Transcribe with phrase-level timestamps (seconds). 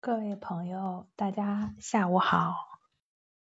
[0.00, 2.78] 各位朋友，大家下午好。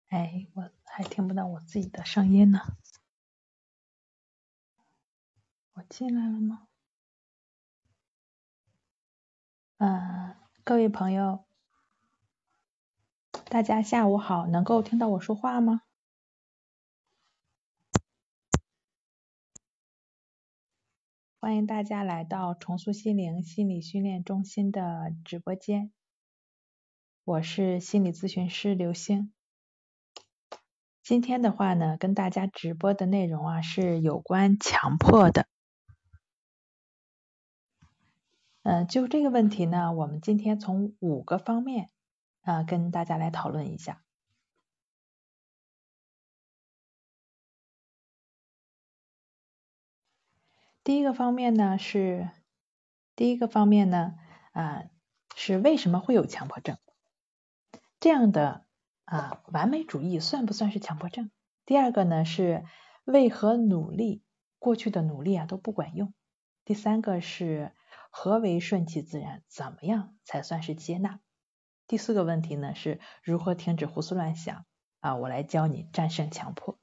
[0.07, 2.61] 哎，我还听不到我自己的声音呢。
[5.73, 6.69] 我进来了吗？
[9.79, 11.45] 嗯，各位朋友，
[13.51, 15.83] 大家下午好，能够听到我说话吗？
[21.41, 25.93] 欢迎大家来到重塑心灵心理训练中心的直播间。
[27.29, 29.35] 我是心理咨询师刘星，
[31.03, 35.47] 今天的话呢，跟大家直播的内容啊是有关强迫的。
[38.63, 41.91] 嗯，就这个问题呢，我们今天从五个方面
[42.41, 44.03] 啊跟大家来讨论一下。
[50.83, 52.31] 第一个方面呢是，
[53.15, 54.15] 第一个方面呢
[54.53, 54.85] 啊
[55.37, 56.79] 是为什么会有强迫症？
[58.01, 58.65] 这样的
[59.05, 61.31] 啊完美主义算不算是强迫症？
[61.65, 62.65] 第二个呢是
[63.05, 64.23] 为何努力
[64.59, 66.15] 过去的努力啊都不管用？
[66.65, 67.73] 第三个是
[68.11, 69.43] 何为顺其自然？
[69.49, 71.21] 怎么样才算是接纳？
[71.87, 74.65] 第四个问题呢是如何停止胡思乱想？
[75.01, 76.79] 啊，我来教你战胜强迫。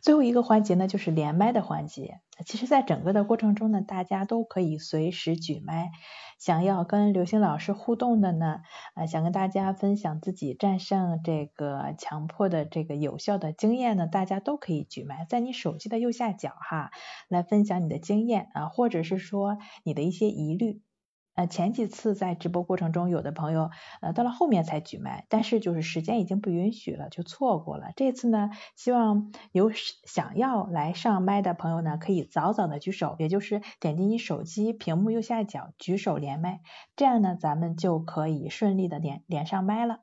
[0.00, 2.20] 最后一个环节呢，就是连麦的环节。
[2.44, 5.90] 其实，在整个的过程中呢，大家都可以随时举麦。
[6.38, 8.60] 想要跟刘星老师互动的呢，
[8.94, 16.90] 啊，想跟大家分享自己战胜这个强迫的这个有效的经验呢，大家都可以举麦，在你手机的右下角哈，
[17.28, 20.82] 来分享你的经验啊，或者是说你的一些疑虑。
[21.36, 23.70] 呃，前几次在直播过程中，有的朋友
[24.00, 27.92] 呃到了后面才举麦，但是就是时间已经不允许了，就错过了。
[27.94, 36.62] 这次呢，希望有想要来上麦的朋友呢，可以早早的举手，也就是点击你手机屏幕右下角举手连麦，
[36.96, 40.00] 这样呢，咱们就可以顺利的连连上麦了。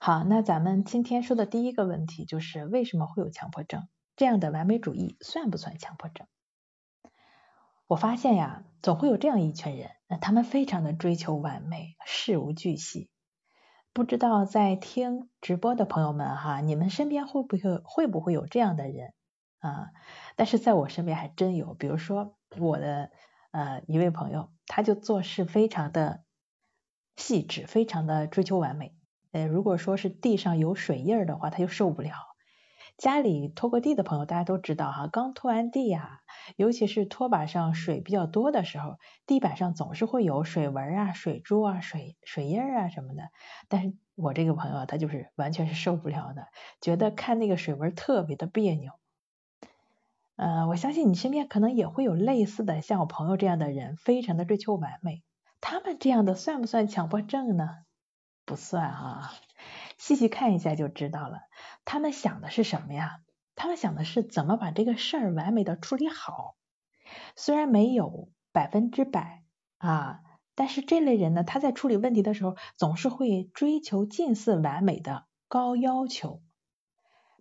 [0.00, 3.86] 好，那咱们今天说的第一个问题就是为什么会有强迫症？
[4.16, 6.26] 这样的完美主义算不算强迫症？
[7.88, 13.08] 我发现呀，总会有这样一群人，那他们非常的追求完美，事无巨细。
[13.92, 19.14] 不知道在听直播的朋友们哈，你们身边会不会会不会有这样的人
[19.60, 19.90] 啊？
[20.34, 23.10] 但是在我身边还真有，比如说我的
[23.52, 26.24] 呃一位朋友，他就做事非常的
[27.16, 28.96] 细致，非常的追求完美。
[29.30, 32.12] 呃，如果说是地上有水印儿的话，他就受不了。
[32.96, 36.20] 家里拖过地的朋友，大家都知道哈，刚拖完地呀，
[36.56, 38.96] 尤其是拖把上水比较多的时候，
[39.26, 43.24] 地板上总是会有水纹啊、水珠啊、水水印啊什么的。
[43.68, 46.48] 但是我这个朋友他就是完全是受不了的，
[46.80, 48.92] 觉得看那个水纹特别的别扭。
[50.36, 55.22] 呃，我相信你身边可能也会有类似的像我朋友这样的人，非常的追求完美。
[55.60, 57.68] 他们这样的算不算强迫症呢？
[58.46, 59.32] 不算啊。
[59.96, 61.40] 细细看一下就知道了，
[61.84, 63.20] 他们想的是什么呀？
[63.54, 66.56] 他们想的是怎么把这个事儿完美的处理好。
[67.36, 69.42] 虽然没有百分之百
[69.78, 70.20] 啊，
[70.54, 76.42] 但是这类人呢，他在处理问题的时候，总是会追求近似完美的高要求。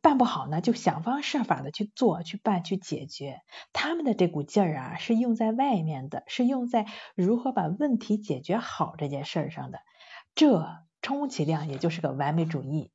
[0.02, 3.42] 办不好呢，就想方设法的去做、去办、去解决。
[3.74, 6.86] 他们的这股劲儿啊，是用在外面的，是用在
[7.16, 9.80] 如何把问题解决好这件事儿上的。
[10.34, 10.86] 这。
[11.06, 12.90] 充其量也就是个完美主义，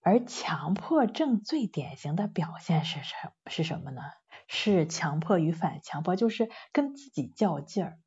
[0.00, 4.00] 而强迫症最典型的表现是什是什么呢？
[4.46, 7.98] 是强迫与反强迫，就是跟自己较劲儿。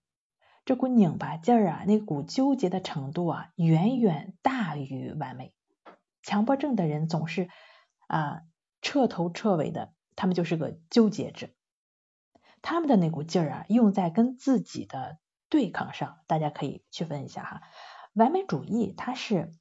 [0.63, 5.53] 这股拧巴劲儿啊，那股纠结的程度啊，远远大于完美。
[6.23, 7.49] 强迫症的人总是
[8.07, 8.39] 啊
[8.81, 11.49] 彻头彻尾的，他们就是个纠结者。
[12.61, 15.17] 他们的那股劲儿啊，用在跟自己的
[15.49, 16.19] 对抗上。
[16.25, 17.61] 大家可以区分一下哈。
[18.15, 19.51] 完美主义，他是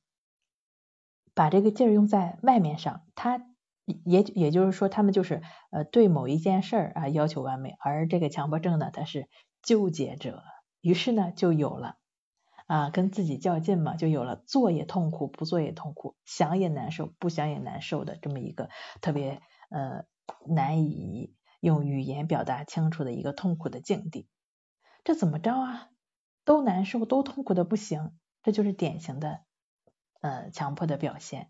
[1.35, 3.45] 把这个劲儿用在外面上，他
[3.85, 9.29] 也也就是说，他们就是呃对某一件事儿啊要求完美，而这个强迫症呢，他是
[9.61, 10.45] 纠结者，
[10.81, 11.97] 于是呢就有了
[12.67, 20.05] 啊跟自己较劲嘛，就有了做也痛苦，不做也痛苦，想也难受，不想也难受的这么一个特别呃
[20.47, 24.29] 难以用语言表达清楚的一个痛苦的境地。
[25.03, 25.89] 这怎么着啊？
[26.45, 28.13] 都难受，都痛苦的不行。
[28.45, 29.41] 这就是典型的
[30.21, 31.49] 呃强迫的表现。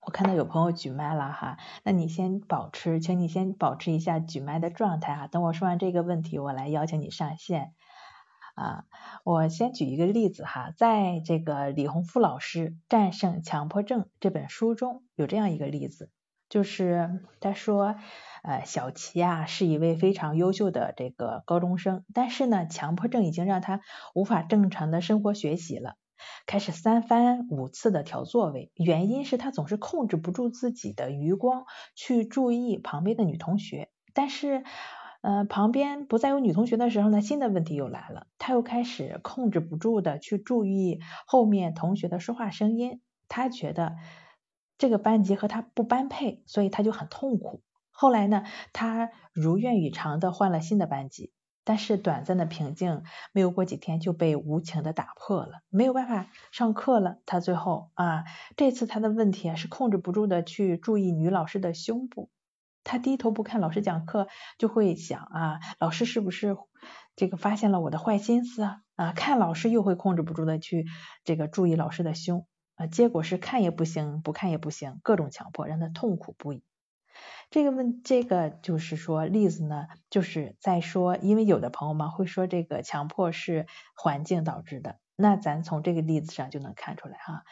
[0.00, 5.26] 我看到有朋友举麦了哈，那你先保持，请你先保持一下举麦的状态哈。
[5.26, 7.74] 等我说完这个问题，我来邀请你上线
[8.54, 8.86] 啊。
[9.22, 16.10] 我先举一个例子哈，在这个李洪福老师《战胜强迫症》这本书中有这样一个例子
[16.48, 17.96] 就是他说，
[18.42, 23.80] 呃，小齐啊是一位非常优秀的这个高中生，但是呢，强迫症已经让他
[24.14, 25.96] 无法正常的生活学习了，
[26.46, 31.64] 开始三番五次的调座位，原因是他总是控制不住自己的余光
[31.94, 34.64] 去注意旁边的女同学，但是
[35.20, 43.96] 呃旁边不再有女同学的时候呢，新的问题又来了，他又开始控制不住的去注意后面同学的说话声音，他觉得。
[44.78, 47.62] 这个班级和他不般配，所以他就很痛苦。
[47.90, 51.32] 后来呢，他如愿以偿的换了新的班级，
[51.64, 53.02] 但是短暂的平静
[53.32, 57.18] 没有过几天就被无情的打破了，没有办法上课了。
[57.26, 58.24] 他最后啊，
[58.56, 62.30] 这次他的问题啊是控制不住的去注意女老师的胸部，
[62.84, 64.28] 他低头不看老师讲课，
[64.58, 66.56] 就会想啊，老师是不是
[67.16, 68.76] 这个发现了我的坏心思啊？
[68.94, 70.86] 啊，看老师又会控制不住的去
[71.24, 72.46] 这个注意老师的胸。
[72.78, 76.62] 啊，结果是看也不行，不看也不行，各种强迫，让他痛苦不已。
[77.50, 83.66] 这个问，这个就是说例子呢，就是在说，因为有的朋友们会说这个强迫是
[83.96, 87.42] 环境导致的，那咱从这个例子上就能看出来哈。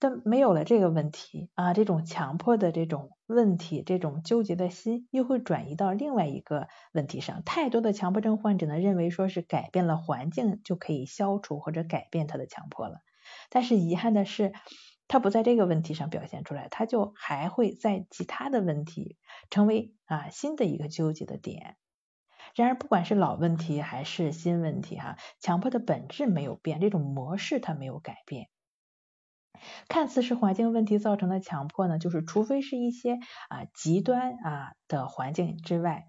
[0.00, 7.42] 但没有了这个问题啊，这种强迫的这种问题，这种纠结的心又会转移到另外一个问题上。
[7.42, 13.00] 太多的强迫症患者呢，认为说是改变了环境就可以消除或者改变他的强迫了。
[13.48, 14.52] 但是遗憾的是，
[15.06, 19.16] 他不在这个问题上表现出来，他就还会在其他的问题
[19.50, 21.76] 成为啊新的一个纠结的点。
[22.54, 28.48] 然而，不管是老问题还是新问题，哈，强迫的本质没有变，这种模式它没有改变。
[29.88, 33.18] 看似是环境问题造成的强迫呢，就是除非是一些
[33.48, 36.08] 啊极端啊的环境之外，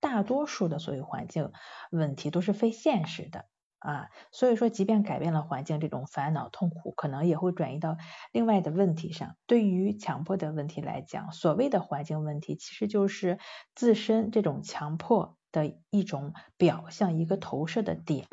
[0.00, 1.50] 大多数的所有环境
[1.90, 3.46] 问题都是非现实的。
[3.84, 7.98] 啊，所以说，即便改变了环境，这种烦恼痛苦可能也会转移到
[8.32, 9.36] 另外的问题上。
[9.46, 13.38] 对于强迫的问题来讲，所谓的环境问题，其实就是
[13.74, 18.26] 自身这种强迫的一种表象，一个投射的点。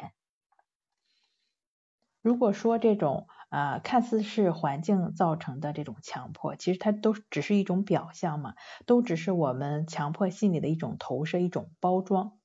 [2.21, 8.53] 如果说这种啊，看似是环境造成的这种强迫，其实它都只是一种表象嘛，
[8.86, 12.40] 都只是我们强迫心理的一种投射，一种包装。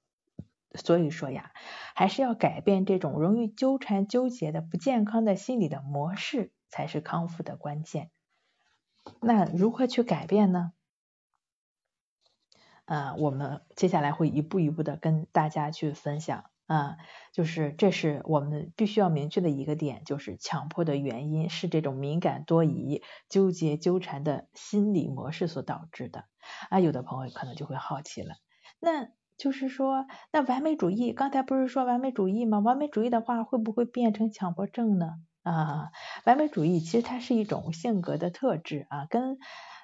[0.75, 1.53] 所以说呀，
[1.95, 8.11] 还是要改变这种容易纠缠纠结的不健康的心理的模式，才是康复的关键。
[9.21, 10.73] 那如何去改变呢？
[12.85, 16.99] 啊，我们接下来会一步一步的跟大家去分享啊，
[17.33, 26.27] 就是这是我们必须要明确的一个点，就是强迫的原因是这种敏感多疑、纠结纠缠的心理模式所导致的。
[26.69, 28.35] 啊，有的朋友可能就会好奇了，
[28.79, 29.09] 那。
[29.37, 32.59] 就是说，那完美主义，刚才不是说完美主义吗？
[32.59, 35.15] 完美主义的话，会不会变成强迫症呢？
[35.43, 35.91] 啊，
[36.25, 39.39] 完美主义其实它是一种性格的特质啊，跟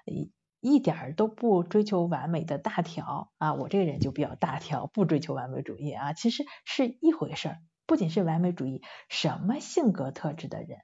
[0.06, 7.58] 一一点都不追求完美的大条啊，我这个人就比较大条，不追求完美主义啊，其实是一回事儿。
[7.86, 10.78] 不仅是完美主义，什么性格特质的人，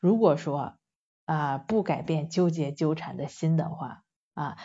[0.00, 0.76] 如果说
[1.26, 4.56] 啊不改变纠结纠缠的心的话啊。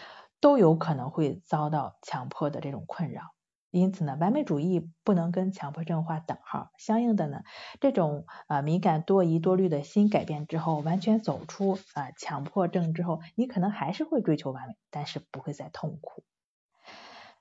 [0.46, 3.24] 都有可能会遭到强迫的这种困扰，
[3.72, 6.70] 因此呢，完美主义不能跟强迫症画等号。
[6.78, 7.42] 相应的呢，
[7.82, 16.24] 这种啊敏感多疑多虑的心改变之后，完全走出啊强迫症之后，你可能还是会追求完美，但是不会再痛苦。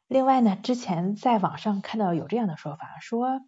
[0.08, 3.42] 另外呢，之前在网上看到有这样的说法，说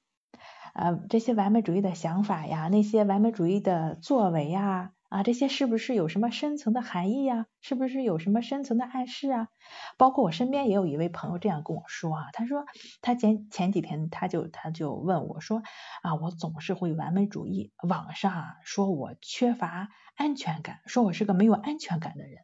[0.75, 4.93] 呃这些完美主义的想法呀，那些完美主义的作为呀。
[5.09, 7.47] 啊，这些是不是有什么深层的含义呀？
[7.61, 9.49] 是不是有什么深层的暗示啊？
[9.97, 12.65] 包括我身边也有一位朋友这样跟我说啊，他说
[13.03, 15.63] 他前前几天他就他就问我说
[16.03, 22.39] 啊，我总是会完美主义，网上说我缺乏安全感，说我是个没有安全感的人。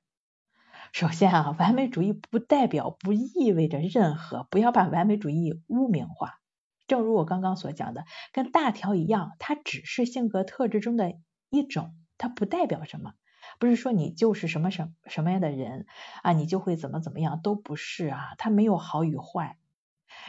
[0.93, 6.39] 首先啊，完美主义不代表不意味着任何，不要把完美主义污名化。
[6.87, 11.15] 正如我刚刚所讲的，跟大条一样，它只是性格特质中的
[11.51, 11.95] 一种。
[12.23, 13.15] 它不代表什么，
[13.59, 15.87] 不是说你就是什么什什么样的人
[16.23, 19.59] 啊，你就会怎么怎么样，都不是啊，它没有好与坏。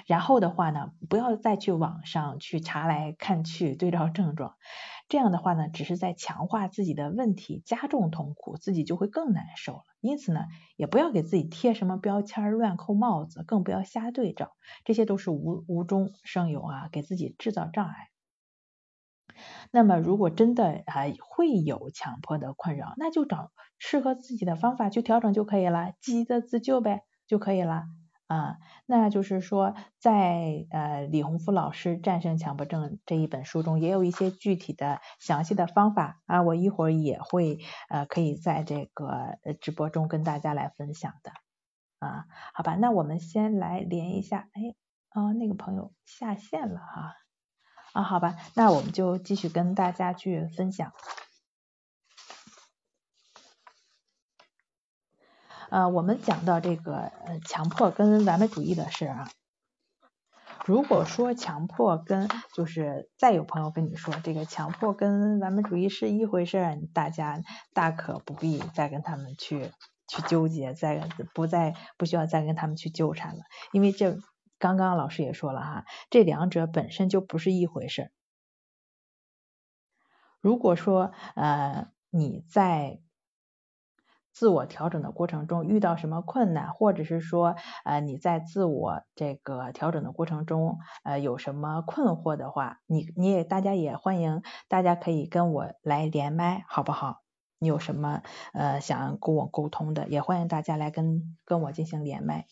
[0.08, 4.56] 然后的话呢，不要再去网上去查来看去对照症状，
[5.08, 9.84] 这样的话呢，只是在强化自己的问题，加重痛苦，自己就会更难受了。
[10.02, 10.46] 因此呢，
[10.78, 18.10] 也不要给自己贴什么标签，乱扣帽子，更不要瞎对照，这些都是无无中生有啊，给自己制造障碍。
[19.72, 27.84] 那么，如果真的啊会有强迫的困扰，那就找适合自己的方法去调整就可以了，积极的自救呗就可以了。
[28.28, 28.58] 啊，
[28.88, 37.60] 那就是说，在呃李洪福老师《战胜强迫症》这一本书中，也有一些具体的详细的方法啊，我一会儿也会
[37.90, 41.32] 呃可以在这个直播中跟大家来分享的。
[42.00, 44.74] 啊，好吧，那我们先来连一下，哎，
[45.10, 47.14] 啊那个朋友下线了哈，
[47.94, 50.92] 啊好吧，那我们就继续跟大家去分享。
[55.70, 59.30] 呃，我们讲到这个呃强迫跟完美主义的事啊，
[60.66, 67.42] 如果说强迫跟就是再有朋友跟你说这个强迫跟完美主义是一回事，大家
[67.74, 69.72] 大可不必再跟他们去
[70.08, 74.18] 去纠结，再不再不需要再跟他们去纠缠了，因为这
[74.64, 78.12] 刚刚老师也说了哈，这两者本身就不是一回事儿。
[80.40, 83.02] 如果说呃你在
[84.32, 97.22] 自我调整的过程中遇到什么困难，或者是说呃你在自我这个调整的过程中呃有什么困惑的话，你你也大家也欢迎，大家可以跟我来连麦，好不好？
[97.60, 98.22] 你有什么
[98.54, 102.46] 呃想跟我沟通的，也欢迎大家来跟跟我进行连麦。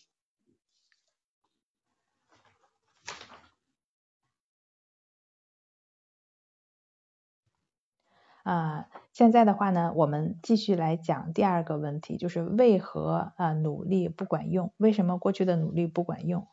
[8.42, 8.88] 啊。
[9.12, 14.72] 现在的话呢，我们继续来讲第二个问题，就是为何啊努力不管用？
[14.76, 16.48] 为什么过去的努力不管用？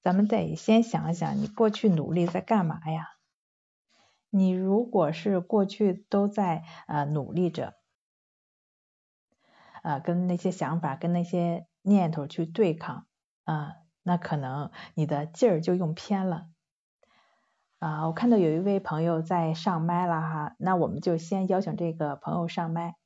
[0.00, 3.08] 咱们得先想想，你过去努力在干嘛呀？
[4.30, 7.74] 你如果是过去都在啊努力着，
[9.82, 13.06] 啊跟那些想法、跟那些念头去对抗
[13.44, 16.46] 啊，那可能你的劲儿就用偏了。
[17.78, 22.96] 啊，我看到有一位朋友在上麦了哈，那我们就先邀请这个朋友上麦。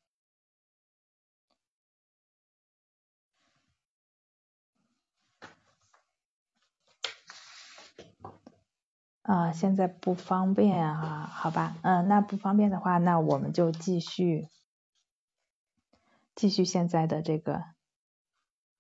[9.23, 14.49] 啊，现在不方便啊，好吧，嗯，那不方便的话，那我们就继续，
[16.35, 17.63] 继续现在的这个。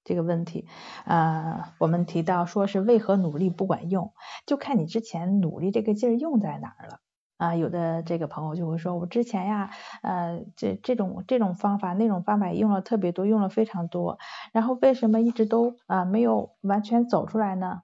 [0.04, 0.66] 这个问题，
[1.04, 4.12] 呃，我们提到说是为何努力不管用，
[4.47, 7.00] 就看你之前努力这个劲儿用在哪儿了
[7.38, 7.54] 啊。
[7.54, 9.71] 有的这个朋友就会说，我之前呀，
[10.02, 14.18] 呃，这这种这种方法那种方法用了特别多，用了非常多，
[14.52, 17.82] 然后为什么一直都啊没有完全走出来呢？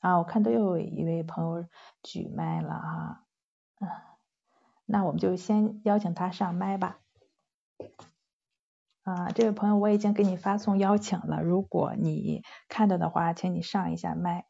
[0.00, 1.66] 啊，我看都有一位朋友
[2.02, 3.24] 举麦了哈，
[3.80, 3.88] 嗯，
[4.84, 6.98] 那我们就先邀请他上麦吧。
[9.06, 14.46] 啊，这位朋友，我已经给你发送邀请了，如果你看到的话，请你上一下麦。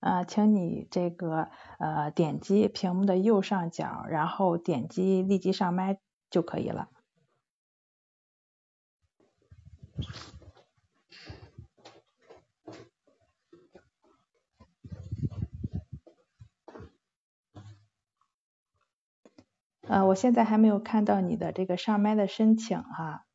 [0.00, 5.98] 啊，请你这个呃点击屏幕的右上角，然后点击立即上麦
[6.30, 6.88] 就可以了。
[19.86, 23.26] 呃，我现在还没有看到你的这个上麦的申请哈。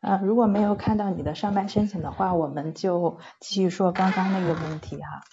[0.00, 5.24] 呃，如果没有看到你的上麦申请的话，我们就继续说刚刚那个问题哈。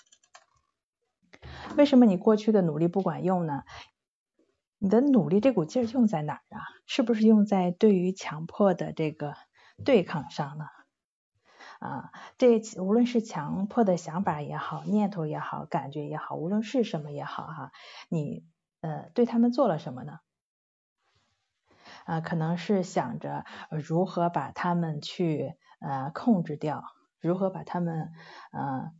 [1.78, 3.64] 为什么你过去的努力不管用呢？
[4.80, 6.64] 你的努力这股劲儿用在哪儿啊？
[6.88, 9.36] 是不是用在对于强迫的这个？
[9.84, 10.66] 对抗上了
[11.80, 17.72] 啊，这无论是强迫的想法也好，念头也好，感觉也好，无论是什么也好哈，
[18.08, 18.46] 你
[18.80, 20.20] 呃对他们做了什么呢？
[22.06, 26.86] 啊，可能是想着如何把他们去呃控制掉，
[27.20, 28.14] 如何把他们
[28.52, 28.92] 呃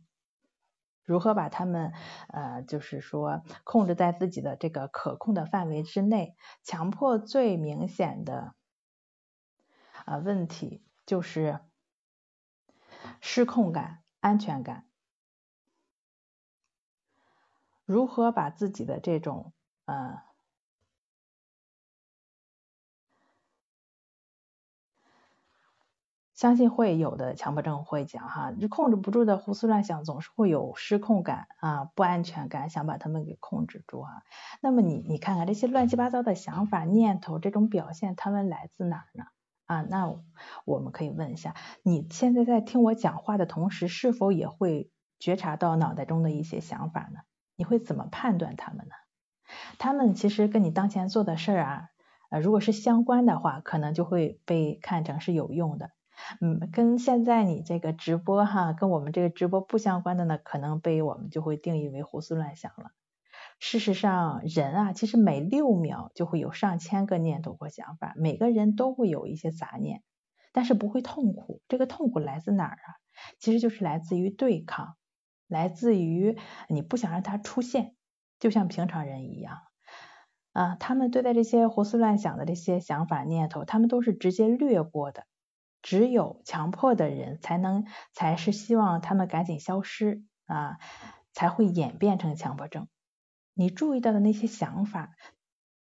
[1.04, 1.94] 如何把他们
[2.28, 8.54] 呃就是说控制在自己的这个可控的范围之内，强迫最明显的。
[10.04, 11.60] 啊，问题就是
[13.20, 14.86] 失控感、安全感，
[17.84, 19.52] 如何把自己的这种
[19.86, 20.22] 呃，
[26.34, 34.10] 相信会有的强迫症会讲哈，就控制不住的胡思乱想，总是会有失控感啊、不安全感，想把他们给控制住啊。
[34.60, 39.24] 那么你你看看这些乱七八糟的想法、念头这种表现，他们来自哪儿呢？
[39.66, 40.14] 啊，那
[40.64, 47.20] 我们可以问一下，你现在在听我讲话的同时，是否也会觉察到脑袋中的一些想法呢？
[47.56, 48.94] 你会怎么判断他们呢？
[49.78, 51.88] 他们其实跟你当前做的事儿啊，
[52.30, 55.88] 呃，如果是相关的话，可能就会被看成是有用的；
[56.40, 62.90] 嗯，跟现在你这个直播哈，跟我们这个直播不相关的呢，可能被我们就会定义为胡思乱想了。
[63.60, 70.02] 事实上，人啊，其实每六秒就会有上千个念头或想法，每个人都会有一些杂念，
[70.52, 71.62] 但是不会痛苦。
[71.68, 72.88] 这个痛苦来自哪儿啊？
[73.38, 74.96] 其实就是来自于对抗，
[75.48, 76.36] 来自于
[76.68, 77.94] 你不想让它出现，
[78.38, 79.58] 就像平常人一样
[80.52, 80.76] 啊。
[80.76, 85.24] 他们对待这些胡思乱想的这些想法念头，他们都是直接略过的。
[85.80, 90.78] 只有强迫的人才能，才是希望他们赶紧消失啊，
[91.32, 92.88] 才会演变成强迫症。
[93.54, 95.10] 你注意到的那些想法，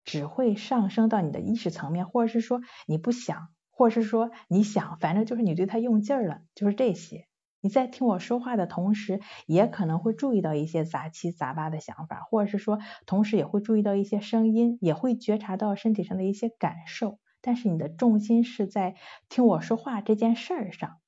[0.05, 7.27] 只会上升到你的意识层面，或者是说你不想，或者是说你想，反正就是你对他用劲儿了，就是这些。
[7.61, 17.19] 你在听我说话的同时，也可能会注意到一些杂七杂八的想法，或者是说，同时也会注意到一些声音，也会觉察到身体上的一些感受。
[17.41, 18.95] 但是你的重心是在
[19.29, 21.01] 听我说话这件事儿上。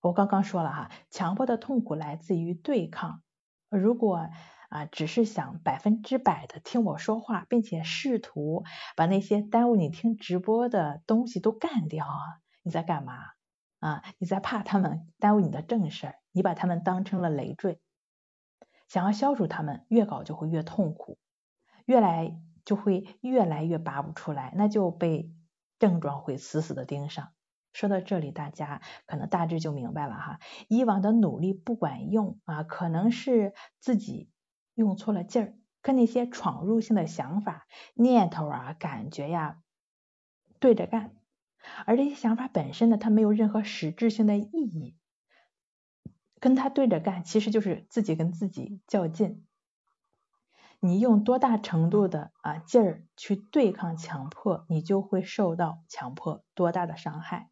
[0.00, 3.22] 我刚刚说了哈，强迫的痛苦来自于对抗。
[3.70, 4.28] 如果
[4.68, 8.64] 啊，只是想百分之百的听我说话，并且试图
[8.96, 13.14] 把那些耽误你听直播的东西都干掉啊，你在干嘛
[13.80, 14.02] 啊？
[14.18, 17.80] 你在怕他们耽误你的正事儿，你把他们当成了累赘，
[18.88, 21.18] 想要消除他们，越搞就会越痛苦，
[21.84, 22.40] 越来。
[22.64, 25.30] 就会越来越拔不出来，那就被
[25.78, 27.28] 症状会死死的盯上。
[27.74, 30.38] 说到这里，大家可能大致就明白了哈。
[30.68, 34.30] 以往的努力不管用啊，可能是自己
[34.74, 39.58] 用错了劲儿，跟那些闯入性的想法、念头啊、感觉呀
[40.58, 41.14] 对着干，
[41.86, 44.96] 而这些想法本身呢，它没有任何实质性的意义，
[46.40, 49.44] 跟他对着干，其实就是自己跟自己较劲。
[50.80, 57.48] 你用多大程度的啊劲儿去对抗强迫，你就会受到强迫多大的伤害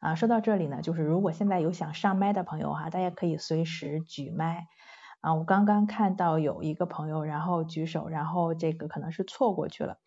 [0.00, 0.16] 啊。
[0.16, 4.66] 说到这里呢，就是如果现在有想上麦的朋友哈，大家可以随时举麦。
[5.20, 9.98] 啊，我刚刚看到有一个朋友，然后举手，然后这个可能是错过去了。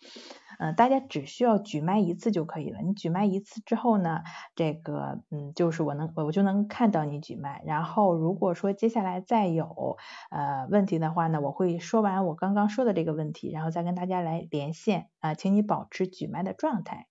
[0.59, 2.79] 嗯，大家只需要举麦一次就可以了。
[2.81, 4.21] 你举麦一次之后呢，
[4.55, 7.61] 这个嗯，就是我能我就能看到你举麦。
[7.65, 9.97] 然后如果说接下来再有
[10.31, 17.07] 呃问题的话呢，我会说完我刚刚说的这个问题，然后再跟大家来连线啊，请你保持举麦的状态。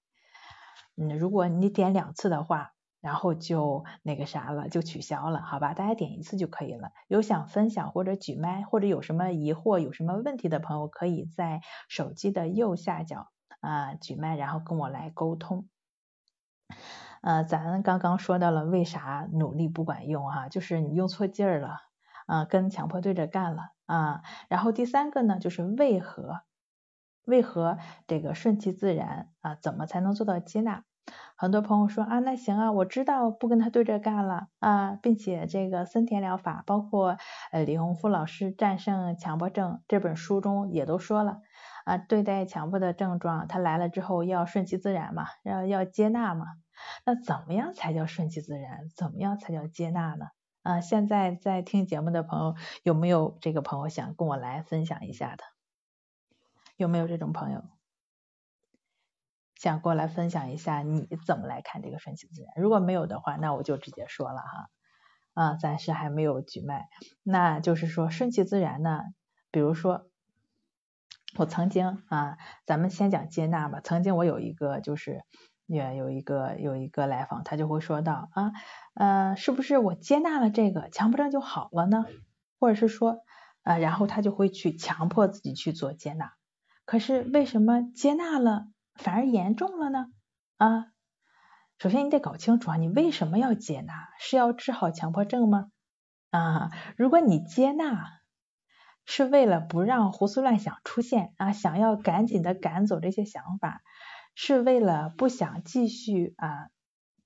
[0.97, 2.73] 嗯，如果你点两次的话。
[3.03, 5.75] 然后就那个啥了，就取消了，好吧？
[5.75, 6.93] 大家点一次就可以了。
[7.09, 13.29] 有想分享或者举麦或者有什么疑惑、有什么问题的朋友，可以在手机的右下角
[13.61, 15.69] 啊举麦，然后跟我来沟通。
[17.23, 21.79] 呃，咱刚刚说到了为啥努力不管用哈，就是你用错劲儿了
[22.27, 24.23] 啊，跟强迫对着干了啊。
[24.49, 26.43] 然后第三个呢，就是为何
[27.25, 29.57] 为何这个顺其自然啊？
[29.61, 30.85] 怎么才能做到接纳？
[31.43, 37.17] 很多朋友说啊，那行啊，我知道不跟他对着干了啊，并且这个森田疗法，包括
[37.51, 41.41] 呃李洪福老师战胜强迫症这本书中也都说了
[41.85, 46.47] 啊，对待强迫的症状，他来了之后要顺其自然嘛，要要接纳嘛。
[47.05, 48.89] 那怎么样才叫顺其自然？
[48.95, 50.27] 怎么样才叫接纳呢？
[50.63, 55.43] 啊，现在在听节目的朋友有没有这个朋友想跟我来分享一下的？
[56.77, 57.65] 有没有这种朋友？
[59.63, 62.53] 想过来分享一下你怎么来看这个顺其自然？
[62.57, 64.71] 如果没有的话，那我就直接说了哈，
[65.35, 66.89] 啊，暂时还没有举麦。
[67.23, 69.03] 那就是说顺其自然呢，
[69.53, 70.09] 比如说
[71.37, 73.81] 我曾经啊，咱们先讲接纳吧。
[73.85, 75.23] 曾经我有一个就是
[75.67, 78.51] 也有一个有一个来访，他就会说到啊，
[78.95, 82.05] 呃，是不是我接纳了这个强迫症就好了呢？
[82.59, 83.19] 或者是说
[83.63, 86.33] 啊，然后他就会去强迫自己去做接纳。
[86.85, 88.67] 可是为什么接纳了？
[88.95, 90.07] 反而严重了呢
[90.57, 90.87] 啊！
[91.79, 94.09] 首先你得搞清楚啊，你为什么要接纳？
[94.21, 95.71] 是要治好强迫症吗？
[96.31, 98.21] 啊，如果你接纳
[99.05, 103.83] 是为了不让胡思乱想出现啊，想要赶紧的赶走这些想法，
[104.35, 106.69] 是为了不想继续啊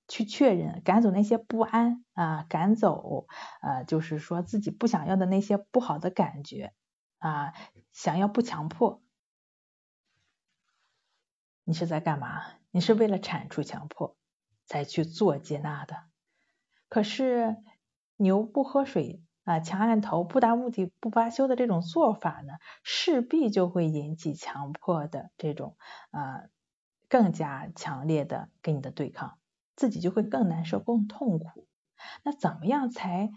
[0.07, 3.27] 去确认，赶走那些不安啊，赶走
[3.61, 6.73] 呃就是说自己不想要的那些不好的感觉
[7.19, 7.53] 啊，
[7.91, 9.03] 想要不强迫。
[11.67, 12.45] 你是在干嘛？
[12.71, 14.15] 你是为了铲除强迫
[14.67, 15.97] 才去做接纳的。
[16.87, 17.57] 可是
[18.15, 22.53] 牛不喝水啊，强按头，不达目的不罢休的这种做法呢，
[22.83, 25.75] 势必就会引起强迫的这种
[26.11, 26.43] 啊
[27.09, 29.37] 更加强烈的跟你的对抗，
[29.75, 31.67] 自己就会更难受、更痛苦。
[32.23, 33.33] 那怎么样才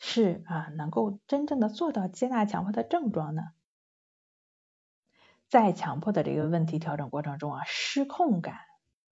[0.00, 3.52] 是啊能够真正的做到接纳强迫的症状呢？
[5.52, 8.56] 在强迫的这个问题调整过程中啊，失控感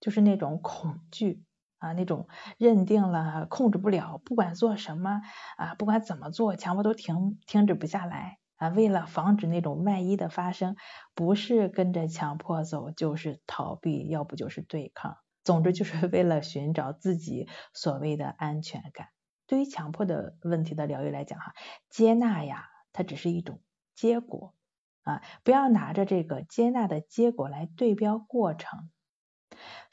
[0.01, 1.45] 就是那种恐惧
[1.77, 5.21] 啊，那种认定了控制不了，不管做什么
[5.59, 8.69] 啊，不管怎么做，强迫都停停止不下来啊。
[8.69, 10.77] 为了防止那种万一的发生，
[11.15, 15.19] 不是跟着强迫走，就是逃避，要不就是对抗。
[15.45, 19.09] 总之就是为了寻找自己所谓的安全感。
[19.47, 21.53] 对于强迫的问题的疗愈来讲，哈，
[21.91, 23.61] 接纳呀，它只是一种
[23.95, 24.55] 结果
[25.03, 28.91] 啊，不要拿着这个接纳的结果来对标过程。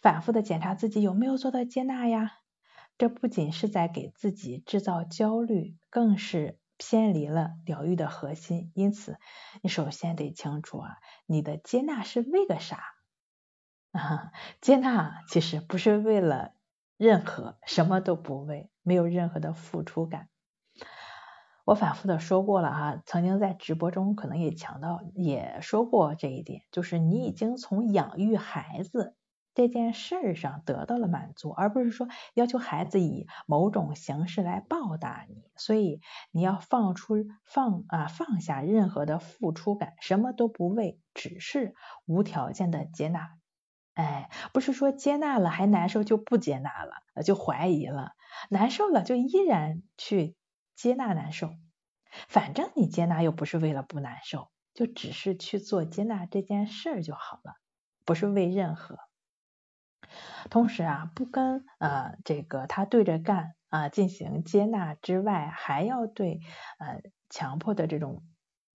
[0.02, 2.32] 反复的检查自己有没有做到接纳呀，
[2.98, 8.72] 这不仅是在给自己制造焦虑，更是偏离了疗愈的核心。
[8.76, 9.18] 因此，
[9.62, 12.84] 你首先得清楚啊，你的接纳是为个啥？
[13.92, 16.54] 啊，接纳其实不是为了
[16.98, 20.30] 任何，什么都不为，没有任何的付出感。
[21.68, 29.18] 我反复的说过了哈，曾经在直播中可能也强调，也说过这一点，就是你已经从养育孩子。
[29.54, 35.44] 这件事上得到了满足，而不是说要求孩子以某种形式来报答你。
[35.58, 36.00] 所以
[36.32, 41.76] 你要放出放啊放下任何的付出感，什么都不为，只是
[42.06, 43.32] 无条件的接纳。
[43.94, 48.12] 哎，不是说接纳了还难受就不接纳了，就怀疑了，
[48.50, 50.38] 难受了就依然去
[50.78, 51.50] 接纳难受。
[52.30, 57.56] 反正你接纳又不是为了不难受，就只是去做接纳这件事儿就好了，
[58.06, 58.98] 不是为任何。
[60.50, 66.40] 同时啊，不跟呃这个他对着干啊进行接纳之外，还要对
[66.80, 68.24] 呃强迫的这种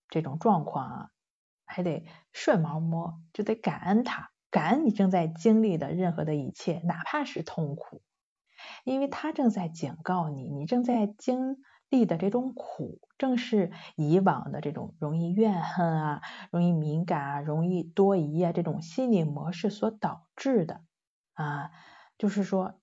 [0.09, 1.11] 这种状况啊，
[1.65, 8.03] 还得顺毛摸，就得感恩他，感恩你正在经历的任何的一切，哪怕是痛苦，
[8.85, 20.81] 因为他正在警告你，你正在经历的这种苦，正是以往的这种容易怨恨啊、容易敏感啊、容易多疑啊这种心理模式所导致的。
[21.35, 21.71] 啊，
[22.19, 22.81] 就是说，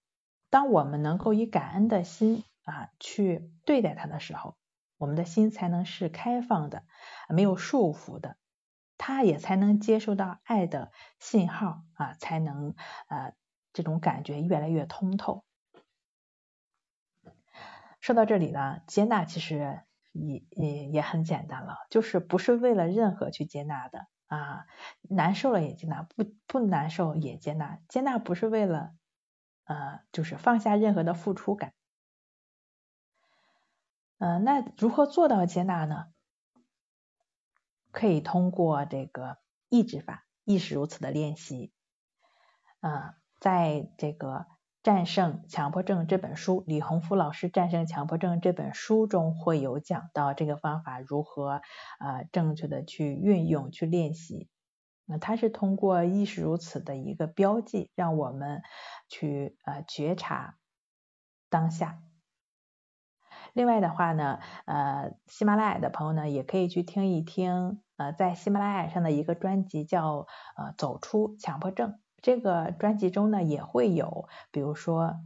[0.50, 4.56] 当我们能够以感恩的心啊去对待他的时候，
[4.98, 6.84] 我们的心才能是开放的，
[7.30, 8.38] 没有束缚的，
[8.98, 12.76] 他也才能接受到爱的信号啊，才能
[13.08, 13.34] 呃
[13.74, 15.44] 这种感觉越来越通透。
[18.00, 19.82] 说到这里呢，接纳其实
[20.14, 24.08] 也也也很简单了，就是不是为了任何去接纳的。
[24.28, 24.68] 啊，
[25.02, 27.80] 难受了也接纳，不不难受也接纳。
[27.90, 28.92] 接纳不是为了，
[29.64, 31.74] 呃，就是放下任何的付出感。
[34.20, 36.06] 嗯，那如何做到接纳呢？
[37.92, 41.74] 可以通过这个意志法，亦是如此的练习。
[42.82, 44.46] 啊，在这个。
[44.82, 51.62] 战胜强迫症这本书，李洪福老师战胜强迫症这本书中会有讲到这个方法如何
[52.00, 54.48] 啊正确的去运用去练习。
[55.06, 58.62] 那它是通过亦是如此的一个标记，让我们
[59.10, 60.56] 去呃觉察
[61.50, 62.00] 当下。
[63.54, 72.00] 另外的话呢，呃，喜马拉雅的朋友呢也可以去听一听呃在喜马拉雅上的一个专辑叫呃走出强迫症。
[72.22, 75.20] 这个专辑中呢也会有，比如说，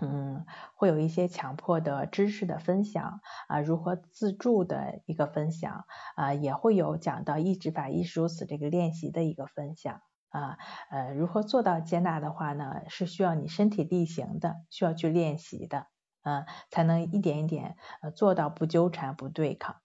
[0.00, 10.58] 嗯，会有一些强迫的知识的分享啊，如何自助的一个分享啊，也会有讲到一直把意识如此这个练习的一个分享啊，
[10.90, 15.86] 呃，如何做到接纳的话呢，是需要你身体力行的，需要去练习的，
[16.22, 19.76] 嗯，才能一点一点呃做到不纠缠不对抗。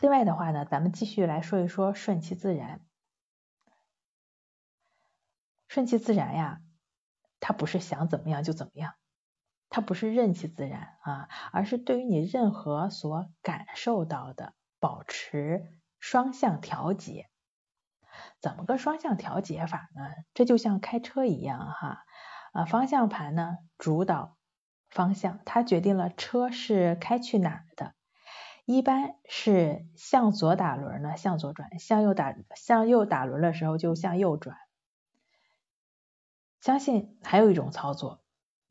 [0.00, 2.80] 另外的话呢，咱们继续来说一说顺其自然。
[5.72, 6.60] 顺其自然呀，
[7.40, 8.92] 它不是想怎么样就怎么样，
[9.70, 17.30] 它不是任其自然啊，而是对于你任何所感受到的，保持双向调节。
[18.38, 20.02] 怎么个双向调节法呢？
[20.34, 22.04] 这就像开车一样哈，
[22.52, 24.36] 啊，方向盘呢主导
[24.90, 27.94] 方向，它决定了车是开去哪儿的。
[28.66, 34.58] 一般是向左打轮呢，向左转；向右打向右打轮的时候，就向右转。
[36.62, 38.20] 相信还有一种操作，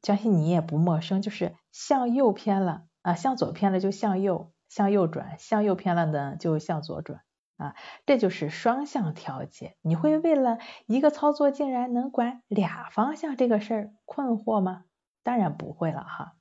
[0.01, 7.21] 相信你也不陌生，就是向右偏了啊，向左偏了就向右，向右转，向右偏了呢就向左转
[7.57, 7.75] 啊，
[8.05, 9.75] 这就是双向调节。
[9.81, 14.85] 你会为了一个操作竟然能管俩方向这个事儿困惑吗？
[15.21, 16.35] 当然不会了哈，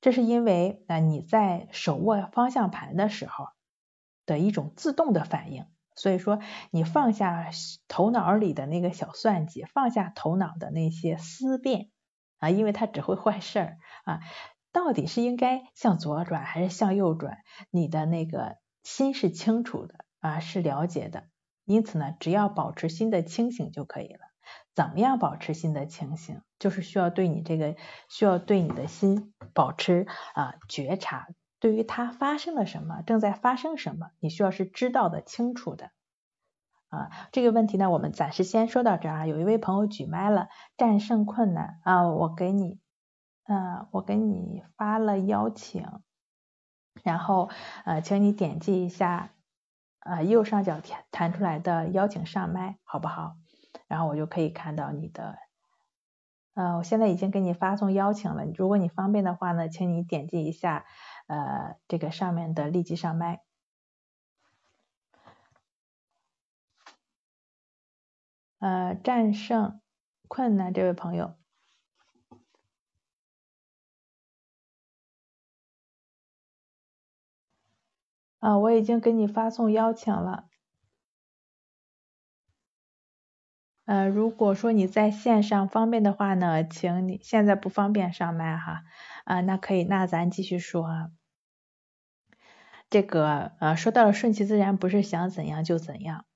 [0.00, 3.48] 这是因为啊你在手握方向盘的时候
[4.24, 5.66] 的一种自动的反应。
[6.00, 7.50] 所以说，你放下
[7.86, 11.90] 头脑里的那个小算计，放下头脑的那些思辨
[12.38, 14.20] 啊，因为它只会坏事儿啊。
[14.72, 17.36] 到底是应该向左转还是向右转？
[17.70, 21.24] 你的那个心是清楚的啊，是了解的。
[21.66, 24.20] 因此呢，只要保持心的清醒就可以了。
[24.74, 26.40] 怎么样保持心的清醒？
[26.58, 27.76] 就是需要对你这个
[28.08, 31.28] 需要对你的心保持啊觉察，
[31.60, 35.90] 对于它发生了什么，正在发生什么，你需要是知道的清楚的
[36.88, 37.10] 啊。
[37.32, 39.26] 这个问题呢，我们暂时先说到这儿啊。
[39.26, 42.80] 有一位朋友举麦了，战胜困难啊，我给你，
[43.44, 45.86] 嗯，我给你发了邀请，
[47.04, 47.50] 然后
[47.84, 49.30] 呃，请你点击一下
[50.00, 53.36] 啊右上角弹弹出来的邀请上麦，好不好？
[53.86, 55.36] 然后我就可以看到你的，
[56.54, 58.44] 呃，我现在已经给你发送邀请了。
[58.56, 60.86] 如果你方便的话呢，请你点击一下，
[61.30, 63.44] 呃，这个上面的立即上麦。
[68.58, 69.80] 呃，战胜
[70.26, 71.38] 困难，这位朋友，
[78.40, 80.48] 啊，我已经给你发送邀请了。
[83.84, 88.82] 呃，如果说你在线上方便的话呢，请你现在不方便上麦哈，
[89.24, 91.12] 啊，那可以，那咱继续说。
[92.90, 96.26] 这个呃，说到了顺其自然，不是想怎样就怎样，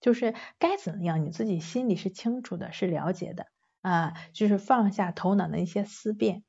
[0.00, 3.46] 就是该怎样，你自己心里是清楚的，是了解的
[3.82, 6.42] 啊，就是放下头脑的一些思辨。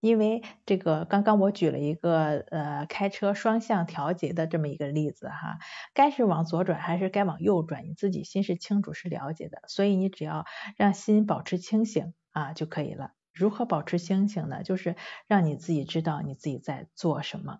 [0.00, 5.58] 因为这个，刚刚我举了一个呃开车双向调节的这么一个例子哈，
[5.92, 10.44] 该是往左转还是该往右转，你自己心是清楚是了解的，所以你只要
[10.76, 13.10] 让心保持清醒啊就可以了。
[13.32, 14.62] 如何保持清醒呢？
[14.62, 14.94] 就是
[15.26, 17.58] 让你自己知道你自己在做什么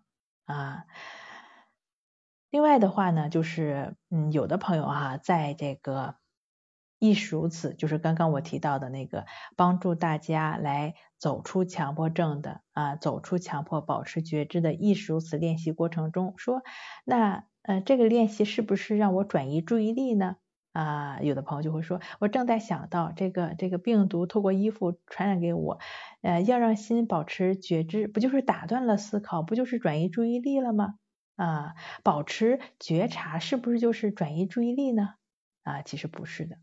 [0.48, 0.84] 啊。
[2.50, 6.16] 另外的话呢，就是嗯有的朋友哈，在这个。
[7.00, 16.60] 亦是如此，就是刚刚我提到的那个帮助大家来走出强迫症的啊，走出强迫，保持觉知的亦是如此练习过程中，说
[17.04, 20.38] 那呃这个练习是不是让我转移注意力呢？
[20.72, 25.78] 啊，有的朋友就会说，我正在想到这个这个病毒透过衣服传染给我，
[26.22, 30.94] 呃要让心保持觉知，不就是打断了思考，不就是转移注意力了吗？
[31.36, 35.14] 啊，保持觉察是不是就是转移注意力呢？
[35.62, 36.56] 啊，其实不是的。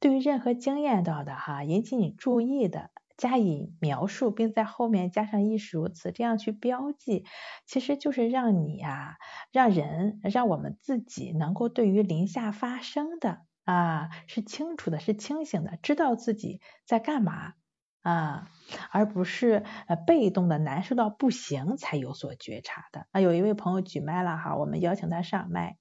[0.00, 2.90] 对于任何经验到的哈引起你注意的，
[3.22, 7.24] 加以描述，并在后面加上亦是如此，这样去标记，
[7.66, 9.16] 其实就是让你呀，
[9.52, 17.54] 让人，让我们自己能够对于临下发生的啊是清楚的，是清醒的，知道自己在干嘛
[18.00, 18.50] 啊，
[18.90, 23.20] 而不是呃被动的难受到不行才有所觉察的啊。
[23.20, 25.76] 有一位朋友举麦了哈，我们邀请他上麦。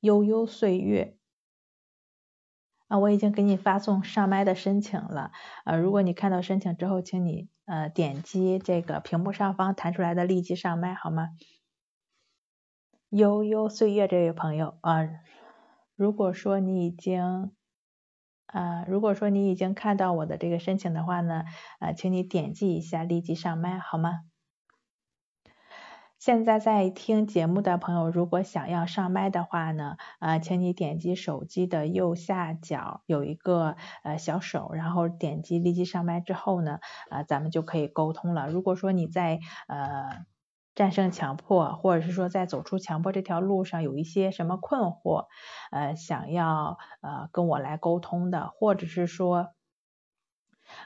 [0.00, 1.16] 悠悠岁月。
[2.92, 5.32] 啊，我已经给你发送上麦的申请了。
[5.64, 11.30] 呃，如果你看到申请之后，请你呃点击这个屏幕上方弹出来的立即上麦，好吗？
[13.08, 15.08] 悠悠岁月这位朋友啊，
[15.96, 17.50] 如果说你已经
[18.44, 21.44] 啊，如果说你已经看到我的这个申请的话呢，
[21.80, 24.20] 呃，请你点击一下立即上麦，好吗？
[26.24, 36.78] 现在在听节目的朋友，如果想要上麦的话呢，呃，请你点击手机的右下角有一个呃小手，然后点击立即上麦之后呢，
[37.10, 38.48] 呃，咱们就可以沟通了。
[38.48, 40.24] 如果说你在呃
[40.76, 45.26] 战胜强迫，或者是说在走出强迫这条路上有一些什么困惑，
[45.72, 49.48] 呃，想要呃跟我来沟通的，或者是说。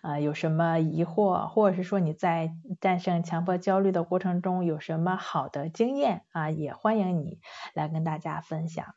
[0.02, 7.40] 呃，有什么疑惑，或者是说你在战胜强迫焦虑的过程中有什么好的经验啊，也欢迎你
[7.74, 8.94] 来跟大家分享。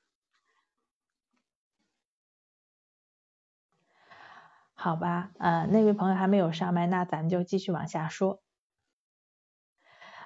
[4.74, 8.42] 好吧，呃，那位朋友还没有上麦，那咱们就继续往下说。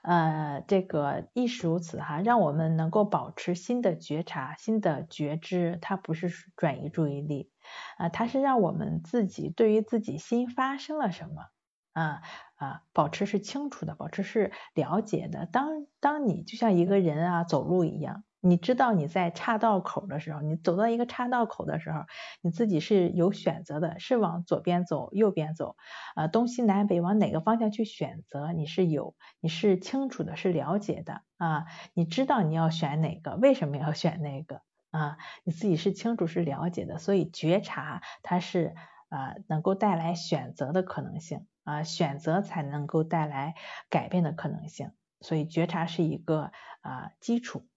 [0.04, 7.53] 呃，这个亦是如此哈，让我们能够保持新的觉察、新的觉知，它不是转移注意力
[7.98, 11.48] 啊，它是让我们自己对于自己心发生了什么
[11.94, 12.22] 啊
[12.56, 15.46] 啊，保持是清楚的，保持是了解的。
[15.46, 18.24] 当当你就像一个人啊走路一样。
[18.46, 22.02] 你知道你在岔道口的时候，你走到一个岔道口的时候，
[22.42, 25.78] 你自己是有选择的，是往左边走，右边走，
[26.14, 34.60] 啊，东西南北往哪个方向去选择，你是有，你是清楚的，是了解的啊，你知道你要选哪个，为什么要选那个
[34.94, 38.76] 啊，你自己是清楚是了解的，所以觉察它是
[39.10, 43.56] 啊能够带来选择的可能性啊，选择才能够带来
[43.90, 46.52] 改变的可能性，所以觉察是一个
[46.82, 47.68] 啊基础。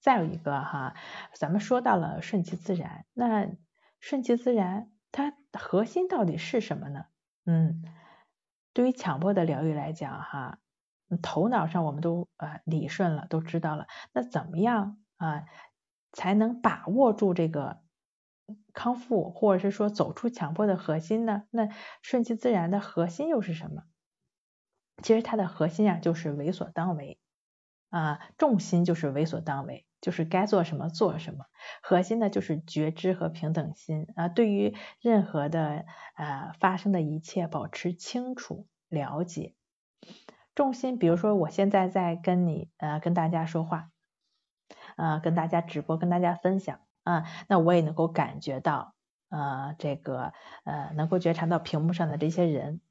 [0.00, 0.94] 再有一个哈，
[1.32, 3.48] 咱们说到了顺其自然，那
[3.98, 7.06] 顺其自然它核心到底是什么呢？
[7.46, 7.82] 嗯，
[8.74, 10.58] 对于强迫的疗愈来讲哈，
[11.22, 15.46] 头脑上我们都呃理顺了，都知道了，那怎么样啊
[16.18, 17.78] 才能把握住这个
[18.72, 21.44] 康复，或者是说走出强迫的核心呢？
[21.50, 21.68] 那
[22.02, 23.84] 顺其自然的核心又是什么？
[25.00, 27.20] 其实它的核心啊，就是为所当为
[27.90, 31.44] 啊，重心就是为所当为，就是该做什么做什么。
[31.84, 39.54] 核心呢，就是觉知和平等心啊，对于任何的呃发生的一切保持清楚了解。
[40.56, 43.92] 重心，比如说我现在在跟你呃跟大家说话，
[44.98, 48.92] 啊跟大家直播，跟大家分享啊，那我也能够感觉到
[49.30, 50.34] 呃这个
[50.64, 52.82] 呃能够觉察到屏幕上的这些人。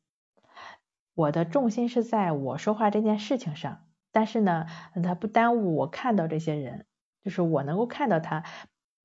[1.14, 4.66] 我的重心是在我说话这件事情上，但是呢，
[5.04, 6.86] 它不耽误我看到这些人，
[7.24, 8.44] 就是我能够看到他，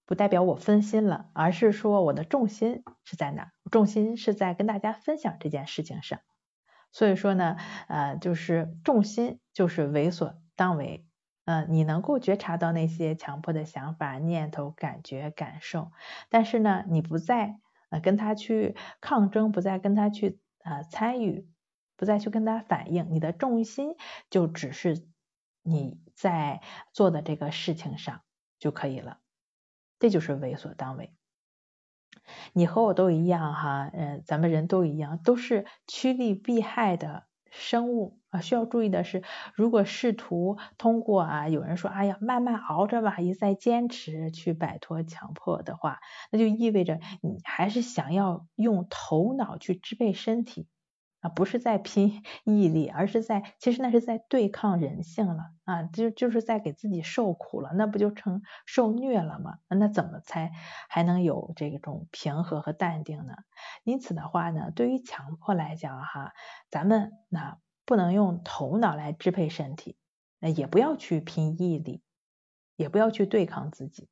[0.05, 3.53] 不代表我分心了，而是说我的重心是在哪？
[3.71, 6.21] 重心是在跟大家分享这件事情上。
[6.93, 7.57] 所以说呢，
[7.89, 11.07] 呃，就是重心就是为所当为，
[11.45, 15.93] 呃，你能够觉察到那些强迫的想法、念头、感觉、感受，
[16.29, 17.59] 但是呢，你不再
[17.91, 21.49] 呃跟他去抗争，不再跟他去呃参与。
[21.95, 23.95] 不再去跟他反应，你的重心
[24.29, 25.07] 就只是
[25.63, 26.61] 你在
[26.93, 28.23] 做的这个事情上
[28.59, 29.21] 就可以了，
[30.01, 31.15] 这就是为所当为。
[32.55, 38.41] 你和我都一样哈，嗯，咱们人都一样，都是趋利避害的生物啊。
[38.41, 39.23] 需要注意的是，
[39.55, 46.01] 如果试图通过啊，有人说，哎呀，慢慢熬着吧，一再坚持去摆脱强迫的话，
[46.33, 50.67] 那就意味着你还是想要用头脑去支配身体。
[51.23, 59.59] 啊，不是在拼 毅力，而是在，其实那是在对抗人性了啊，就就是在给自己受苦了，那不就成受虐了吗？
[59.69, 60.51] 那怎么才
[60.89, 63.35] 还能有这种平和和淡定呢？
[63.85, 66.33] 因此的话呢，对于强迫来讲哈，
[66.69, 69.97] 咱们那不能用头脑来支配身体，
[70.41, 72.03] 那也不要去拼毅力，
[72.75, 74.09] 也不要去对抗自己，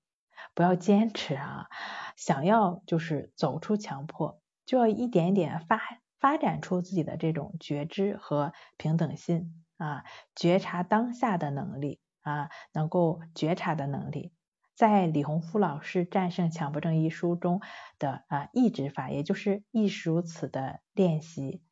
[0.55, 1.66] 不要坚持啊，
[2.14, 5.81] 想要就是走出强迫，就要一点点发。
[6.20, 10.04] 发展出自己的这种觉知和平等心啊，
[10.37, 14.33] 觉察当下的能力啊，能够觉察的能力，
[14.76, 17.61] 在李洪福老师《战胜强迫症》一书中
[17.98, 21.62] 的啊意志法，也就是亦是如此的练习，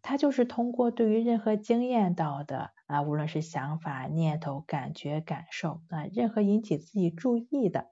[0.00, 7.90] 它就是通过对于任何经验到的啊，无论是想法、念头、感觉、感受啊，任何引起自己注意的。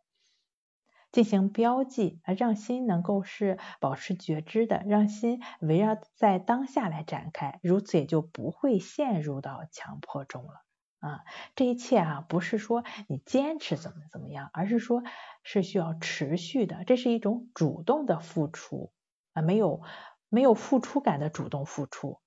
[1.10, 10.62] 进行标记，啊，让心能够是保持觉知的，让心围绕在当下来展开，如此也就不会陷入到强迫中了
[11.00, 11.20] 啊。
[11.56, 15.02] 这一切啊，不是说你坚持怎么怎么样，而是说
[15.42, 18.92] 是需要持续的，这是一种主动的付出
[19.32, 19.80] 啊，没有
[20.28, 22.20] 没有付出感的主动付出，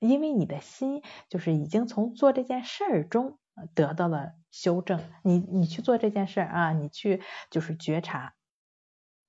[0.00, 3.38] 因为你的心就是已经从做这件事儿中。
[3.74, 8.34] 得到了修正，你你去做这件事啊，你去就是觉察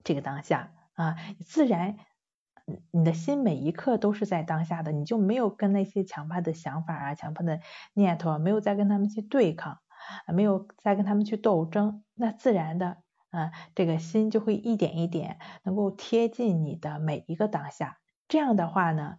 [0.03, 1.97] 这个当下啊，自然
[2.91, 7.61] 你的心每一刻都是在当下的，你就没有跟那些强迫的想法啊、强迫的
[7.93, 9.79] 念头，没有再跟他们去对抗，
[10.33, 12.97] 没有再跟他们去斗争，那自然的
[13.29, 19.17] 啊，这个心就会一点一点能够贴近你的每一个当下，这样的话呢。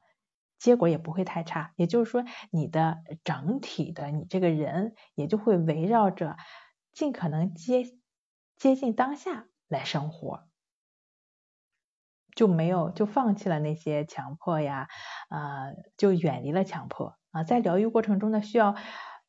[0.59, 6.37] 结果也不会太差，也就是说，你的整体的你这个人也就会围绕着
[6.92, 7.85] 尽可能接
[8.57, 10.49] 接近当下来生活，
[12.35, 14.88] 就没有就放弃了那些强迫呀，
[15.29, 17.44] 啊，就远离了强迫啊。
[17.44, 18.75] 在疗愈过程中呢，需要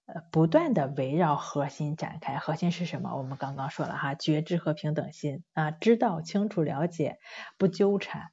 [0.06, 3.16] 呃不断的围绕核心展开，核心是什么？
[3.16, 7.20] 我们刚刚说了哈，觉知和平等心啊，知道清楚了解，
[7.60, 8.32] 不纠缠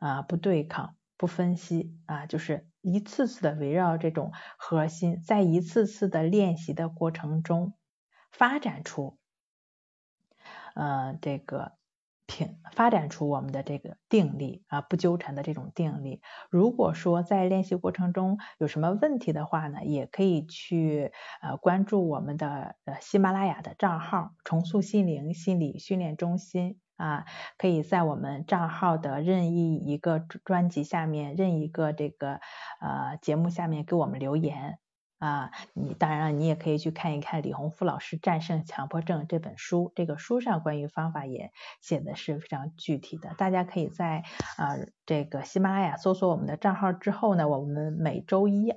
[0.00, 0.96] 啊，不对抗。
[1.16, 7.74] 不分析啊，就是一次次的围绕这种核心，在一次次的练习的过程中，
[8.32, 9.18] 发展出，
[10.74, 11.72] 呃，这个
[12.26, 16.20] 平，发展出我们的这个定力啊，不纠缠的这种定力。
[16.50, 26.80] 如果说在练习过程中有什么问题的话呢，也可以去呃关注我们的呃喜马拉雅的账号“重塑心灵心理训练中心”。
[26.96, 27.24] 啊，
[27.58, 32.40] 可以在我们账号的任意一个专辑下面，任意一个这个
[32.80, 34.78] 呃节目下面给我们留言
[35.18, 35.50] 啊。
[35.72, 43.34] 你当然你也可以去看一看李洪福老师《战胜强迫症》这本书，这个书上关于方法也写的是非常具体的。
[43.36, 44.22] 大家可以在
[44.56, 48.72] 啊这个喜马拉雅搜索我们的账号之后呢，我们每周一。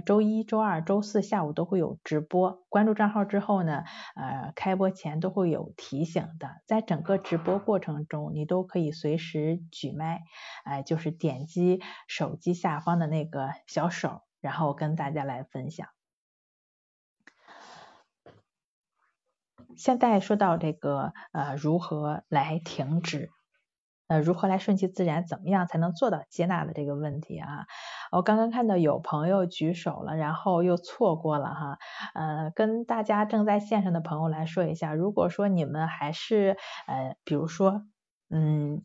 [0.00, 3.84] 周一、周二、周四下午都会有直播，关注账号之后呢，
[4.16, 6.60] 呃，开播前都会有提醒的。
[6.66, 10.22] 在整个直播过程中，你都可以随时举麦，
[10.64, 15.88] 哎，就是点击手机下方的那个小手，然后跟大家来分享。
[19.76, 23.30] 现在说到这个呃如何来停止，
[24.08, 27.66] 呃如何来顺其自然，怎么样才能做到接纳的这个问题啊？
[28.12, 31.78] 我刚刚看到有朋友举手了，然后又错过了哈，
[32.14, 37.82] 呃跟大家正在线上的朋友来说一下，如果说你们还是呃比如说
[38.30, 38.82] 嗯。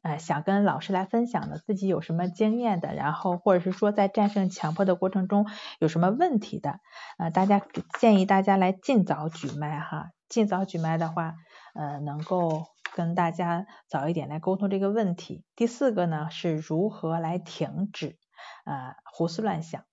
[0.00, 5.44] 呃，想跟老师来分享的自己有什么经验的，然后或者是说在战胜强迫的过程中
[5.80, 6.78] 有什么问题的，
[7.18, 7.60] 呃，大家
[7.98, 11.34] 建议大家来尽早举麦哈，尽早举麦的话，
[11.74, 12.66] 呃，能够
[12.98, 15.44] 跟大家早一点来沟通这个问题。
[15.54, 18.18] 第四个呢，是如何来停止
[18.64, 19.84] 呃胡思乱想。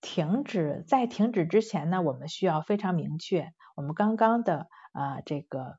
[0.00, 5.78] 停止在停止之前呢，我们需要非常明确，我们刚刚的啊这个。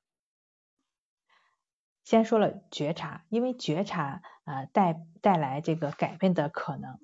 [2.05, 6.97] 先说了觉察，因为觉察啊带带来这个改变的可能。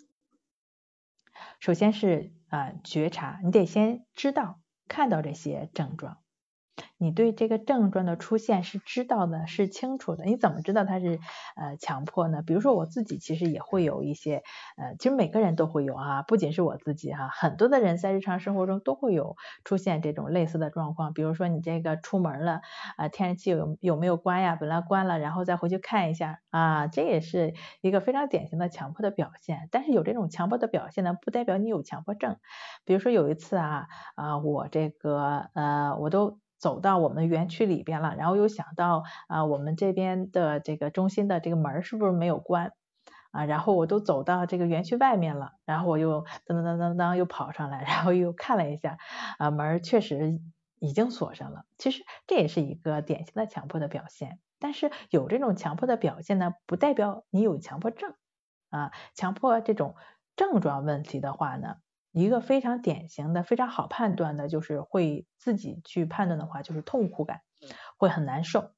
[1.59, 6.22] 首先是啊觉察，你得先知道看到这些症状。
[6.97, 10.24] 你对这个症状的出现是知道的，是清楚的。
[10.26, 11.19] 你怎么知道它是
[11.55, 12.41] 呃强迫呢？
[12.45, 14.43] 比如说我自己其实也会有一些
[14.78, 21.13] 呃，其实每个人都会有啊，不仅是我自己哈，很多的人在日常生活中都会有出现这种类似的状况。
[21.13, 22.61] 比如说你这个出门了
[22.97, 24.55] 啊，天然气有有没有关呀？
[24.55, 29.67] 本来关了，然后再回去看一下啊，这也是一个非常典型的强迫的表现。
[29.72, 32.38] 但是有这种强迫的表现呢，不代表你有强迫症。
[32.86, 36.39] 比如说有一次啊啊，我这个呃我都。
[36.62, 42.72] 走到我们园区里边了，然后又想到啊，我们这边的这个中心的这个门是不是没有关
[43.32, 43.45] 啊？
[43.45, 48.99] 然后我都走到这个园区外面了，然后我又噔噔噔噔噔又跑上来，然后又看了一下
[49.39, 50.39] 啊，门确实
[50.80, 51.66] 已经锁上了。
[51.80, 58.14] 其实这也是一个典型的强迫的表现，但是有这种强迫的表现呢，不代表你有强迫症
[58.70, 58.91] 啊。
[59.16, 59.95] 强迫这种
[60.36, 61.78] 症状问题的话呢？
[62.12, 67.41] 一个非常典型的、非常好判断的，就是会自己去判断的话，就是痛苦感
[67.97, 68.72] 会很难受。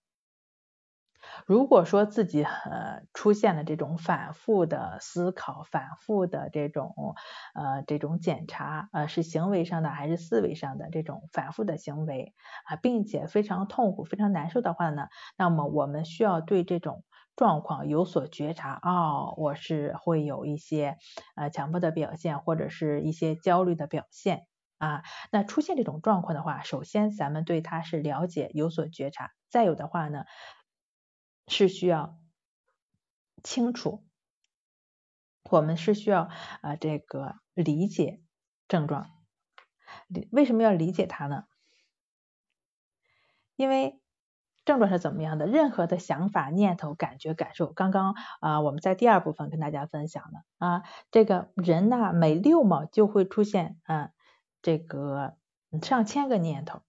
[1.46, 6.94] 如果说自己呃出现了这种反复的思考、反复的这种
[7.54, 12.34] 呃这种检查，呃是行为上的还是思维上的这种反复的行为
[12.66, 15.08] 啊，并且非常痛苦、非常难受的话呢，
[15.38, 17.04] 那么我们需要对这种。
[17.36, 20.98] 状况有所觉察哦，我是会有一些
[21.36, 24.46] 呃强迫的表现，或者是一些焦虑的表现
[24.78, 25.02] 啊。
[25.32, 30.26] 那出现这种状况的话，首先咱们对它是了解有所觉察，再有的话呢
[31.48, 32.20] 是需要
[33.42, 34.06] 清楚，
[35.50, 36.30] 我们是需要
[36.62, 38.22] 啊这个理解
[38.68, 39.10] 症状。
[40.32, 41.46] 为什么要理解它呢？
[43.56, 44.03] 因为。
[44.66, 45.46] 症状是怎么样的？
[45.46, 54.12] 任何的想法、念头、感觉、感受，刚刚啊，我们在第二部分跟大家分享了啊，这个人呢，每六秒就会出现啊，
[54.62, 55.36] 这个
[55.82, 56.82] 上千个念头。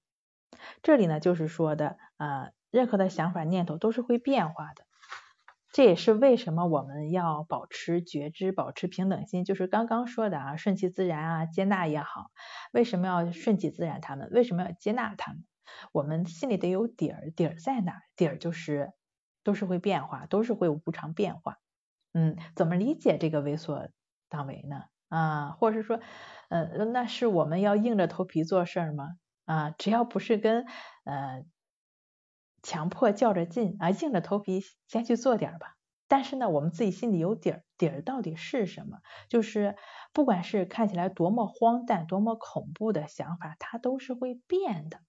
[0.83, 4.85] 这里呢，就是说的啊，任何的想法、念头都是会变化的。
[5.73, 12.31] 这也是为什么我们要保持觉知、保持平等心，就是刚刚说的啊，顺其自然啊，接纳也好。
[12.73, 14.01] 为什么要顺其自然？
[14.01, 15.45] 他们为什么要接纳他们？
[15.93, 18.01] 我们心里得有底儿，底儿在哪？
[18.17, 18.93] 底儿就是
[19.43, 21.59] 都是会变化，都是会无常变化。
[22.13, 23.89] 嗯，怎么理解这个为所
[24.29, 24.85] 当为呢？
[25.09, 26.01] 啊，或者是说，
[26.49, 29.17] 呃，那是我们要硬着头皮做事吗？
[29.45, 30.65] 啊，只要不是跟
[31.05, 31.45] 呃
[32.63, 35.75] 强迫较着劲啊，硬着头皮先去做点吧。
[36.07, 38.99] 但是呢，我们自己心里有底儿，底儿到底是什么？
[39.29, 39.77] 就是
[40.13, 45.01] 不管是看起来多么荒诞、多么恐怖的想法，它都是会变的。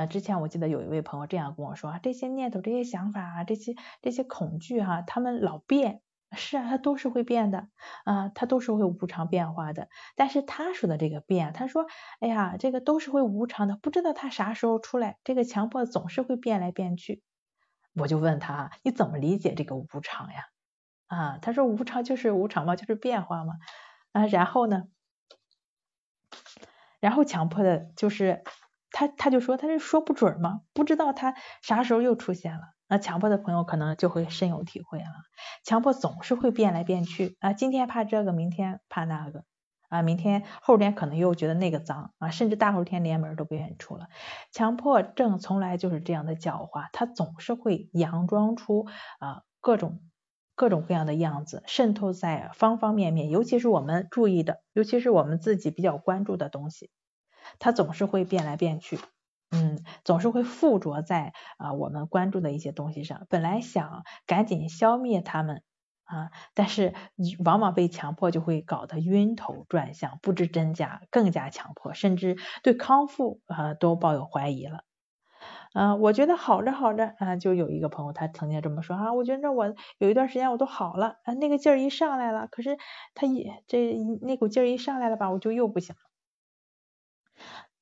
[0.00, 6.00] 呃，之前我记得有一位朋友这样跟我说啊，这些念头、这些想法啊，这些这些恐惧哈，他们老变，
[6.32, 7.68] 是啊，它都是会变的
[8.06, 9.90] 啊，它都是会无常变化的。
[10.16, 11.84] 但是他说的这个变，他说，
[12.18, 15.18] 哎呀，这个都是会无常的，不知道他啥时候出来。
[15.22, 17.22] 这个强迫总是会变来变去。
[17.94, 20.44] 我就问他，你怎么理解这个无常呀？
[21.08, 23.52] 啊，他说无常就是无常嘛，就是变化嘛。
[24.12, 24.84] 啊，然后呢，
[27.00, 28.42] 然后强迫的就是。
[28.90, 32.60] 他他就说他是说不准嘛，不知道他啥时候又出现了。
[32.88, 35.06] 那强迫的朋友可能就会深有体会了。
[35.62, 39.44] 强迫总是会变来变去啊，今天怕这个，明天怕那个
[39.88, 44.08] 啊，明天后天可能又觉得那个脏啊，甚至大后天连门都不愿意出了。
[44.50, 48.86] 强迫症从来就是这样的狡猾，他总是会佯装出
[49.20, 50.00] 啊各种
[50.56, 56.90] 各种各样的样子，渗透在方方面面，尤其是我们注意的，尤其是我们自己比较关注的东西。
[57.58, 58.98] 它总是会变来变去，
[59.50, 63.26] 嗯，总是会附着在啊我们关注的一些东西上。
[63.28, 65.62] 本来想赶紧消灭它们
[66.04, 66.94] 啊，但是
[67.44, 74.84] 往往被强迫就会搞得晕头转向，不知真假，更加强迫，甚至对康复啊都抱有怀疑了。
[75.72, 82.76] 啊，我觉得好着好着啊，就有一个朋友他曾经这么说啊，我觉得我有一段时间我都好了啊，那个劲儿一上来了，可是
[83.14, 86.09] 他一这那股劲儿一上来了吧，我就又不行了。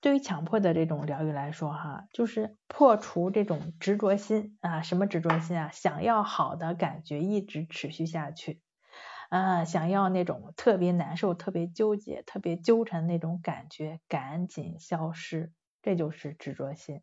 [0.00, 5.70] 对于强迫的这种疗愈来说，哈，就是破除这种执着心啊，什么执着心啊？
[5.72, 8.62] 想要好的感觉一直持续下去
[9.28, 17.02] 啊，想要那种特别难受、特别纠结、特别纠缠那种感觉赶紧消失，这就是执着心。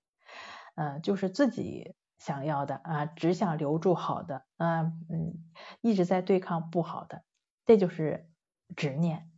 [0.76, 5.34] 嗯，就是自己想要的啊，只想留住好的，啊嗯，
[5.82, 7.24] 一直在对抗不好的，
[7.66, 8.30] 这就是
[8.76, 9.30] 执念。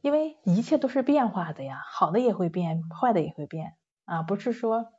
[0.00, 4.92] 因为一切都是变化的呀，好的也会变，坏的也会变啊，不是说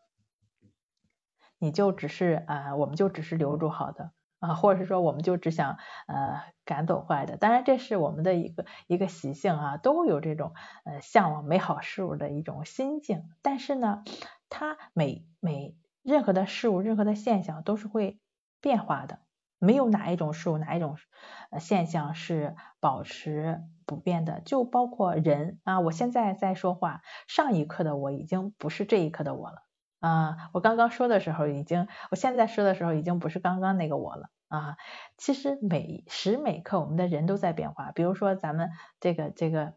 [1.60, 5.78] 你就只是啊，我们就只是留住好的啊，或者是说我们就只想
[6.08, 7.38] 呃赶走坏的。
[7.38, 13.24] 当然这是我们的一个一个习性啊，都有这种呃向往美好事物的一种心境。
[13.42, 14.04] 但是呢，
[14.50, 18.20] 它每每任何的事物、任何的现象都是会
[18.62, 19.20] 变化的。
[19.60, 20.98] 没有哪一种事物、哪一种
[21.60, 25.80] 现象是保持不变的，就包括人啊。
[25.80, 29.64] 我现在在说话，上一刻的我已经不是这一刻的我了
[30.00, 30.50] 啊。
[30.54, 34.78] 我刚刚说的时候已经，我现在说的时候已经不是刚刚那个我了啊。
[35.18, 38.70] 其实每时每刻我们的人都在变化，比如说咱们
[39.00, 39.74] 这个这个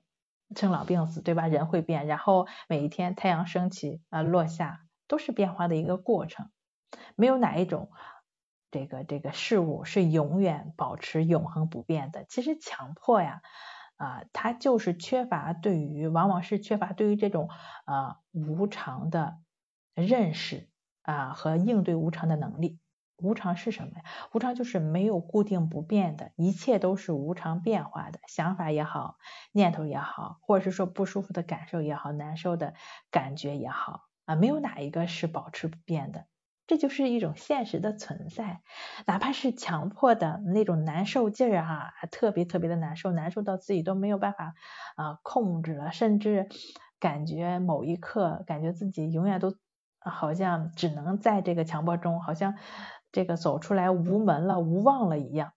[0.55, 1.47] 生老病死，对吧？
[1.47, 6.51] 人会变，然后每一天太阳升起啊落下，都是变化的一个过程，
[7.15, 7.91] 没有哪一种。
[8.73, 12.25] 这个这个事物是永远保持永恒不变的。
[12.29, 13.43] 其实强迫呀，
[14.01, 17.51] 啊，它就是缺乏对于，往往是缺乏对于这种
[17.85, 19.41] 啊无常的
[19.95, 20.71] 认识
[21.03, 22.81] 啊和应对无常的能力。
[23.19, 24.05] 无常是什么呀？
[24.33, 28.19] 无常就是没有固定不变的，一切都是无常变化的。
[28.27, 29.17] 想法也好，
[29.53, 32.73] 念头也好，或者是说不舒服的感受也好，难受的
[33.11, 36.25] 感觉也好啊，没有哪一个是保持不变的。
[36.71, 38.61] 这就是一种现实的存在，
[39.05, 44.55] 哪怕是强迫的那种难受劲儿啊，特别特别的难受，难受到自己都没有办法
[44.95, 46.49] 啊控制了，甚至
[47.01, 49.53] 感觉某一刻感觉自己永远都
[49.99, 52.55] 好像只能在这个强迫中，好像
[53.11, 55.55] 这个走出来无门了、无望了一样。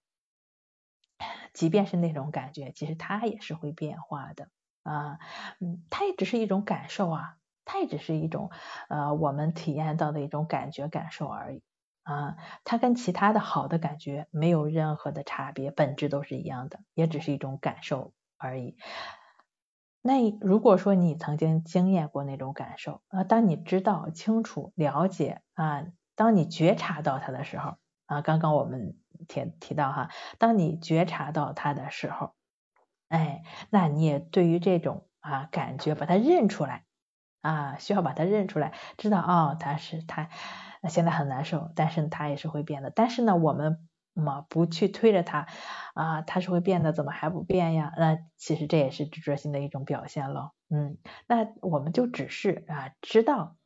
[1.53, 4.47] 即便是那种感觉，其实它也是会变化的
[4.82, 5.20] 啊，
[5.59, 7.36] 嗯，它也只是一种感受啊。
[7.66, 8.49] 它也只是一种
[8.89, 11.61] 呃我们体验到的一种感觉感受而已
[12.03, 12.36] 啊，
[12.66, 18.76] 它跟其他的好的感觉没有任何的差别，本质都是一样的，也只是一种感受而已。
[20.01, 25.86] 那如果说你曾经经验过那种感受啊，当你知道清楚了解啊，
[26.16, 28.97] 当你觉察到它的时候啊，刚刚我们
[29.30, 32.34] 提提到哈，当你觉察到它的时候，
[33.07, 36.84] 哎，那你也对于这种啊感觉把它认出来。
[37.43, 40.29] 啊，需要把它认出来，知道哦，他是他
[40.89, 42.89] 现在很难受，但是他也是会变的。
[42.89, 45.45] 但是呢，我们嘛不去推着他
[45.93, 47.93] 啊，他是会变的，怎么还不变呀？
[47.97, 50.51] 那其实这也是执着心的一种表现了。
[50.69, 53.57] 嗯，那我们就只是啊知道。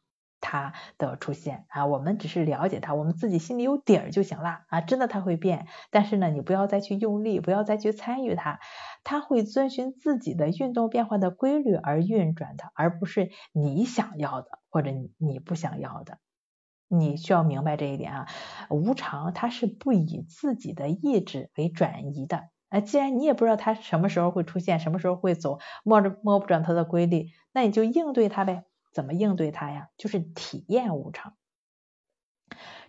[0.42, 4.82] 它的出现啊，我们只是了解它，我们自己心里有底儿就行了啊。
[4.82, 8.60] 真的它会变，但是呢，你不要再去用力，不要再去参与它，
[9.04, 16.20] 它会遵循自己的运动变化的规律而运转的，而不是你想要的或者你不想要的。
[16.90, 18.28] 你需要明白这一点啊，
[18.70, 22.50] 无常它是不以自己的意志为转移的。
[22.70, 28.66] 啊，既然你也不知道它什么时候会出现，什么时候会走，摸着摸不准它的规律，那你就应对它呗。
[28.92, 29.90] 怎么应对它呀？
[29.98, 31.36] 就是体验无常，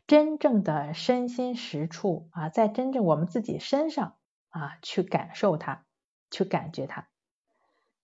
[0.07, 4.17] 真正的身心实处啊，在真正我们自己身上
[4.49, 5.85] 啊去感受它，
[6.31, 7.09] 去感觉它。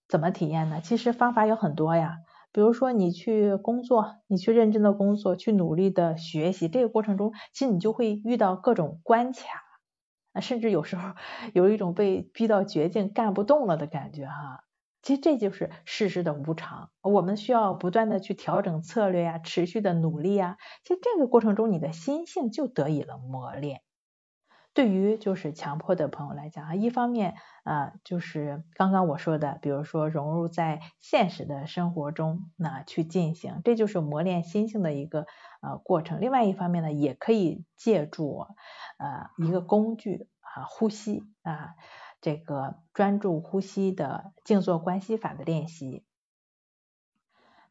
[0.06, 0.80] 怎么体验呢？
[0.82, 2.18] 其实方法有很多呀。
[2.52, 11.14] 比如说你去工作，你去认真的工作，去努力的学习，这个过程中，其实你就会遇到各种关卡，甚至有时候
[11.52, 14.63] 有一种被逼到绝境、干不动了的感觉哈。
[15.04, 20.56] 其实这就是世事的无常，我们需要不断的去调整策略呀，持续的努力呀。
[20.82, 23.82] 其实这个过程中，你的心性就得以了磨练。
[24.72, 27.34] 对于就是强迫的朋友来讲啊，一方面
[27.64, 35.26] 啊，就是刚刚我说的，比如说融入在现实的生活中，那去进行，这就是磨练心性的一个
[35.60, 36.22] 呃过程。
[36.22, 38.46] 另外一方面呢，也可以借助
[38.98, 41.74] 呃一个工具啊，呼吸啊。
[42.24, 46.06] 这个专注呼吸的静坐观息法的练习，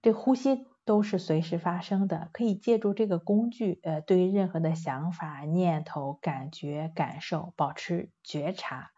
[0.03, 8.91] 这呼吸都是随时发生的，可以借助这个工具，呃，对于任何的想法、念头、感觉、感受保持觉察，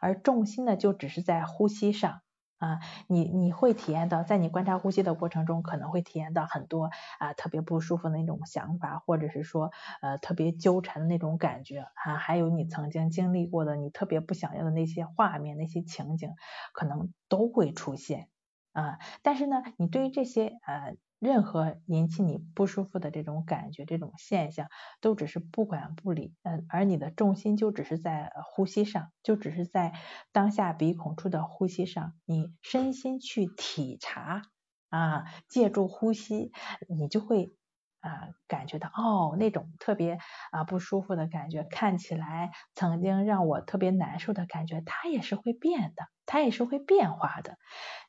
[0.00, 2.22] 而重心呢，就只是在呼吸上。
[2.58, 9.70] 啊，你你会体验到，在你观察呼吸的过程中，可能会体验到很多啊特别不舒服的那种想法，或者是说
[10.02, 16.34] 呃特别纠缠的那种感觉啊，还有你曾经经历过的你特别不想要的那些画面、那些情景，
[16.72, 18.28] 可能都会出现
[18.72, 18.98] 啊。
[19.22, 20.96] 但是呢，你对于这些呃。
[21.18, 24.68] 任何引起你不舒服的这种感觉、这种现象，
[25.00, 29.92] 都只是不管不理，嗯，而你的重心就只是在呼吸上，就只是在
[30.32, 34.42] 当下鼻孔处的呼吸上，你身心去体察
[34.90, 36.52] 啊，借助呼吸，
[36.88, 37.56] 你就会
[38.00, 40.18] 啊感觉到哦，那种特别
[40.52, 47.56] 啊不舒服的感觉，看起来曾经让我特别难受的感觉，它也是会变的，它也是会变化的。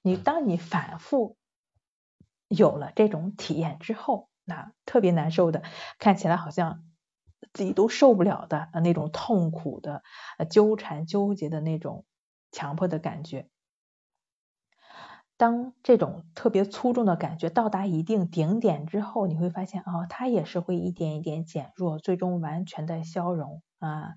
[0.03, 1.37] 你当你反复。
[2.49, 5.63] 有了这种体验之后，那特别难受的，
[5.99, 6.83] 看起来好像
[7.53, 10.03] 自己都受不了的那种痛苦的、
[10.49, 12.05] 纠缠纠结的那种
[12.51, 13.47] 强迫的感觉。
[15.39, 23.61] 当这种特别粗重的感觉到达一定顶点之后，你会发现哦，它也是会一点一点减弱，最终完全的消融。
[23.79, 24.15] 啊，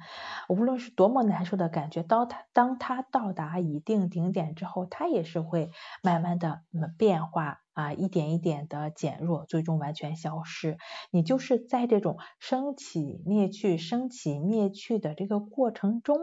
[0.49, 5.71] 无论是多么难受的感觉，当它当它到达一定顶点之后，它也是会
[6.03, 6.63] 慢慢的
[6.99, 10.79] 变化啊，一点一点的减弱，最终完全消失。
[11.13, 16.19] 你就是在这种升起灭去、升起灭去的这个过程中，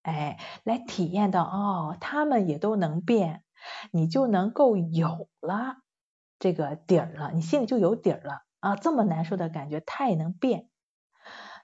[0.00, 3.42] 哎，来体验到哦，他们也都能变，
[3.92, 5.76] 你就能够有了
[6.38, 10.68] 这个底儿了，你心里就有底儿了啊，这么难受的感觉，它也能变。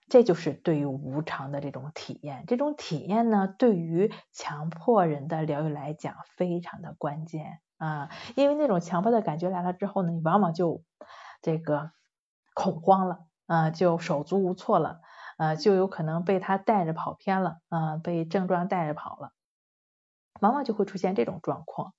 [0.08, 10.84] 这就是对于无常的这种体验，这种体验呢，对于强迫人的疗愈来讲非常的关键啊，因为那种强迫的感觉来了之后呢，你往往就
[11.42, 11.90] 这个
[12.54, 15.00] 恐慌了啊，就手足无措了
[15.38, 19.32] 啊，就有可能被他带着跑偏了啊，被症状带着跑了，
[20.40, 21.94] 往往就会出现这种状况。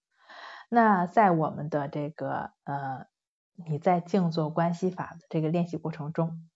[0.70, 3.08] 那在我们的这个呃，
[3.56, 6.50] 你在静坐关系法的这个练习过程中。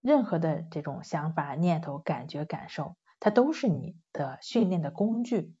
[0.00, 5.57] 任何的这种想法、念头、感觉、感受，它都是你的训练的工具。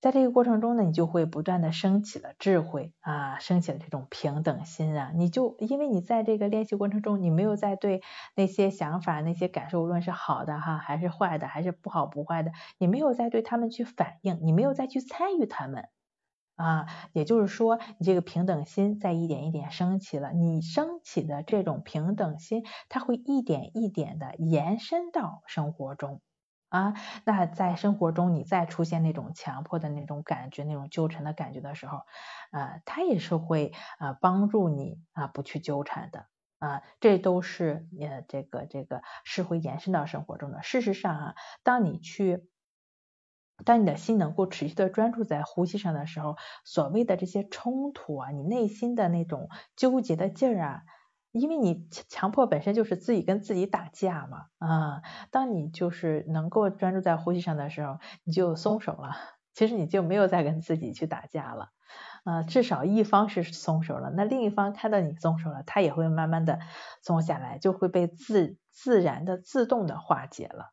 [0.00, 5.12] 在这个过程中呢，你就会不断的升起了智慧啊，升起了这种平等心啊。
[5.14, 8.00] 你就因为你在这个练习过程中，你没有在对
[8.34, 15.88] 那些想法、那些感受，无论是好的哈，还是坏的，还是不好不坏的，你没有在对他们去反应，你没有再去参与他们。
[16.56, 26.20] 啊，也就是说，你这个平等心在一点一点升起了，你升起的这种平等心，它会一点一点的延伸到生活中
[26.70, 26.94] 啊。
[27.24, 31.98] 那在生活中，你再出现那种强迫的那种感觉、那种纠缠的感觉的时候，
[32.50, 36.26] 啊，它也是会啊帮助你啊不去纠缠的
[36.58, 36.82] 啊。
[37.00, 40.62] 这都是呃这个这个是会延伸到生活中的。
[40.62, 42.48] 事实上啊，当你去。
[43.62, 50.82] 当你的心能够持续的专注在呼吸上的时候，所谓的这些冲突啊，你内心的那种纠结的劲儿啊，
[51.32, 59.16] 因为你强迫本身就是自己跟自己打架嘛啊，当你就是能够专注在呼吸上的时候，你就松手了，
[59.54, 61.70] 其实你就没有再跟自己去打架了
[62.24, 66.58] 啊，至少一方是松手了，那另一方看到你松手了，他也会慢慢的
[67.02, 70.72] 松下来，就会被自自然的自动的化解了。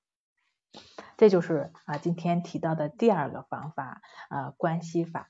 [1.17, 5.29] 这就是啊，今天提到的第二个方法啊，关系法，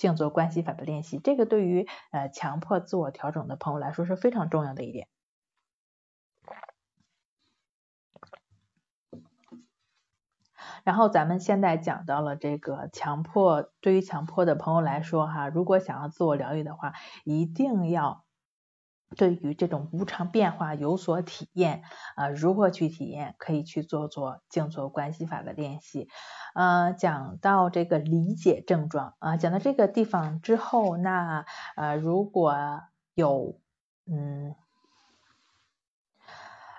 [0.00, 1.18] 静坐关系法的练习。
[1.18, 5.08] 这个对于呃强迫自我调整的朋友来说是非常重要的一点。
[10.84, 16.94] 然后咱们现在讲到了这个强迫，对于强迫的朋友来说哈，如果想要自我疗愈的话，
[17.24, 18.24] 一定要。
[19.16, 21.82] 对于这种无常变化有所体验
[22.14, 23.34] 啊，如何去体验？
[23.38, 26.08] 可以去做做静坐关系法的练习。
[26.54, 31.44] 呃，讲到这个理解症状啊，讲到这个地方之后，那
[31.76, 32.54] 呃，如果
[33.14, 33.58] 有
[34.06, 34.54] 嗯，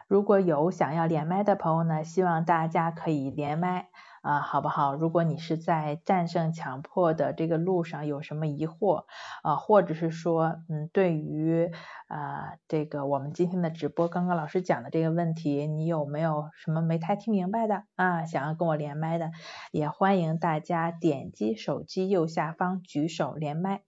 [0.08, 3.90] 如果有想要连麦的朋友呢，希望大家可以连麦。
[4.22, 4.96] 啊，好不好？
[4.96, 9.06] 如果你是在战胜强迫的这个路上有什么疑惑
[9.42, 11.72] 啊，或者是说，嗯，对于
[12.08, 18.26] 啊这个我们今天的直播，刚刚老师讲的这个问题，你有没有什么没太听明白的啊？
[18.26, 19.32] 想要跟我连麦的，
[19.72, 23.82] 也欢迎大家点击手机右下方举手连麦。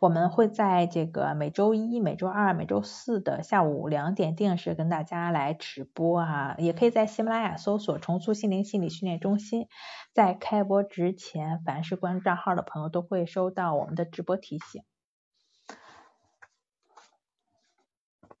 [0.00, 9.66] 我们会在这个每周一、每周二、每周四的下午两点定时跟大家来直播啊，也可以在喜马拉雅搜索“重塑心灵心理训练中心”。
[10.12, 14.84] 在开播之前，凡是关注账号的朋友都会收到我们的直播提醒。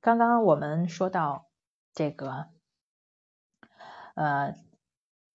[0.00, 1.46] 刚刚我们说到
[1.92, 2.46] 这个，
[4.14, 4.54] 呃，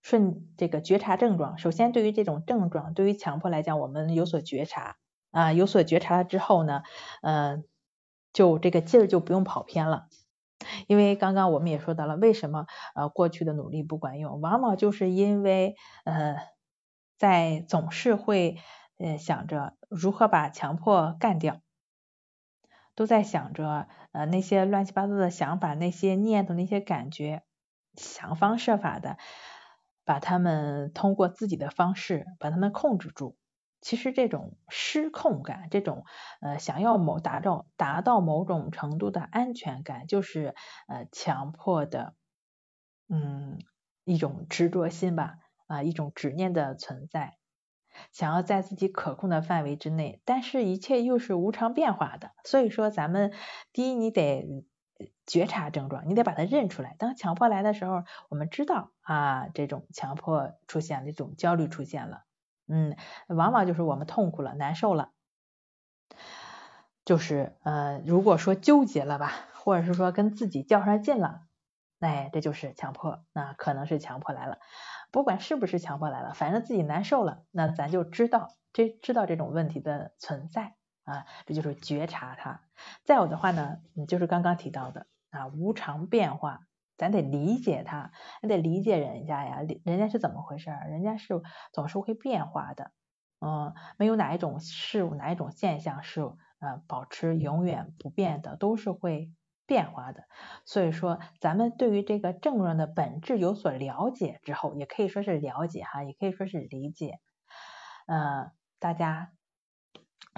[0.01, 1.57] 顺这个觉察症状。
[1.57, 4.95] 首先，对于这种症状，对于强迫来讲，我们有所觉察。
[5.31, 6.83] 啊，有所觉察了之后呢，
[7.21, 7.63] 嗯，
[8.33, 10.07] 就这个劲儿就不用跑偏了，
[10.87, 16.35] 因为刚刚我们也说到了，为什么呃过去的努力不管用，往往就是因为呃
[17.17, 18.57] 在总是会
[18.97, 21.61] 呃想着如何把强迫干掉，
[22.93, 27.43] 都在想着呃那些乱七八糟的想法、那些念头、那些感觉，
[27.95, 29.17] 想方设法的
[30.03, 33.37] 把他们通过自己的方式把他们控制住。
[33.81, 36.05] 其实这种失控感，这种
[36.39, 40.55] 呃想要某达到达到某种程度的安全感，就是
[40.87, 42.13] 呃强迫的
[43.09, 43.59] 嗯
[44.03, 45.35] 一种执着心吧
[45.67, 47.37] 啊一种执念的存在，
[48.11, 53.33] 想要在自己可控的范围之内，但是一切又是无常变化的，所以说咱们
[53.73, 54.63] 第一你得
[55.25, 56.95] 觉察症状，你得把它认出来。
[56.99, 62.23] 当强迫来的时候，我们知道啊这种强迫出现，这种焦虑出现了。
[62.71, 62.95] 嗯，
[63.27, 65.11] 往往就是我们痛苦了、难受了，
[67.03, 71.41] 就是呃，如果说纠结了吧，或者是说跟自己较上劲了，
[71.99, 74.59] 哎，这就是强迫，那可能是强迫来了。
[75.11, 82.61] 不管是不是强迫来了，反正自己难受了，那咱就知道这知道这种问题的存在啊，这就是觉察它。
[83.03, 86.61] 再有的话呢，就是刚刚提到的啊，无常变化。
[87.01, 88.11] 咱得理解他，
[88.43, 90.87] 你得理解人家呀，人家是怎么回事儿？
[90.87, 91.41] 人家是
[91.73, 92.91] 总是会变化的，
[93.39, 99.31] 嗯，没有哪一种事物、哪一种现象是呃保持永远不变的，都是会
[99.65, 100.25] 变化的。
[100.63, 107.19] 所以说，咱们对于这个症状的本质有所了解之后，也可以说是了解哈，也可以说是理解，
[108.05, 109.31] 呃，大家。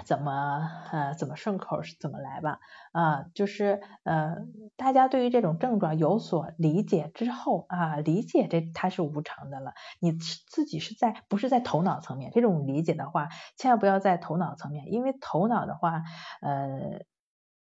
[0.04, 2.58] 怎么呃怎么顺口怎么来吧
[2.92, 4.36] 啊就是呃
[4.76, 16.02] 大家对于这种症状有所理解之后啊理解这它是无常的了你自己是在不是在头脑层面这种理解的话千万不要在头脑层面因为头脑的话
[16.42, 17.02] 呃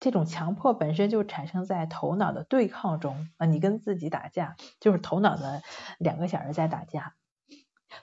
[0.01, 5.62] 这种强迫本身就产生在头脑的对抗中啊你跟自己打架就是头脑的
[5.99, 7.14] 两个小人在打架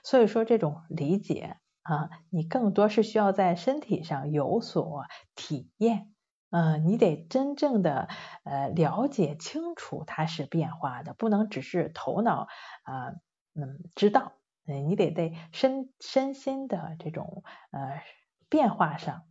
[0.04, 1.56] 所以说这种理解。
[1.90, 6.12] 啊，你更多是需要在身体上有所体验，
[6.50, 8.06] 嗯，你得真正的
[8.44, 12.46] 呃了解清楚它是变化的，不能只是头脑
[12.84, 13.08] 啊
[13.54, 14.34] 嗯知道，
[14.66, 18.02] 嗯，你得在身身心的这种呃
[18.48, 19.24] 变化上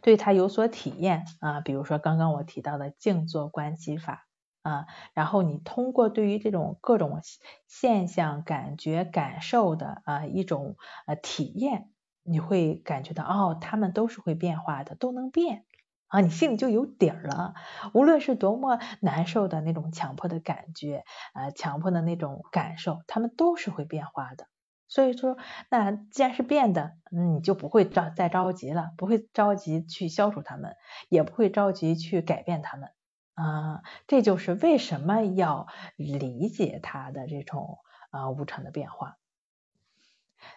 [0.00, 4.26] 对它有所体验啊，比如说刚刚我提到的静坐观息法。
[4.62, 7.20] 啊，然后你通过对于这种各种
[7.66, 11.90] 现象、感觉、感受的啊一种呃体验，
[12.22, 15.64] 你会感觉到哦，他们都是会变化的，都能变
[16.08, 17.54] 啊，你心里就有底儿了。
[17.94, 21.04] 无论是多么难受的那种强迫的感觉，
[21.34, 24.46] 呃，强迫的那种感受，他们都是会变化的。
[24.88, 25.38] 所以说，
[25.70, 30.76] 那既然是变的，你就不会着再着急了，不会着急去消除他们，
[31.08, 32.90] 也不会着急去改变他们。
[33.34, 35.66] 啊，这就是为什么要
[35.96, 37.78] 理解它的这种
[38.10, 39.16] 啊无常的变化，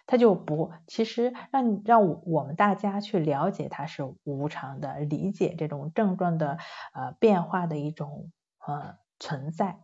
[0.06, 6.58] 它就不其实让让我们大家去了解它是无常的，理解这种症状的
[6.92, 9.78] 呃变化的一种呃存在，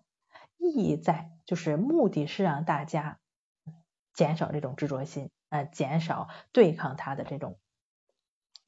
[0.59, 3.20] 意义在就是目的是让大家
[4.12, 7.59] 减少这种执着心，呃减少对抗它的这种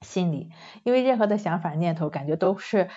[0.00, 0.50] 心理，
[0.82, 2.88] 因为任何的想法念头感觉都是。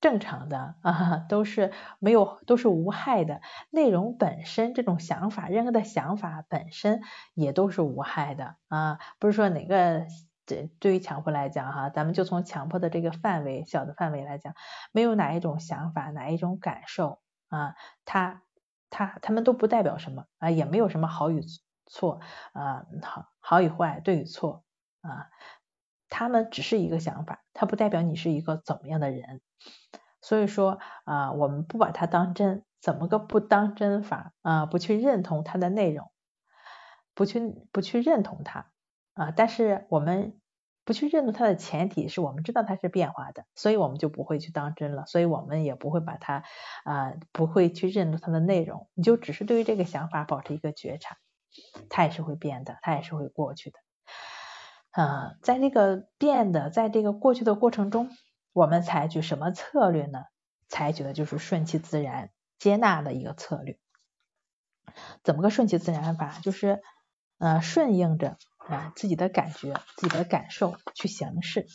[0.00, 3.40] 正常的啊，都是没有，都是无害的。
[3.70, 7.02] 内容本身，这种想法，任何的想法本身
[7.34, 8.98] 也都是无害的啊。
[9.18, 10.06] 不是说哪个
[10.46, 14.54] 这对于强迫来讲哈，咱们就从强迫的这个范围小的范围来讲，
[14.92, 17.74] 没有哪一种想法，哪一种感受啊，
[18.04, 18.42] 它
[18.88, 21.42] 它它们都不代表什么啊，也没有什么好与
[21.86, 22.20] 错
[22.52, 24.64] 啊，好好与坏，对与错
[25.02, 25.28] 啊。
[26.10, 29.40] 他们只是一个想法，它不代表你是一个怎么样的人。
[30.20, 34.66] 所以说啊，我们不把它当真，怎么个不当真法啊？
[34.66, 36.12] 不去认同它的内容，
[37.14, 37.40] 不去
[37.72, 38.70] 不去认同它
[39.14, 39.30] 啊。
[39.34, 40.38] 但是我们
[40.84, 45.06] 不去认同它的前提是我们知道它是变化的，所以我们就不会去当真了。
[45.06, 46.42] 所以我们也不会把它
[46.84, 48.88] 啊，不会去认同它的内容。
[48.92, 51.16] 你就只是对于这个想法保持一个觉察，
[51.88, 53.78] 它也是会变的，它也是会过去的。
[54.90, 58.10] 啊，在这个变的，在这个过去的过程中，
[58.52, 60.24] 我们采取什么策略呢？
[60.68, 63.78] 采取的就是顺其自然、接纳的一个策略。
[65.22, 66.38] 怎么个顺其自然法？
[66.42, 66.82] 就是
[67.38, 71.66] 呃，顺应着啊自己的感觉、自己的感受去行事。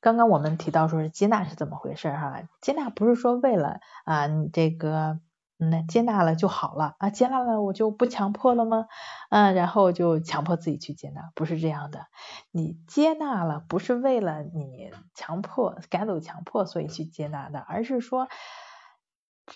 [0.00, 2.42] 刚刚我们提到说是接纳是怎么回事哈？
[2.60, 5.18] 接纳不是说为了啊你这个
[5.58, 8.86] 嗯接纳了就好了啊，接纳了我就不强迫了吗？
[9.30, 12.06] 嗯，然后就强迫自己去接纳，不是这样的。
[12.50, 18.28] 你接纳了不是为了你强迫赶走强迫所以去接纳的，而是说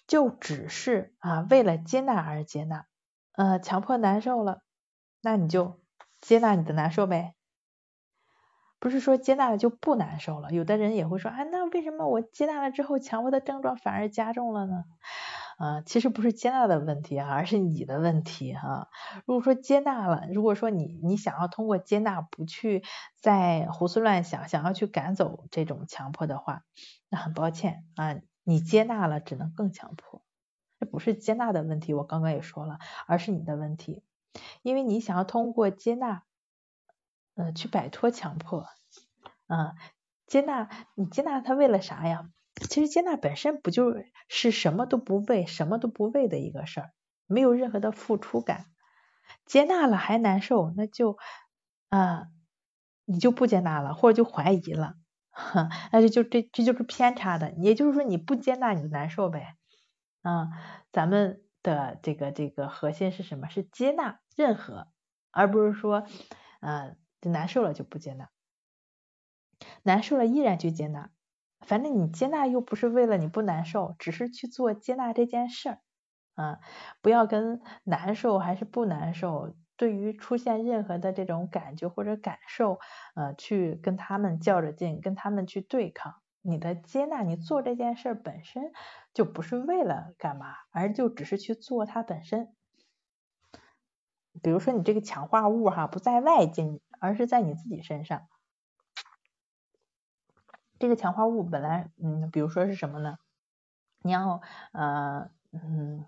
[0.07, 2.86] 就只是啊为了接纳而接纳。
[3.32, 4.62] 呃，强迫难受了，
[5.22, 5.80] 那你就
[6.20, 7.34] 接纳你的难受呗。
[8.82, 14.84] 不是说接纳了就不难受了，有的人也会说，啊，那为什么我接纳了之后，强迫的症状反而加重了呢？
[15.59, 18.88] 啊，其实不是接纳的问题，而是你的问题哈。
[19.26, 22.82] 如果说接纳了，如果说你你想要通过接纳不去
[23.20, 26.62] 再胡思乱想，想要去赶走这种强迫的话，
[27.09, 30.22] 那很抱歉啊，你接纳了只能更强迫。
[30.78, 34.04] 这不是接纳的问题，我刚刚也说了，而是你的问题，
[34.62, 36.22] 因为你想要通过接纳。
[37.34, 38.66] 呃，去摆脱强迫，
[39.46, 39.74] 啊，
[40.26, 42.30] 接纳你接纳他为了啥呀？
[42.68, 43.94] 其实接纳本身不就
[44.28, 46.90] 是什么都不为，什么都不为的一个事儿，
[47.26, 48.66] 没有任何的付出感。
[49.46, 51.16] 接纳了还难受，那就
[51.90, 52.26] 啊，
[53.04, 54.94] 你就不接纳了，或者就怀疑了，
[55.92, 57.52] 那就就这这就是偏差的。
[57.52, 59.56] 也就是说你不接纳你就难受呗，
[60.22, 60.48] 啊，
[60.92, 63.48] 咱们的这个这个核心是什么？
[63.48, 64.88] 是接纳任何，
[65.30, 66.04] 而不是说，
[66.61, 66.96] 嗯。
[67.20, 68.28] 难受了就不接纳，
[69.82, 71.11] 难受了依然去接纳，
[71.68, 75.78] 反正你接纳又不是为了你不难受，只是去做接纳这件事儿
[76.34, 76.58] 啊，
[77.00, 82.80] 不要跟难受还是不难受，对于出现任何的这种感觉或者感受，
[83.14, 86.16] 呃，去跟他们较着劲，跟他们去对抗。
[86.42, 88.72] 你的接纳，你做这件事本身
[89.14, 92.52] 就不是为了干嘛，而就只是去做它本身。
[94.42, 96.80] 比如说你这个强化物哈，不在外界。
[97.00, 98.26] 而是在你自己身上，
[100.78, 103.18] 这个强化物本来，嗯，比如说是什么呢？
[104.02, 104.40] 你要，
[104.72, 106.06] 呃，嗯，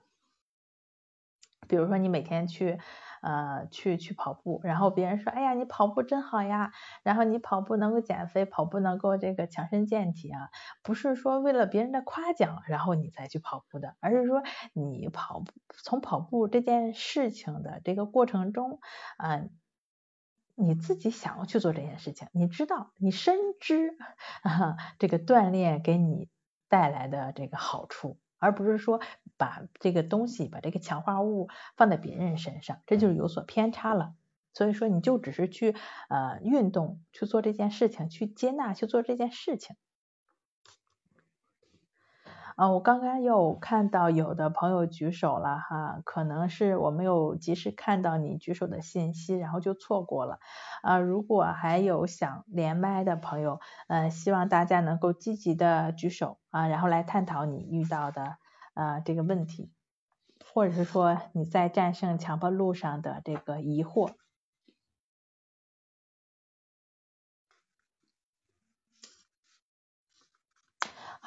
[1.68, 2.78] 比如说你每天去，
[3.22, 10.48] 呃，去去跑步，然后别人说，哎呀，你跑步真好呀，然后你跑步能够减肥，跑步能够这个强身健体啊，
[10.82, 14.42] 不是说为了别人的夸奖，然后你再去跑步的，而是说
[14.72, 15.46] 你跑步
[15.84, 18.80] 从跑步这件事情的这个过程中，
[19.18, 19.42] 啊。
[20.60, 23.96] 你自己想要去做这件事情，你知道，你深知
[24.42, 26.28] 啊这个锻炼给你
[26.68, 29.00] 带来的这个好处，而不是说
[29.36, 34.14] 把这个东西把这个强化物放在别人身上，这就是有所偏差了。
[34.52, 35.76] 所以说，你就只是去
[36.08, 39.76] 呃运动去做这件事情，去接纳去做这件事情。
[42.60, 50.40] 啊，我刚刚又看到有的朋友举手了哈，可能是我没有及时看到你举手的信息，然后就错过了。
[50.82, 58.36] 啊，如果还有想连麦的朋友，呃，希望大家能够积极的举手啊，然后来探讨你遇到的
[58.74, 59.72] 啊这个问题，
[60.52, 64.10] 或者是说你在战胜强迫路上的这个疑惑。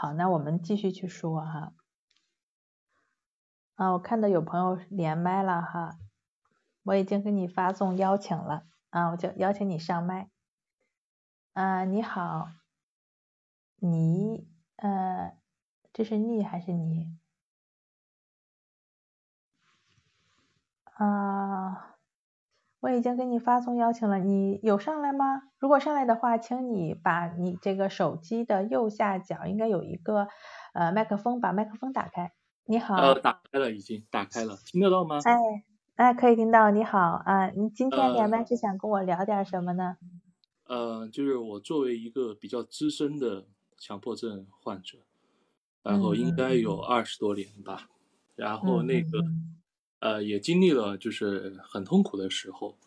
[0.04, 1.72] 好，那我们继续去说哈。
[3.76, 5.98] 啊，我看到有朋友连麦了哈，
[6.84, 10.30] 我已经给你发送邀请了啊，我就邀请你上麦。
[11.54, 12.50] 啊，你好，
[13.78, 14.46] 你
[14.76, 15.38] 呃，
[15.94, 17.18] 这是你还是你？
[20.96, 21.93] 啊。
[22.84, 25.44] 我已经给你发送邀请了，你有上来吗？
[25.58, 30.28] 如果上来的话，请你把你这个手机的右下角应该有一个
[30.74, 32.34] 呃麦克风，把麦克风打开。
[32.66, 32.96] 你好。
[32.96, 35.20] 呃，打开了，已经打开了，听得到吗？
[35.24, 35.34] 哎，
[35.96, 36.72] 哎，可以听到。
[36.72, 39.96] 你好啊，你今天连麦是想跟我聊点什么呢？
[40.68, 43.46] 呃，就是我作为一个比较资深的
[43.78, 44.98] 强迫症患者，
[45.84, 47.88] 然后应该有二十多年吧，
[48.36, 49.24] 然后那个。
[50.04, 52.78] 呃，也经历了就是很痛苦的时候，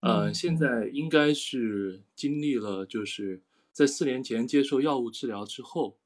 [0.00, 3.42] 呃，现在应该是经历了就是
[3.72, 5.98] 在四年前接受药物治疗之后，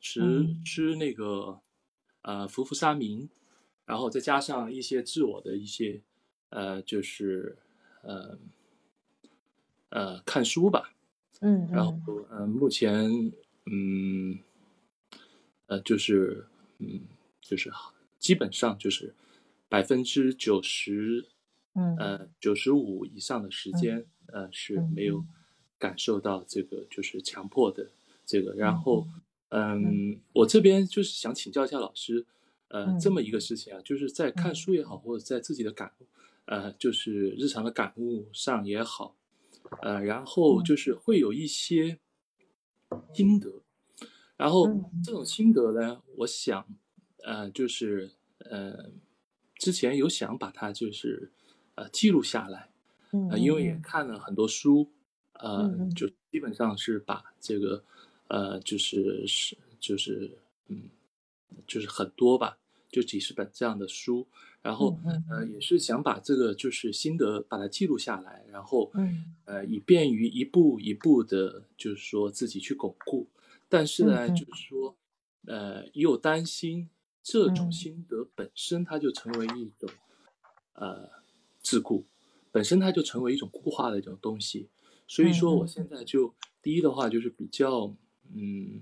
[0.00, 1.60] 吃吃那个
[2.22, 3.28] 呃氟氟沙明，
[3.84, 6.00] 然后再加上一些自我的一些
[6.50, 7.58] 呃就是
[8.02, 8.38] 呃
[9.88, 10.94] 呃看书吧，
[11.40, 11.98] 嗯，然后
[12.30, 13.10] 嗯目前
[13.66, 14.38] 嗯
[15.66, 16.46] 呃就是
[16.78, 17.00] 嗯
[17.40, 17.72] 就是
[18.20, 19.12] 基本上就是。
[19.72, 21.30] 百分之九十
[21.72, 25.24] 嗯，呃，九十五以上的时间，呃，是没有
[25.78, 27.90] 感受到这个就是强迫的
[28.26, 28.52] 这个。
[28.52, 29.08] 然后，
[29.48, 32.26] 嗯，我这边就是想请教一下老师，
[32.68, 36.06] 呃，这么一个事情啊，就是在看书也好，或者在自己的感悟，
[36.44, 39.16] 呃，就是日常的感悟上也好，
[39.80, 41.98] 呃，然后就是会有一些
[43.14, 43.62] 心得，
[44.36, 44.66] 然后
[45.02, 46.66] 这种心得呢，我想，
[47.24, 48.10] 呃，就是，
[48.40, 48.90] 呃，
[49.62, 51.30] 之前有想把它就是。
[51.74, 52.68] 呃，记录下来，
[53.30, 54.86] 呃，因为也看了很多书，
[55.32, 57.82] 呃，就基本上是把这个，
[58.28, 60.36] 呃，就是是就是，
[60.68, 60.90] 嗯，
[61.66, 62.58] 就是很多吧，
[62.90, 64.28] 就几十本这样的书，
[64.60, 65.00] 然后
[65.30, 68.92] 呃，也是想把这个就是心得把它记录下来，然后，
[69.46, 73.26] 呃，以便于一步一步的，就是说自己去巩固，
[73.66, 74.94] 但是呢，就是说，
[75.46, 76.90] 呃，又担心
[77.22, 79.88] 这种心得本身它就成为一种，
[80.74, 81.22] 呃。
[81.64, 82.04] 自固
[82.50, 84.68] 本身它就成为一种固化的一种东西，
[85.06, 87.94] 所以说我现在就第一的话就是比较
[88.34, 88.80] 嗯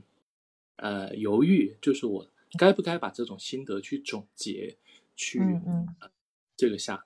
[0.76, 2.26] 呃犹豫，就是我
[2.59, 4.78] 该不该把这种心得去总结
[5.14, 5.41] 去
[6.57, 7.05] 这个下。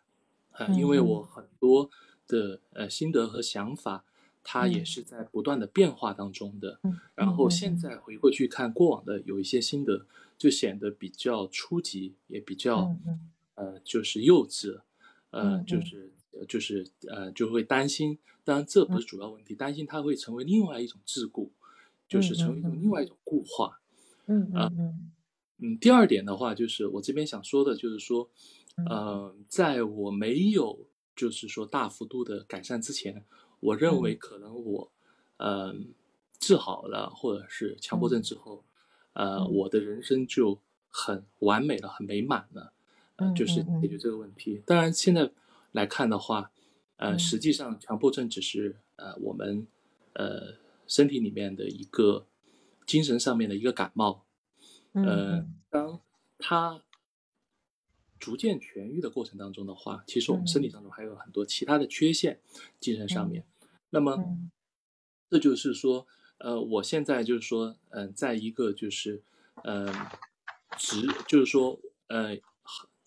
[0.53, 1.91] 啊，因为我很多
[2.29, 4.05] 的呃心得和想法，
[4.45, 6.79] 它也是在不断的变化当中的，
[7.17, 10.07] 然后现在回过去看过往的有一些心得，
[10.37, 12.97] 就显得比较初级，也比较
[13.55, 14.81] 呃就是幼稚。
[15.31, 16.13] 呃，就是
[16.47, 21.49] 就是呃，就会担心，当然这不是主要问题，担心它会成为另外一种桎梏，
[22.09, 23.81] 就是成为一种另外一种固化。
[24.27, 25.11] 嗯嗯
[25.59, 25.79] 嗯。
[25.81, 28.31] 第二点的话，就是我这边想说的，就是说，
[28.89, 33.25] 呃，在我没有就是说大幅度的改善之前，
[33.59, 34.93] 我认为可能我，
[35.39, 35.89] 嗯，
[36.39, 38.63] 治好了或者是强迫症之后，
[39.15, 40.61] 呃，我的人生就
[40.91, 42.73] 很完美了，很美满了。
[43.17, 44.63] 呃，就是解决这个问题。
[44.67, 45.31] 当然，现在
[45.73, 46.51] 来看的话，
[46.97, 49.67] 呃，实际上强迫症只是呃我们
[50.13, 50.55] 呃
[50.87, 52.27] 身体里面的一个
[52.87, 54.25] 精神上面的一个感冒。
[54.93, 56.01] 呃，当
[56.39, 56.83] 它
[58.19, 62.41] 逐渐痊愈的过程当中的话，其实我们身体当中还有很多其他的缺陷，
[62.81, 63.45] 精神上面。
[63.91, 64.39] 那么，
[65.31, 66.07] 这就是说，
[66.39, 69.23] 呃，我现在就是说，嗯，在一个就是，
[69.63, 69.93] 呃，
[70.77, 71.79] 执，就是说，
[72.09, 72.37] 呃。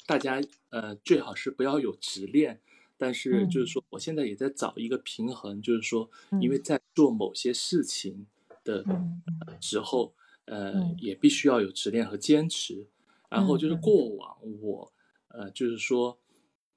[0.06, 2.62] 大家呃最好是不要有执念，
[2.96, 6.10] 但是就是说我现在也在找一个平衡，就是说
[6.40, 8.26] 因为在做某些事情
[8.64, 8.86] 的
[9.60, 10.14] 时候，
[10.46, 12.88] 呃也必须要有执念和坚持。
[13.28, 14.94] 然后就是过往我
[15.28, 16.18] 呃就是说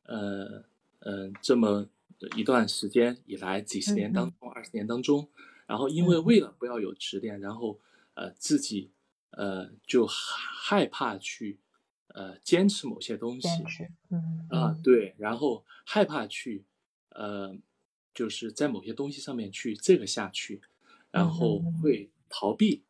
[0.06, 0.64] 呃
[0.98, 1.88] 嗯这么
[2.36, 5.28] 一段时间以来，几十年当中，二十年当中，
[5.70, 7.78] 然后因为为了不要有执念，然后
[8.14, 8.90] 呃自己
[9.30, 11.60] 呃就害怕去。
[12.12, 13.48] 呃，坚持某些东西，
[14.08, 14.44] 嗯。
[14.50, 16.64] 啊，对，然后害怕去，
[17.10, 17.56] 呃，
[18.12, 20.60] 就是在某些东西上面去这个下去，
[21.12, 22.82] 然后会逃避，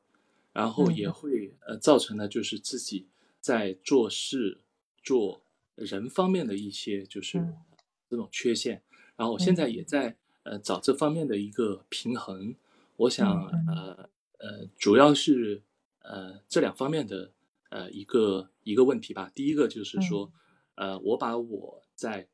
[0.55, 3.09] 然后也会呃造成了就是自己
[3.41, 4.62] 在做事
[5.03, 5.43] 做
[5.74, 7.47] 人方面的一些就是
[8.09, 8.83] 这种缺陷，
[9.16, 12.55] 然后我现在也在呃找这方面的一个平衡，
[13.01, 13.26] 我想
[13.66, 15.62] 呃呃主要是
[16.01, 17.32] 呃这两方面的。
[17.72, 19.30] 呃，一个一个问题吧。
[19.32, 20.32] 第一个就是说，
[20.74, 22.26] 呃，我把我在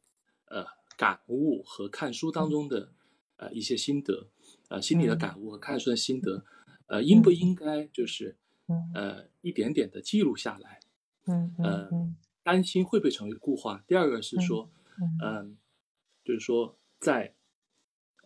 [0.46, 0.64] 呃
[0.96, 2.90] 感悟和看书当中的
[3.36, 4.30] 呃一些心得，
[4.70, 6.42] 呃心里的感悟和看书的心得，
[6.86, 8.38] 呃，应不应该就是
[8.94, 10.80] 呃一点点的记录下来？
[11.26, 11.90] 嗯呃，
[12.42, 13.84] 担心会不会成为固化？
[13.86, 14.70] 第二个是说，
[15.22, 15.58] 嗯，
[16.24, 17.35] 就是说在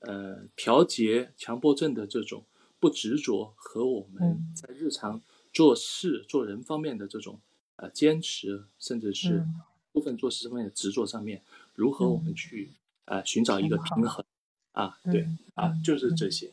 [0.01, 2.45] 呃调节强迫症的这种
[2.79, 5.21] 不执着和我们在日常。
[5.53, 7.41] 做事做人方面的这种
[7.75, 9.45] 呃坚持，甚至是
[9.91, 11.43] 部分做事方面的执着上面，
[11.75, 12.71] 如何我们去
[13.07, 14.25] 呃寻找一个平衡
[14.71, 15.01] 啊？
[15.03, 16.53] 对啊，就是这些。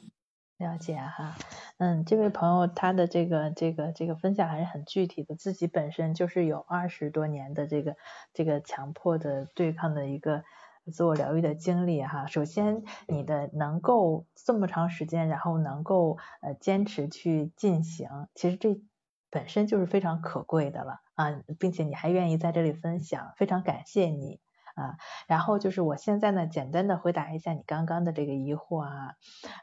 [0.58, 1.38] 了解哈，
[1.78, 7.96] 嗯，这位朋友他的这个这个这个分享还是很具体的，自己本身就是有二十多年的这个
[8.34, 10.44] 这个强迫的对抗的一个
[10.92, 12.26] 自我疗愈的经历哈。
[12.26, 18.82] 首先，你的能够这么长时间，然后能够呃坚持去进行，其实这。
[19.30, 24.40] 本身就是非常可贵的了啊，并且你还愿意在这里分享，非常感谢你。
[24.78, 24.98] 啊，
[25.28, 29.16] 然后就是我现在呢，简单的回答一下你刚刚的这个疑惑啊，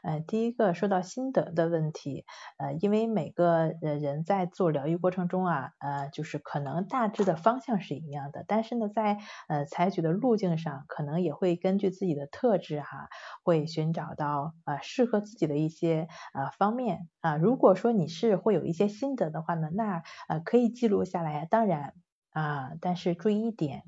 [0.03, 2.25] 呃，第一个说到心得的问题，
[2.57, 13.07] 呃，因为每个人在做疗愈过程中啊，呃，就是可能大致的方向是一样的，但是呢，在呃采取的路径上，可能也会根据自己的特质哈，
[13.41, 21.93] 会寻找到啊适合自己的一些啊方面啊，如果说你是会有一些心得的话呢，那呃可以记录下来，当然
[22.31, 23.83] 啊，但是注意一点。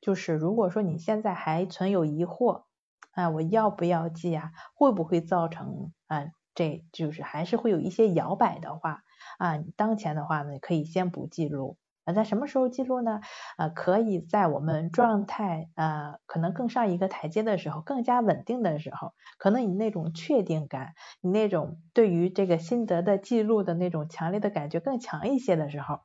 [0.00, 2.64] 就是如果说你现在还存有疑惑
[3.12, 4.52] 啊，我要不要记啊？
[4.74, 6.26] 会不会造成啊？
[6.54, 9.02] 这就是还是会有一些摇摆的话
[9.38, 11.76] 啊，当前的话呢，可以先不记录。
[12.04, 13.20] 啊，在什么时候记录呢？
[13.58, 26.00] 呃，可以在我们状态呃可能更上一个台阶的时候，更加稳定的时候，可能你那种确定感，你那种对于这个心得的记录的那种强烈的感觉更强一些的时候，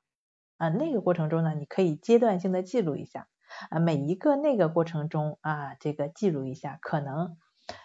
[0.58, 3.28] 啊，那个过程中呢，你可以阶段性的记录一下，
[3.70, 7.38] 啊，每一个那个过程中啊，这个记录一下，可能。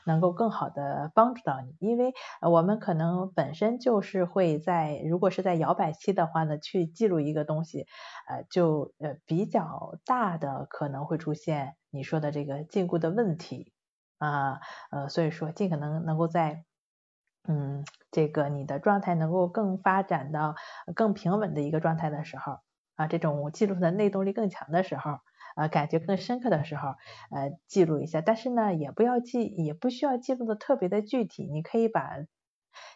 [0.05, 2.12] 能够更好的帮助到你，因为
[2.43, 7.87] 我们可能本身就是会在，如果是在摇摆期的话呢，去记录一个东西，
[8.29, 13.73] 呃，就呃比较大的可能会出现你说的这个禁锢的问题
[14.19, 14.59] 啊，
[14.91, 16.64] 呃，所以说尽可能能够在，
[17.47, 20.57] 嗯，这个你的状态能够更发展到
[20.97, 22.59] 更平稳的一个状态的时候
[22.97, 25.21] 啊，这种记录的内动力更强的时候。
[25.59, 26.91] 啊，感觉更深刻的时候，
[27.33, 28.21] 呃，记录一下。
[28.21, 31.49] 但是呢，也不要记，也不需要记录的特别的具体。
[31.51, 32.11] 你可以把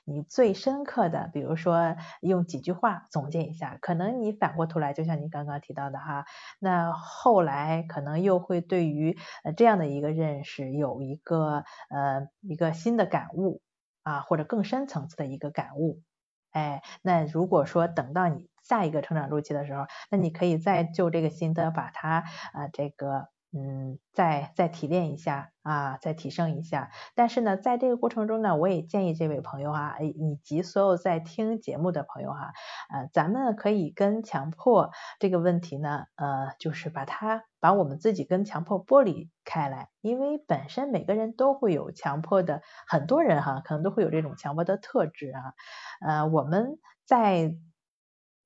[0.05, 3.79] 你最深刻的，比如说用几句话总结一下。
[3.81, 6.25] 可能你反过头来，就像你刚刚提到的哈，
[6.61, 13.61] 那后来可能又会对于呃这样的一个认识有一个呃一个新的感悟
[14.05, 16.01] 啊，或者更深层次的一个感悟。
[16.53, 23.29] 哎，那如果说等到你下一个成长周期的时候，那你可以再就这个心得把它啊这个。
[23.55, 26.91] 嗯，再再提炼一下啊，再提升一下。
[27.15, 32.55] 但是呢，在这个过程中呢，我也建议这位朋友哈，以及所有在听节目的朋友哈，
[32.89, 45.53] 呃，咱们可以跟强迫这个问题呢，呃，就是把它把我们自己跟强迫剥离开来，因为本身每个人都会有强迫的，很多人哈，可能都会有这种强迫的特质啊，
[46.01, 47.55] 呃，我们在。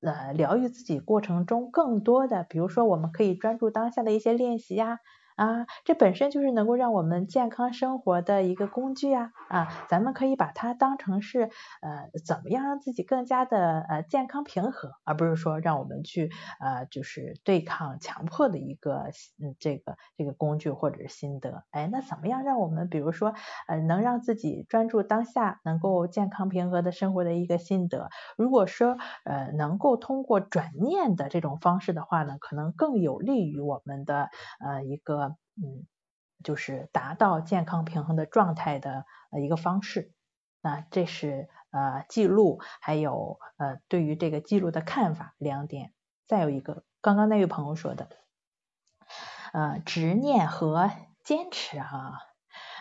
[0.02, 5.00] 呃，疗愈自己过程中，更多的，比如说，我们可以专注当下的一些练习呀。
[5.36, 11.50] 啊这本身就是能够让我们健康生活的一个工具啊啊，咱们可以把它当成是
[11.82, 19.10] 呃，怎么样让自己更加的呃健康平和，而不是说让我们去呃就是对抗强迫的一个
[19.42, 21.64] 嗯这个这个工具或者是心得。
[21.70, 23.34] 哎，那怎么样让我们比如说
[23.68, 28.08] 呃能让自己专注当下，能够健康平和的生活的一个心得？
[28.38, 34.30] 如果说呃能够通过转念的这种方式的话呢，可能更有利于我们的
[34.64, 35.25] 呃一个。
[35.56, 35.86] 嗯，
[36.44, 40.12] 就是达到健康平衡的状态的呃一个方式。
[40.60, 45.92] 那这是呃记录，还有呃对于这个记录的看法两点。
[46.26, 48.08] 再有一个，刚刚那位朋友说的，
[49.52, 50.90] 呃执念和
[51.22, 52.20] 坚持哈。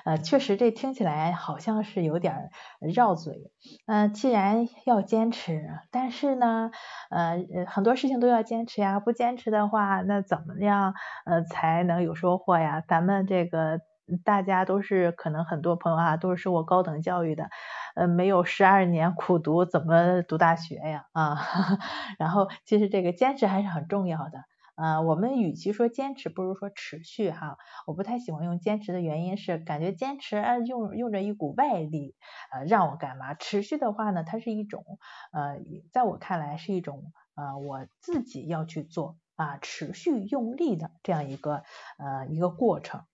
[0.06, 3.51] 呃，确实，这听起来好像是有点绕嘴。
[3.88, 6.70] 嗯，既然要坚持，但是呢，
[7.10, 8.99] 呃，很多事情都要坚持呀。
[8.99, 10.93] 不坚持的话，那怎么样
[11.26, 12.82] 呃才能有收获呀？
[12.88, 13.80] 咱们这个
[14.24, 17.49] 大家都是可能很多朋友啊，都是受过高等教育的，
[17.95, 21.06] 呃，没有十二年苦读，怎么读大学呀？
[21.14, 21.36] 啊，
[22.20, 24.43] 然后其实这个坚持还是很重要的。
[24.76, 27.57] 呃，我们与其说坚持，不如说持续哈。
[27.88, 32.15] 我不太喜欢用坚持的原因是，感觉坚持啊用用着一股外力，
[32.51, 33.34] 呃，让我干嘛？
[33.36, 34.84] 持续的话呢，它是一种
[35.32, 35.59] 呃，
[35.91, 41.63] 在我看来是一种呃，我自己要去做啊，持续用力的这样一个
[41.97, 43.05] 呃一个过程。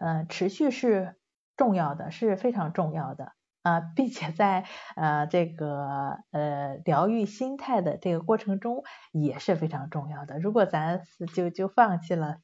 [0.00, 1.20] 呃，持续是
[1.56, 3.32] 重要的，是非常重要的。
[3.62, 4.64] 啊，并且在
[4.96, 8.82] 呃这个呃疗愈心态的这个过程中
[9.12, 10.38] 也是非常重要的。
[10.38, 11.02] 如果咱
[11.34, 12.38] 就就放弃了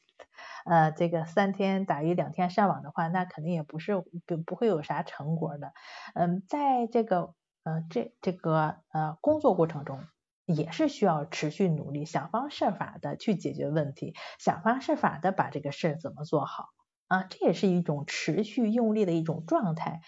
[0.66, 3.96] 呃这个三天打鱼两天上网的话，那肯定也不是
[4.26, 5.72] 不不会有啥成果的。
[6.14, 10.00] 嗯，在这个呃这这个呃工作过程中，
[10.44, 16.66] 也是需要持续努力，想方设法的去解决问题，想方设法的把这个事儿怎么做好
[17.08, 20.00] 啊，这也是一种持续用力的一种状态。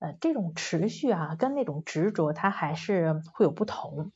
[0.00, 4.10] 呃，这种持续啊，跟那种执着，它还是会有不同。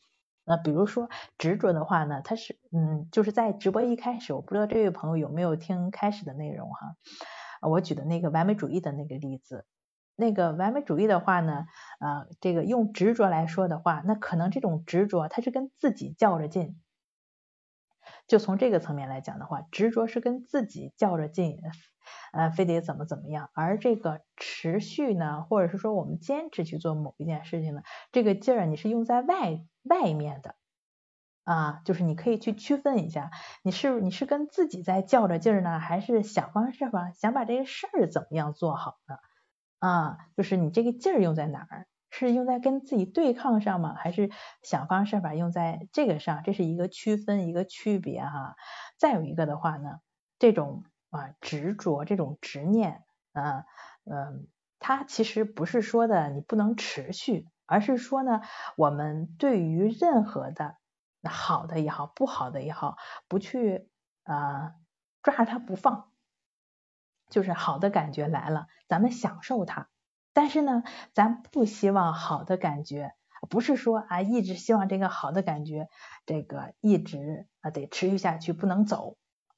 [0.46, 1.08] 那比如说
[1.38, 6.96] 执着的话呢，它是嗯，就是在直播一开始，我不知道这位朋友有没有听开始的内容哈。
[7.68, 9.64] 我举的那个完美主义的那个例子，
[10.16, 11.66] 那个完美主义的话呢，
[12.00, 16.76] 呃，这个用执着来说的话，那可能这种执着它是跟自己较着劲。
[18.26, 21.60] 就从这个层面来讲的话，执着是跟自己较着劲，
[22.32, 23.50] 呃，非得怎么怎么样。
[23.54, 27.82] 而这个持续呢，或者是说我们坚持去做某一件事情呢，
[28.12, 30.56] 这个劲儿你是用在外外面的
[31.44, 33.30] 啊，就是你可以去区分一下，
[33.62, 39.16] 你是你是跟自己在较着劲儿呢，还是想方设法想把这个事儿怎么样做好呢？
[39.78, 41.86] 啊，就是你这个劲儿用在哪儿？
[42.16, 43.94] 是用在跟自己对抗上吗？
[43.96, 44.30] 还是
[44.62, 46.44] 想方设法用在这个上？
[46.44, 48.54] 这是一个区分，一个区别哈。
[48.96, 49.98] 再有一个的话呢，
[50.38, 53.64] 这种啊执着，这种执念，嗯
[54.04, 54.46] 嗯，
[54.78, 58.42] 它其实不是说的你不能持续，而是说呢，
[58.76, 60.76] 我们对于任何的
[61.24, 62.96] 好的也好，不好的也好，
[63.26, 63.90] 不去
[64.22, 64.74] 啊
[65.20, 66.12] 抓着它不放，
[67.28, 69.88] 就是好的感觉来了，咱们享受它。
[70.34, 70.82] 但是呢，
[71.14, 73.14] 咱不希望好的感觉，
[73.48, 75.88] 不是说啊一直希望这个好的感觉，
[76.26, 79.16] 这个一直啊得持续下去，不能走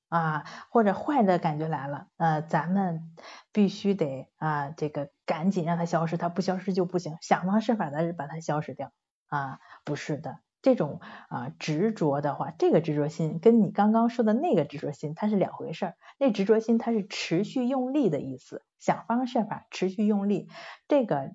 [0.09, 3.15] 啊，或者坏的感觉来了，呃，咱们
[3.53, 8.93] 必须得啊这个赶紧让它消失，它不消失就不行，想方设法的把它消失掉
[9.29, 10.46] 啊，不是的。
[10.67, 10.99] 这种
[11.29, 15.95] 啊执着的话，这个执着心跟你刚刚说的那个执着心，它是两回事儿。
[16.19, 20.49] 那执着心它是持续用力的意思，想方设法持续用力。
[20.89, 21.31] 这个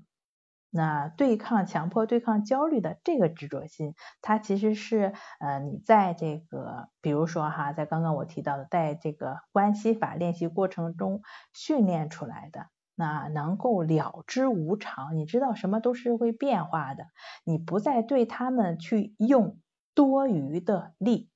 [0.69, 11.21] 那对抗强迫、对抗焦虑的这个执着心，它其实是呃你在这个比如说哈，在刚刚我提到的，在这个关系法练习过程中
[11.53, 12.67] 训练出来的。
[12.95, 17.07] 那能够了知无常，你知道什么都是会变化的，
[17.43, 19.59] 你不再对他们去用
[19.95, 21.29] 多余的力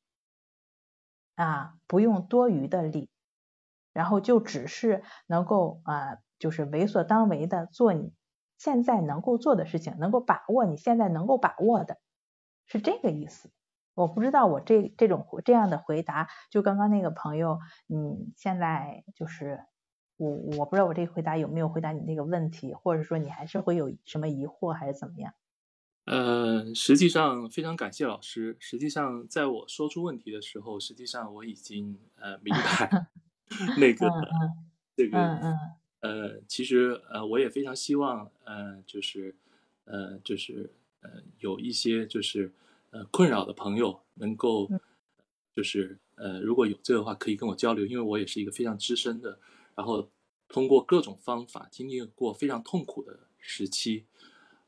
[1.35, 3.09] 啊，不用多余的力，
[3.93, 8.13] 然后就只是能够啊，就是为所当为的做你
[8.57, 11.97] 现在能够做的事情，能够把握你现在能够把握的，
[12.67, 13.51] 是这个意思。
[13.95, 19.65] 我不知道我这这种这样的回答，就刚刚那个朋友，嗯，现在就是。
[20.17, 25.33] 我我不知道我这个回答有没有回答你那个问题，或者说你还是会有什么疑惑还是怎么样？
[26.05, 28.55] 呃，实际上非常感谢老师。
[28.59, 33.07] 实际上在我说出问题的时候，实际上我已经呃明白
[33.77, 34.07] 那个
[34.95, 35.17] 这个
[36.01, 39.35] 呃，其实呃我也非常希望呃就是
[39.85, 40.69] 呃就是
[41.01, 41.09] 呃
[41.39, 42.53] 有一些就是
[42.91, 44.69] 呃困扰的朋友能够
[45.55, 49.39] 就是呃如果有这个话可以跟我交流，因为我也是一个非常资深的。
[49.75, 50.09] 然后
[50.47, 54.05] 通过各种方法，经历过非常痛苦的时期，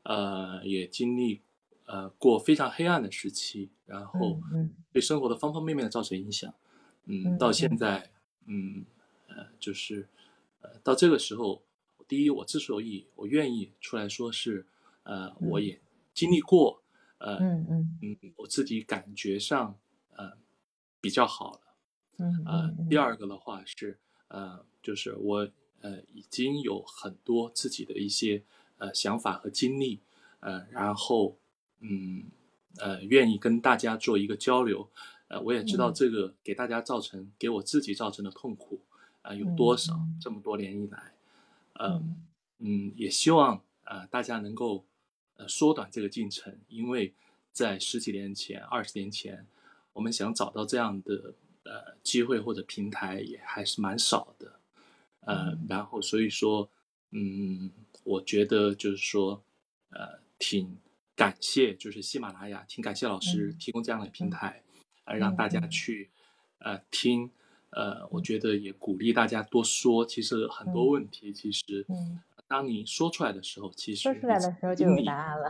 [0.02, 1.40] 呃，也经历
[1.86, 4.38] 呃过非常黑暗的时期，然后
[4.92, 6.52] 对生活的方方面面的造成影响，
[7.06, 7.74] 嗯，到现。
[7.76, 8.10] 在，
[8.46, 8.84] 嗯，
[9.28, 10.08] 呃，就是
[10.60, 11.62] 呃到这个时候，
[12.06, 14.66] 第一，我之所以我愿意出来说是，
[15.04, 15.80] 呃，我也
[16.12, 16.82] 经历过，
[17.18, 17.98] 呃，嗯嗯。
[18.02, 19.78] 嗯，我自己感觉上
[20.16, 20.32] 呃
[21.00, 21.60] 比较好了，
[22.18, 22.44] 嗯。
[22.44, 22.96] 呃，第。
[22.98, 23.98] 二个的话是。
[24.28, 25.50] 呃，就是我
[25.80, 28.42] 呃已经有很多自己的一些
[28.78, 30.00] 呃想法和经历，
[30.40, 31.36] 呃，然后
[31.80, 32.24] 嗯
[32.76, 34.88] 呃愿意跟大家做一个交流，
[35.28, 38.80] 呃，我也知道这个给大家造成给我自己造成的痛苦
[39.22, 41.14] 啊有多少，这么多年以来，
[41.80, 42.16] 嗯
[42.58, 44.84] 嗯，也希望啊大家能够
[45.36, 47.14] 呃缩短这个进程，因为
[47.52, 49.46] 在十几年前、二十年前，
[49.94, 51.34] 我们想找到这样的。
[51.68, 54.58] 呃，机会或者平台也还是蛮少的，
[55.20, 56.70] 呃，然后所以说，
[57.10, 57.70] 嗯，
[58.04, 59.44] 我觉得就是说，
[59.90, 60.78] 呃，挺
[61.14, 64.62] 感谢，就是喜马拉雅，挺感谢老师提供这样的平台，
[65.04, 66.10] 呃，让大家去
[66.60, 67.30] 呃听，
[67.70, 71.84] 呃，我觉得也鼓励大家多说，其实很多问题，其实，
[72.46, 75.44] 当你说出来的时候，其实说出来的时候就有答案了，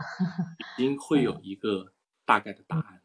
[0.77, 1.93] 已经会有 一个
[2.25, 2.98] 大概的答案。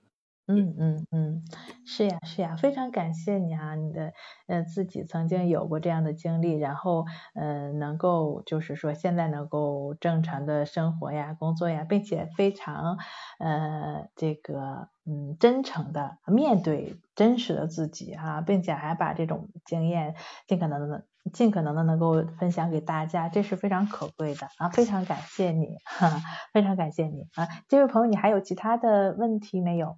[0.48, 1.42] 嗯嗯嗯，
[1.86, 4.12] 是呀是呀，非常感谢你啊，你的
[4.46, 12.98] 呃自己曾经有过这样的经历，然后呃能够就是说现在能够正常的生活呀、工作呀，并且非常
[13.38, 20.14] 呃这个嗯真诚的面对真实的自己啊，并且还把这种经验
[20.46, 26.20] 尽可能的尽可能的能够分享给大家，这是非常可贵的啊，非常感谢你，哈，
[26.52, 29.96] 非常感谢你啊，这位朋友，你还有其他的问题没有？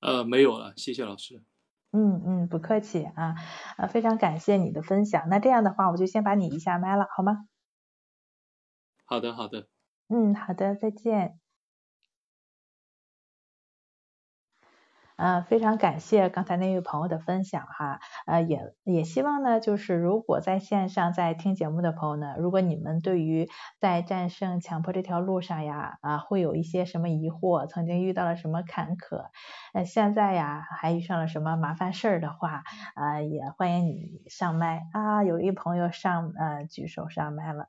[0.00, 1.42] 呃，没有了，谢谢老师。
[1.92, 3.34] 嗯嗯，不客气啊，
[3.76, 5.28] 啊，非常感谢你的分享。
[5.28, 7.46] 那这样的话，我就先把你移下麦了，好吗？
[9.08, 9.66] 好的，好的。
[10.08, 11.39] 嗯，好的，再见。
[15.20, 23.46] 呃，非常感谢刚才那位朋友的分享哈，呃，也也希望呢，就是如果在线上在听节目的朋友呢，如果你们对于
[23.78, 29.26] 在战胜强迫这条路上呀，啊，会有一些什么疑惑，曾经遇到了什么坎坷，
[29.74, 32.62] 呃，现在呀还遇上了什么麻烦事儿的话，
[32.94, 37.66] 啊，也欢迎你上麦啊，有一朋友上呃举手上麦了。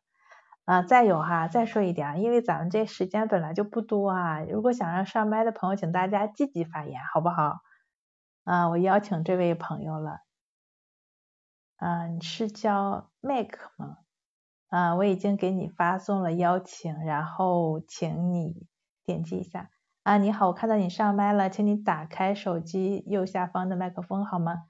[0.71, 7.59] 啊，再有哈，再说一点，因为咱们这时间本来就不多啊，如果想让上麦的朋友，请大家积极发言，好不好？
[8.45, 10.21] 啊，我邀请这位朋友了，
[11.75, 13.97] 啊，你是叫 Make 吗？
[14.69, 18.65] 啊，我已经给你发送了邀请，然后请你
[19.03, 19.69] 点击一下，
[20.03, 24.67] 啊，你好，我看到你上麦了，请你打开手机右下方的麦克风好吗？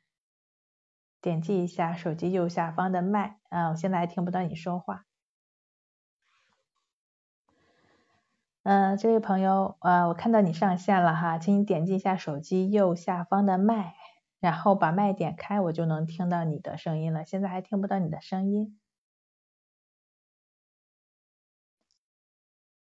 [1.22, 5.06] 点击一下手机右下方的麦，啊，我现在还听不到你说话。
[8.64, 13.96] 嗯，这位朋友，呃，我看到你上线了哈，请你点击一下手机右下方的麦，
[14.40, 17.26] 然后把麦点开，我就能听到你的声音了。
[17.26, 18.80] 现在还听不到你的声音。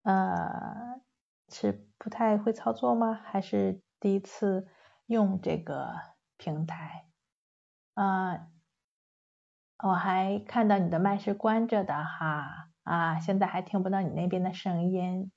[0.03, 0.99] 呃，
[1.47, 3.13] 是不太会操作吗？
[3.13, 4.67] 还是第一次
[5.05, 5.93] 用这个
[6.35, 7.05] 平台？
[7.93, 8.47] 啊，
[9.83, 15.31] 我还看到你的麦是关着的哈，啊，现在还听不到你那边的声音。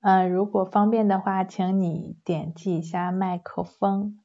[0.00, 4.18] 嗯，如果方便的话，请你点击一下麦克风。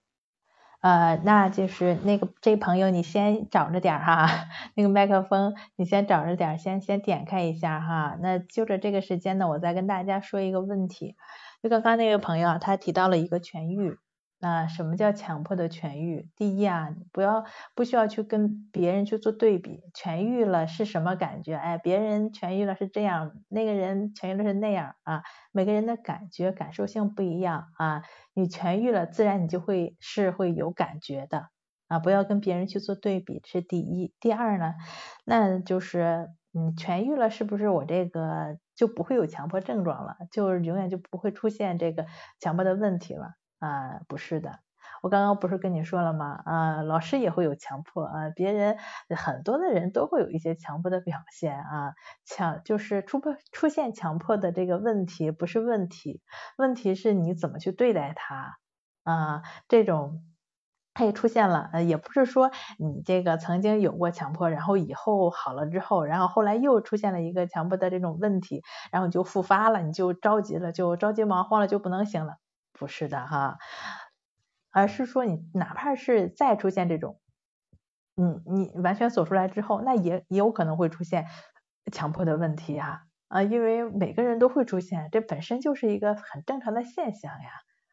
[0.82, 4.28] 呃，那就是那个这朋友，你先找着点哈，
[4.76, 8.18] 那个麦克风你先找着点，先先点开一下哈。
[8.22, 11.16] 那就着这个时间呢，我再跟大家说一个问题，
[11.64, 13.98] 就刚刚那个朋友啊他提到了一个痊愈。
[14.44, 16.30] 那什么叫强迫的痊愈？
[16.36, 17.46] 第一啊，不要
[17.76, 21.56] 不需要去跟别人去做对比，痊愈了是什么感觉？
[21.56, 28.04] 哎，别人痊愈了是这样，那个人痊愈了是那样啊，每个人的感觉感受性不一样啊，
[28.34, 31.48] 你痊愈了，自然你就会是会有感觉的
[31.88, 34.14] 啊，不要跟别人去做对比，这是第一。
[34.20, 34.74] 第二呢，
[35.24, 42.08] 那就是嗯，痊愈了是不是我这个就不会有强迫症状了，就永远就不会出现这个
[42.42, 43.36] 强迫的问题了？
[43.64, 44.60] 啊，不是的，
[45.02, 46.42] 我刚刚不是跟你说了吗？
[46.46, 48.78] 啊，老师也会有强迫啊，别人
[49.16, 51.94] 很多的人都会有一些强迫的表现啊，
[52.26, 56.22] 强就是出不出现强迫的这个问题不是问题，
[56.58, 58.58] 问题是你怎么去对待他
[59.04, 60.24] 啊，这种
[60.94, 68.62] 他也出现了，呃，也不是说你这个曾经有过强迫，然后以后好了之后，然后后来又出现了一个强迫的这种问题，
[68.92, 72.43] 然后你就复发了，你就着急了，就着急忙慌了，就不能行了。
[72.74, 73.58] 不是的哈，
[74.72, 77.20] 而是说你哪怕是再出现这种，
[78.18, 81.28] 嗯，你完全走出来之后，那也也有可能会出现
[81.92, 87.50] 强迫的问题呀啊，因为每个人都会出现，这本身就是一个很正常的现象呀。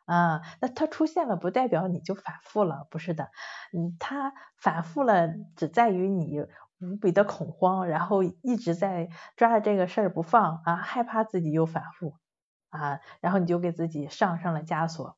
[0.06, 3.30] 啊，那它出现了不代表你就反复了，不是的，
[3.72, 6.40] 嗯，它反复了只在于你
[6.80, 12.14] 无比的恐慌，然后一直在抓着这个事儿不放啊，害怕自己又反复。
[12.70, 15.16] 啊，然后你就给自己上上了枷锁。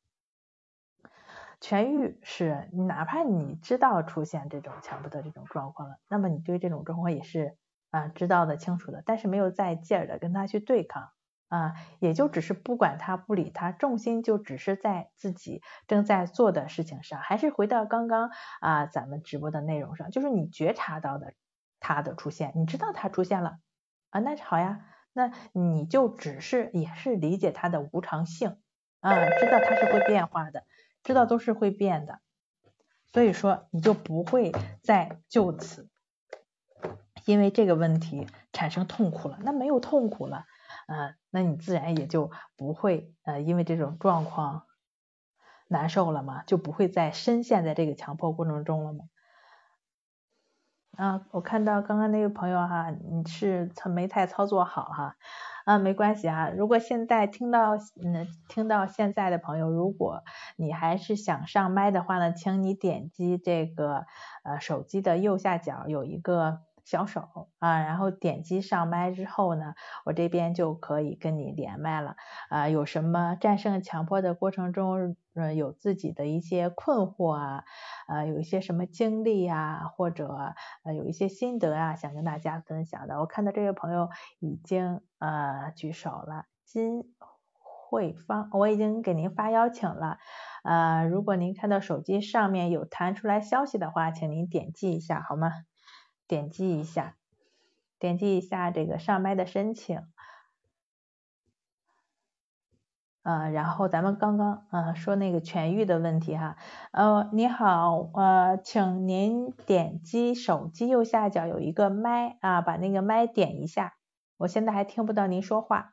[1.60, 7.56] 痊愈是，哪怕你知道出现这种强迫的这种状况了，那么你对这种状况也是
[7.92, 11.10] 啊知道的清楚的，但是没有再劲儿的跟他去对抗
[11.48, 18.30] 啊，也就只是不管他不理他，重心就只是在自己正在做的事情上，还是回到刚刚
[18.60, 21.34] 啊咱们直播的内容上，就是你觉察到的
[21.78, 23.58] 他的出现，你知道他出现了
[24.10, 24.80] 啊，那好呀。
[25.12, 28.58] 那你就只是也是理解它的无常性
[29.00, 30.64] 啊，知道它是会变化的，
[31.02, 32.20] 知道都是会变的，
[33.12, 34.52] 所以说你就不会
[34.82, 35.88] 再就此
[37.24, 39.38] 因为这个问题产生痛苦了。
[39.42, 40.46] 那没有痛苦了，
[40.88, 44.66] 呃，那你自然也就不会呃因为这种状况
[45.68, 49.04] 难受了嘛，就不会再深陷在这个强迫过程中了嘛。
[50.96, 55.16] 啊，我看到刚刚那位朋友哈，你是没太操作好哈，
[55.64, 60.22] 啊，没关系啊，如果现在听到嗯听到现在的朋友，如果
[60.56, 64.06] 你还是想上麦的话呢，请你点击这个
[64.42, 66.60] 呃手机的右下角有一个。
[66.84, 72.16] 小手啊，然后点击上麦之后呢，我这边就可以跟你连麦了
[72.48, 72.68] 啊。
[72.68, 77.64] 有什么战胜强迫的过程中，呃，有自己的一些困惑啊，
[78.06, 80.54] 啊，有一些什么经历啊，或者
[80.84, 83.20] 呃有一些心得啊，想跟大家分享的。
[83.20, 84.10] 我看到这位朋友
[84.40, 87.04] 已经呃举手了，金
[87.58, 90.18] 慧芳，我已经给您发邀请了。
[90.64, 95.50] 呃，如果您看到手机上面有弹出来消息的话，请您点击一下好吗？
[96.32, 97.18] 点击一下，
[97.98, 100.00] 点击一下这个上麦的申请，
[103.22, 106.56] 呃，然后咱们刚刚呃说那个痊愈的问题哈，
[106.90, 113.92] 呃，你好，呃，请您点击手机右下角有一个麦啊，把那个麦点一下，
[114.38, 115.92] 我现在还听不到您说话，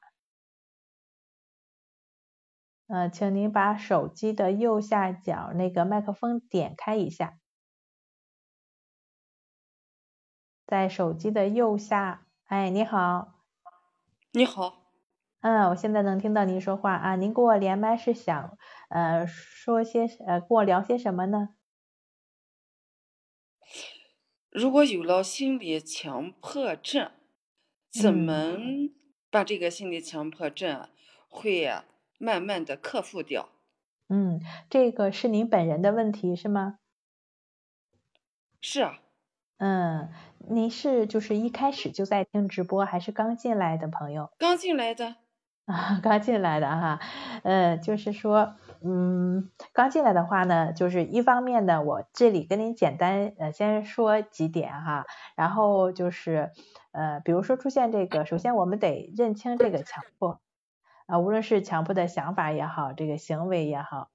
[2.87, 7.33] 呃，请您把手机的右下角那个麦克风点开一下。
[10.69, 13.39] 在手机的右下，哎，你好，
[14.33, 14.91] 你好，
[15.41, 18.55] 嗯，我现在能听到您说话啊，您给我连麦是想
[18.89, 21.55] 呃说些呃跟我聊些什么呢？
[24.51, 27.09] 如果有了心理强迫症，
[27.89, 28.55] 怎么
[29.31, 30.87] 把这个心理强迫症
[31.27, 31.67] 会
[32.19, 33.49] 慢慢的克服掉？
[34.07, 34.39] 嗯，
[34.69, 36.77] 这个是您本人的问题是吗？
[38.61, 38.99] 是啊。
[39.61, 40.09] 嗯，
[40.47, 44.29] 您是就是一开始就在听直播，还是刚进来的朋友？
[44.37, 45.15] 刚进来的。
[45.65, 46.99] 啊，刚进来的哈，
[47.43, 55.05] 呃，就是说，嗯，刚进来的话呢，就是一方面呢，我这里跟您简单呃先说几点哈，
[55.35, 56.49] 然后就是
[56.91, 60.41] 呃，比如说出现这个，首先我们得认清这个强迫
[61.05, 64.09] 啊，无论是强迫的想法也好，这个行为也好，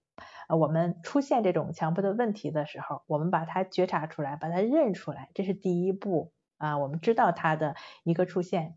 [0.49, 7.75] 呃，我们出现这种强迫的问题的时候，我们把它觉察出来，把它认出来，这是第一步啊，我们知道它的
[8.05, 8.77] 一个出现。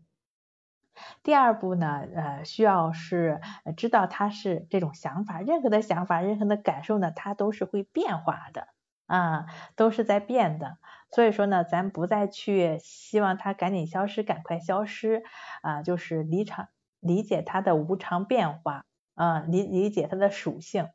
[1.22, 3.40] 第二步呢，呃，需要是
[3.76, 8.68] 知道它是这种想法，任何的想法，任何的感受呢，它都是会变化的
[9.06, 9.46] 啊，
[9.76, 10.78] 都是在变的。
[11.10, 15.22] 所以说呢，咱不再去希望它赶紧消失，赶快消失
[15.62, 18.84] 啊，就是理常理解它的无常变化
[19.14, 20.88] 啊，理理解它的属性。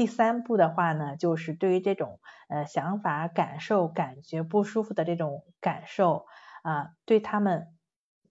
[0.00, 6.24] 第三步的话呢，就是对于这种呃想法、感受、感觉不舒服的这种感受
[6.62, 7.66] 啊，对他们。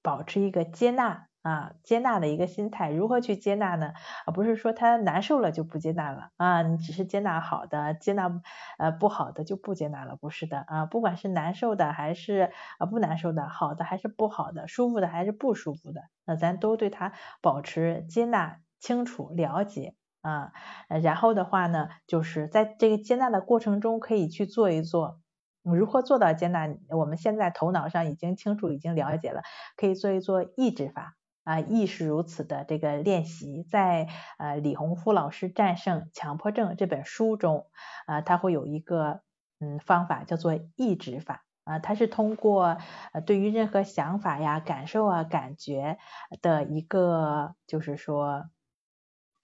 [0.01, 2.89] 保持一个接纳啊，接纳的一个心态。
[2.89, 3.91] 如何去接纳呢？
[4.25, 8.41] 啊，不是说他难受了就不接纳了啊，你只是接纳好的，接纳
[8.77, 10.85] 呃不好的就不接纳了，不是的啊。
[10.85, 20.51] 不管是难受的还是啊不难受的，好的还是不好的，舒服的还是不舒服的，那咱都对他保持接纳、清楚、了解啊。
[20.87, 25.19] 然后的话呢，就是在这个接纳的过程中，可以去做一做。
[25.61, 26.69] 如何做到接纳？
[26.89, 29.43] 我们现在头脑上已经清楚，已经了解了，
[29.75, 37.67] 可以做一做意志法啊，亦是如此的这个练习，在呃李洪福老师《战胜强迫症》这本书中
[38.07, 39.21] 啊，他会有一个
[39.59, 42.77] 嗯方法叫做意志法啊，它是通过
[43.11, 45.99] 呃对于任何想法呀、感受啊、感觉
[46.41, 48.45] 的一个就是说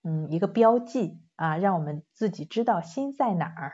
[0.05, 3.73] 嗯一个标记啊，让我们自己知道心在哪儿。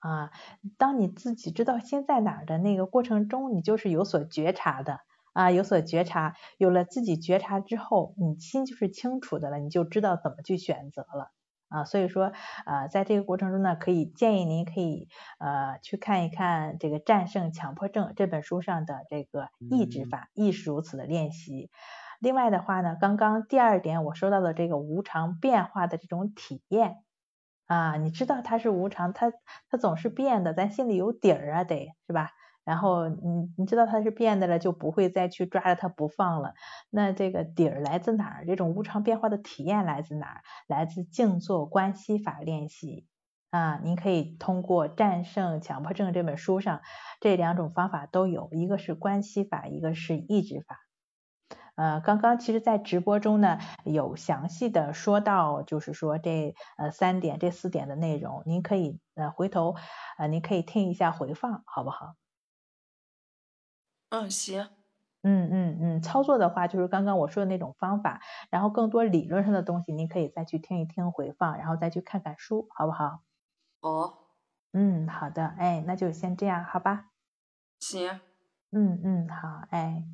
[0.00, 0.30] 啊，
[0.76, 5.00] 当你自己知道心在哪儿的那个过程中，你就是有所觉察的
[5.32, 11.32] 啊，有所觉察，有了自己觉察之后，你心就是清楚的了，你就知道怎么去选择了
[11.68, 11.84] 啊。
[11.84, 12.30] 所以说，
[12.64, 15.08] 呃，在这个过程中呢，可以建议您可以
[15.40, 21.70] 呃去看一看这个《战胜强迫症》这本书上的这个意志法，亦是如此的练习。
[22.18, 26.96] 另外的话呢，刚刚第二点我说到的这个无常变化的这种体验。
[27.66, 29.30] 啊，你知道它是无常，它
[29.68, 32.30] 它总是变的，咱心里有底儿啊，得是吧？
[32.64, 36.54] 然后你你知道它是变的了，就不会再去抓着它不放了。
[36.88, 38.46] 那这个底儿来自哪儿？
[38.46, 40.40] 这种无常变化的体验来自哪儿？
[40.66, 43.06] 来自静坐观息法练习
[43.50, 43.78] 啊。
[43.84, 46.80] 您可以通过《战胜强迫症》这本书上
[47.20, 50.87] 这两种方法都有，一个是观息法，一个是意志法。
[51.78, 59.76] 呃，刚刚其实，在直播中呢，有详细的说到，就是说这呃三点、这四点的内容，您可以呃回头
[60.18, 62.14] 呃您可以听一下回放，好不好？
[64.10, 64.68] 嗯，行。
[65.22, 73.20] 嗯嗯嗯，操作的话就是刚刚我说的那种方法，然后更多理论上的东西，您可以再去听一听回放，然后再去看看书，好不好？
[73.80, 74.14] 哦。
[74.72, 77.10] 嗯，好的，哎，那就先这样，好吧？
[77.80, 78.20] 行。
[78.70, 80.04] 嗯嗯，好，哎。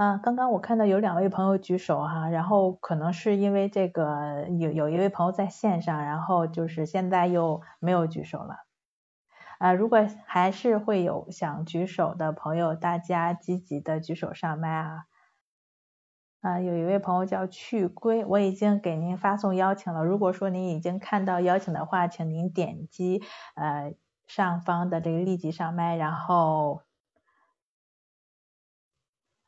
[0.00, 8.64] 啊，刚刚我看到有两位朋友举手哈，然后可能是因为这个有有一位朋友在线上，然后就是现在又没有举手了。
[9.58, 15.04] 啊，如果还是会有想举手的朋友，大家积极的举手上麦啊。
[16.40, 20.02] 啊，有一位朋友叫去归，我已经给您发送邀请了。
[20.02, 23.22] 如果说您已经看到邀请的话，请您点击
[23.54, 23.92] 呃
[24.26, 26.80] 上方的这个立即上麦，然后。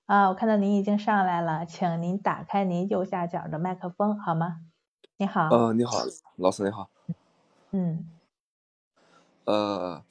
[0.06, 4.60] 啊，我看到您已经上来了，请您打开您右下角的麦克风，好吗？
[5.16, 5.48] 你好。
[5.48, 5.92] 呃，你好，
[6.36, 6.90] 老师你好。
[7.70, 8.10] 嗯。
[9.44, 10.02] 呃，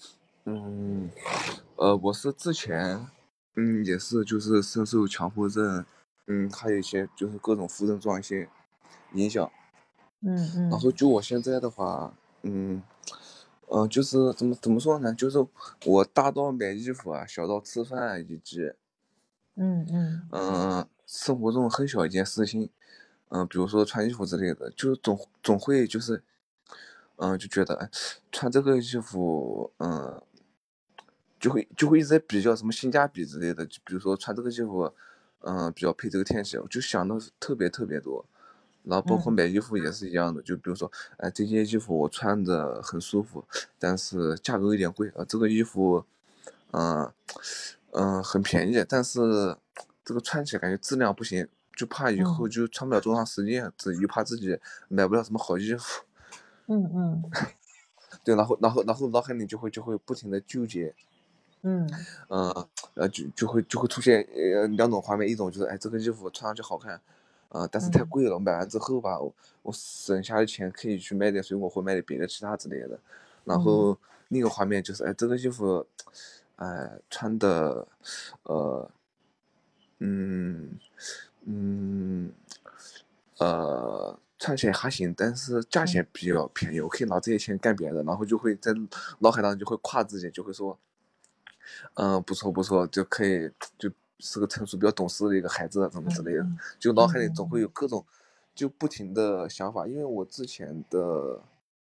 [0.46, 1.10] 嗯，
[1.76, 3.06] 呃，我是之前，
[3.56, 5.86] 嗯，也是就是深受强迫症，
[6.28, 8.48] 嗯，还有一些就是各种副症状一些
[9.14, 9.52] 影响。
[10.22, 10.70] 嗯嗯。
[10.70, 12.14] 然后就我现在的话，
[12.44, 12.82] 嗯，
[13.70, 15.14] 嗯，就是怎么怎么说呢？
[15.14, 15.46] 就是
[15.86, 18.72] 我大到买衣服啊，小到吃饭以及。
[19.56, 22.70] 嗯嗯嗯，生活中很小一件事情，
[23.30, 26.24] 嗯，比如说穿衣服之类的，就总总会就是，
[27.18, 27.90] 嗯，就觉得
[28.32, 30.22] 穿这个衣服，嗯，
[31.40, 34.94] 就会就会一直在比较什么性价比之类的，就比如说穿这个衣服，
[35.42, 38.26] 嗯，比较配这个天气，我就想的特别特别多，
[38.84, 43.46] 然后包括买衣服也是一样的，就比如说，哎，这件衣服我穿着很舒服，
[43.78, 45.26] 但是价格有点贵啊。
[45.28, 46.06] 这个衣服，
[46.72, 47.12] 嗯
[47.94, 49.56] 嗯，很便宜，但是
[50.04, 56.04] 这个穿起来感觉质量不行，就怕以后就穿不了多长时间，自又怕自己买不了什么好衣服。
[56.68, 57.24] 嗯 嗯。
[58.24, 60.94] 对，然后然后然后脑海里就会就会不停的纠结。
[61.62, 61.90] 嗯。
[62.28, 67.00] 呃呃，就就会就会出现呃两种画面，一种就是哎这个衣服穿上去好看。
[67.50, 72.98] 啊，但是太贵了，买完之后吧，我我省下的钱可以去买点水果或买点别的其他之类的。
[73.44, 73.98] 然后
[74.30, 75.86] 另一个画面就是，哎，这个衣服，
[76.62, 77.88] 哎，穿的，
[78.44, 78.92] 呃，
[80.00, 80.78] 嗯
[81.46, 82.32] 嗯，
[83.40, 88.04] 呃，穿起来还行，但是价钱比较便宜，我可以拿这些钱干别的。
[88.04, 88.72] 然后就会在
[89.20, 90.78] 脑海当中就会夸自己，就会说，
[91.96, 93.92] 嗯，不错不错，就可以就。
[94.24, 96.46] 是个成熟、比较懂事的一个孩子，怎么之类的，
[96.78, 98.06] 就脑海里总会有各种，
[98.54, 99.88] 就不停的想法。
[99.88, 101.42] 因为我之前的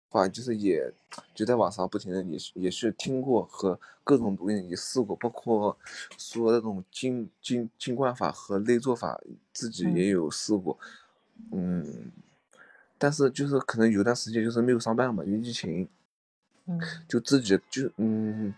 [0.10, 0.92] 话，就是也
[1.34, 5.78] 就在网上不停的也是也是听过和各种东西也试过，包括
[6.18, 9.20] 说那种金金金冠法和内做法，
[9.54, 10.78] 自己也有试过。
[11.52, 12.12] 嗯，
[12.98, 15.88] 但是就是可能有段时间就是没有上班嘛，因为疫情，
[16.66, 18.54] 嗯，就自己就嗯。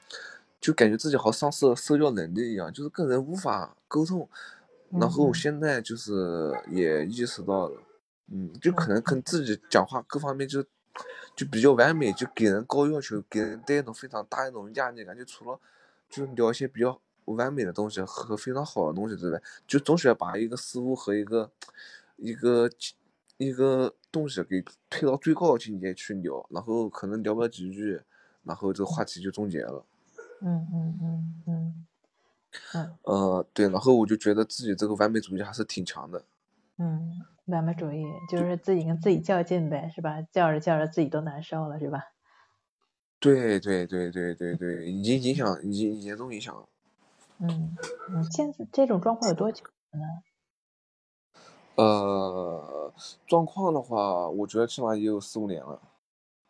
[0.61, 4.29] 就感觉自己好像丧失了社交能力一样，就是跟人无法沟通。
[4.91, 7.81] 然后现在就是也意识到了，
[8.27, 10.63] 嗯，就可能跟自己讲话各方面就
[11.35, 15.17] 就比较完美，就给人高要求，给人带一种非常大一种压力感。
[15.17, 15.59] 就除了
[16.09, 21.49] 就聊一些比较完美的东西和非常好的东西之外，就总喜欢把一个事物和一个
[22.17, 22.69] 一个
[23.37, 28.01] 一个东西给推到最高境界去聊，然后可能聊不了几句，
[28.43, 29.85] 然后这个话题就终结了。
[30.41, 31.85] 嗯嗯嗯嗯，
[32.73, 36.23] 嗯呃对，然后我就觉得自己这个完美主义还是挺强的。
[36.77, 40.21] 嗯，完美主义就是自己跟自己较劲呗，是吧？
[40.31, 42.03] 较着较着自己都难受了，是吧？
[43.19, 46.67] 对对对对对对，已经影响，已经严重影响了。
[47.39, 47.75] 嗯
[48.09, 49.99] 嗯，现在这种状况有多久呢？
[51.75, 52.93] 呃，
[53.27, 55.81] 状况的话，我觉得起码也有四五年了。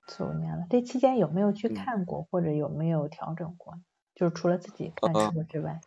[0.07, 3.75] 四五年了，这期间有没有去看过，或者有没有调整过？
[4.15, 5.79] 就是除了自己看书之外，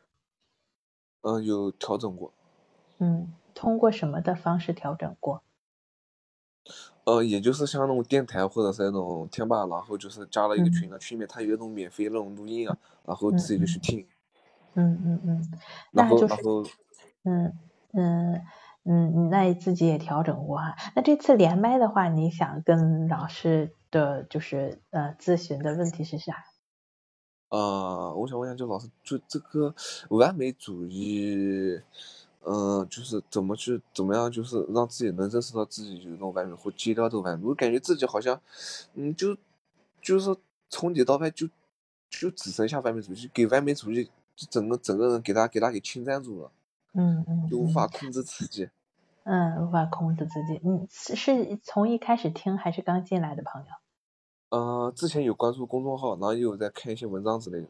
[1.23, 2.33] 嗯，有调整过。
[2.99, 5.43] 嗯，通过什么的方式调整过？
[7.05, 14.07] 呃，也就是像那种电台或者是那种贴吧，然后就是加了一个群啊，群里面它有那种免费那种录音啊，然后自己就去听。
[14.75, 15.61] 嗯嗯嗯。
[15.93, 16.65] 然后然后。
[17.23, 17.59] 嗯
[17.93, 18.43] 嗯。
[18.87, 20.77] 嗯，那你自己也调整过哈。
[20.95, 26.45] 那这次连麦的话，你想跟老师的就是呃咨询的问题是啥？
[27.49, 29.75] 呃，我想问一下，就老师，就这个
[30.11, 31.81] 完美主义，
[32.47, 37.47] 嗯，就是怎么去怎么样，就是让自己能认识到自己有那种完美，或戒掉这个完美。
[37.47, 38.41] 我感觉自己好像，
[38.95, 39.37] 嗯，就
[40.03, 40.37] 就是
[40.69, 41.49] 从里到外就
[42.11, 44.11] 就只剩下完美主义，给完美主义
[44.51, 46.51] 整个整个人给他给他给侵占住了。
[46.93, 48.69] 嗯嗯，就无法控制自己。
[49.25, 50.61] 嗯，无法控制自己。
[50.63, 53.69] 你，是从一开始听还是刚进来的朋友？
[54.51, 57.69] 呃，之前有关注公众号，然后也有在看一些文章之类的。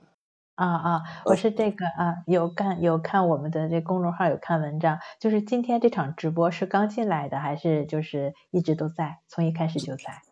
[0.55, 4.99] 啊啊，我是这个啊，有看有看我们的这公众号，有看文章。
[5.21, 10.23] 就是今天这场直播是刚进来的，还是就是一直都在，从一开始就在？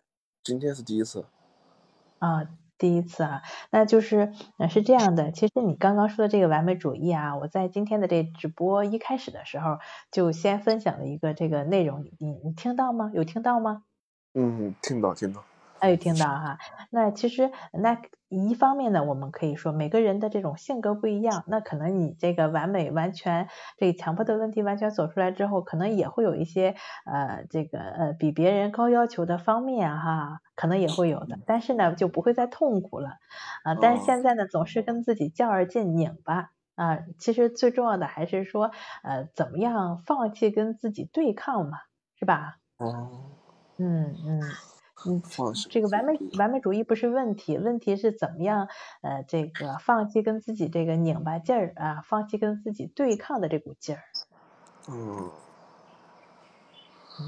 [0.42, 1.26] 今天是第一次。
[2.18, 2.46] 啊。
[2.78, 9.78] 第一次啊，那就是呃是这样的，其实你刚刚说的这个完美主义啊，我在今天的这直播一开始的时候
[10.10, 13.12] 就先分享了一个这个内容，你你听到吗？
[13.14, 13.84] 有听到吗？
[14.34, 15.44] 嗯，听到听到。
[15.82, 16.58] 哎，听到哈，
[16.90, 33.16] 那其实那一方面呢，我们可以说每个人的这种性格不一样，那可能你这个完美完全这强迫的问题完全走出来之后，可能也会有一些呃这个呃比别人高要求的方面哈，可能也会有的，但是呢就不会再痛苦了
[33.64, 33.74] 啊。
[33.74, 38.70] 但是现在呢总是跟自己较而劲拧巴啊，其实最重要的还是说
[39.02, 41.78] 呃怎么样放弃跟自己对抗嘛，
[42.14, 42.58] 是吧？
[42.78, 43.30] 哦，
[43.78, 44.40] 嗯嗯。
[44.40, 44.71] 嗯，
[45.70, 48.68] 这个完美完美主义不是问题，问题是怎么样
[49.02, 54.02] 呃这个放弃跟自己这个拧巴劲儿啊，放弃跟自己对抗的这股劲儿。
[54.88, 55.30] 嗯。
[57.20, 57.26] 嗯，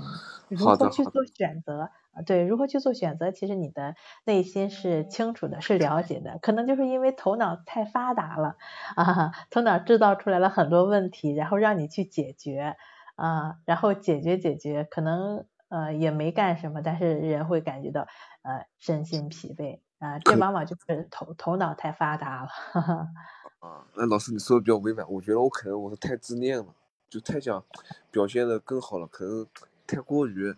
[0.48, 2.22] 如何去做选择啊？
[2.24, 3.32] 对，如何去做选择？
[3.32, 3.94] 其实你的
[4.24, 8.56] 内心是清楚的，是了解的，可能就是因为头脑太发达了
[8.96, 12.76] 啊，头脑制造出来了很多问题，然后让你去解决
[13.16, 15.44] 啊，然后解决解决，可能。
[15.74, 18.06] 呃，也没干什么，但是人会感觉到
[18.42, 22.48] 呃身心疲惫啊，这往往就是头头脑太发达了。
[23.58, 26.66] 啊，那老师你说的比较委婉，我觉得我可能我是太自恋了，
[27.08, 27.64] 就太想
[28.12, 29.44] 表现的更好了，可能
[29.84, 30.54] 太过于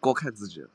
[0.00, 0.70] 高看自己了。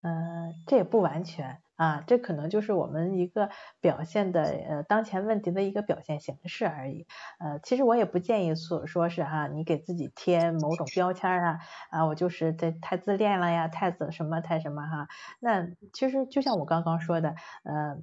[0.00, 3.48] 嗯，这也不完全啊，这可能就是我们一个
[3.80, 7.06] 表现的呃当前问题的一个表现形式而已。
[7.40, 11.58] 呃，其实我也不建议说说是哈，你给自己贴某种标签啊
[11.90, 15.08] 啊，我就是这太自恋了呀，太怎什么太什么哈。
[15.40, 17.34] 那其实就像我刚刚说的，
[17.64, 17.96] 呃，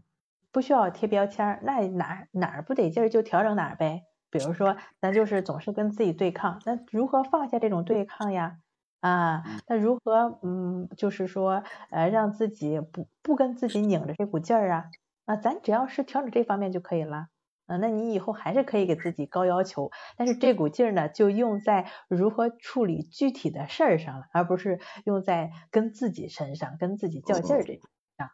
[0.51, 4.03] 不需要贴标签，那哪哪儿不得劲儿就调整哪儿呗。
[4.31, 8.57] 比如说，咱就是总是跟自己对抗，那如何放下这种对抗呀？
[8.99, 14.85] 啊，那如何嗯，就是说呃，让自己不不跟自己拧着这股劲儿啊？
[15.25, 17.27] 啊，咱只要是调整这方面就可以了。
[17.67, 27.79] 啊，那你以后还是可以给自己高要求，但是这股劲儿呢，就用在如何处理具体的事儿上了，而不是用在跟自己身上、跟自己较劲儿这
[28.17, 28.29] 上。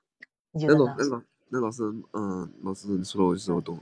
[0.51, 0.95] 你觉得呢？
[0.97, 1.83] 那老那老那老师，
[2.13, 3.77] 嗯，老师你说的我其实我懂。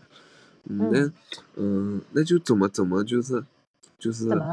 [0.65, 1.11] 嗯，那
[1.55, 3.45] 嗯，那就怎么怎么就是
[3.99, 4.43] 就是怎么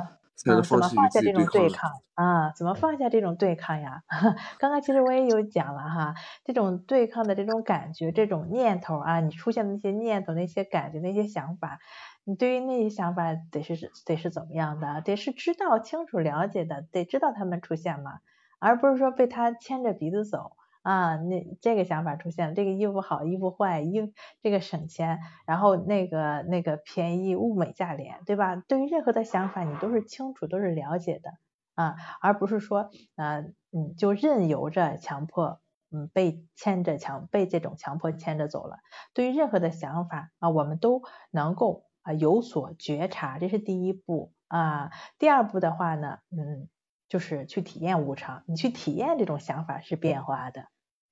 [0.67, 2.53] 怎么放下这种对抗啊？
[2.57, 4.03] 怎么放下这种对抗呀？
[4.59, 6.15] 刚刚其实我也有讲了哈，
[6.45, 11.79] 这种对抗的这种感觉、这种念头啊，你出现的那些念头、那些感觉、那些想法，
[12.25, 15.01] 你对于那些想法得是得是怎么样的？
[15.03, 18.21] 得是知道、清楚、了解的，得知道他们出现了，
[18.61, 20.53] 而不是说被他牵着鼻子走。
[20.82, 24.12] 啊，那这个想法出现了，这个衣服好，衣服坏，衣
[24.43, 28.57] 这个省钱，然后那个那个便宜，物美价廉，对吧？
[28.57, 31.32] 对于任何的想法，你都是清楚，都是了解的
[31.74, 33.40] 啊，而不是说啊，
[33.73, 38.78] 嗯，就任由着强迫，嗯，被牵着强，被这种强迫牵着走了。
[39.12, 44.90] 对于任何的想法啊，我们都能够啊有所觉察，这是第一步啊。
[45.19, 46.69] 第二步的话呢，嗯。
[47.11, 50.66] 就是去体验无常，你去体验这种想法是变化的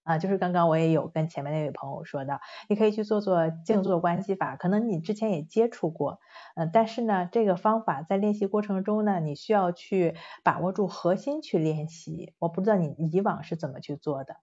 [0.05, 0.17] 啊。
[0.17, 6.21] 就是刚刚我也有跟前面那位朋友说的，你可以去做做静坐关系法，可能你之前也接触过，
[6.55, 10.15] 嗯，但是呢，这个方法在练习过程中呢，你需要去
[10.45, 12.33] 把握住核心去练习。
[12.39, 14.37] 我不知道你以往是怎么去做的，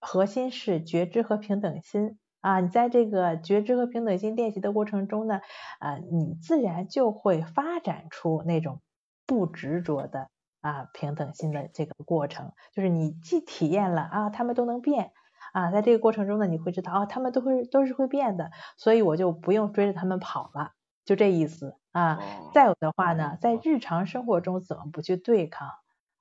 [0.00, 2.60] 核心是觉知和平等心啊。
[2.60, 5.40] 你在这个觉知和平等心练习的过程中呢，
[5.80, 8.80] 啊，你自然就会发展出那种
[9.26, 10.28] 不执着的。
[10.64, 15.12] 啊，平等心的这个过程，就是你既体验了啊，他们都能变
[15.52, 20.70] 啊，在这个过程中呢，你会知道啊，他们都会都是会变的，所以我就不用追着他们跑了，
[21.04, 22.18] 就这意思啊。
[22.54, 25.68] 再有的话呢，在日常生活中怎么不去对抗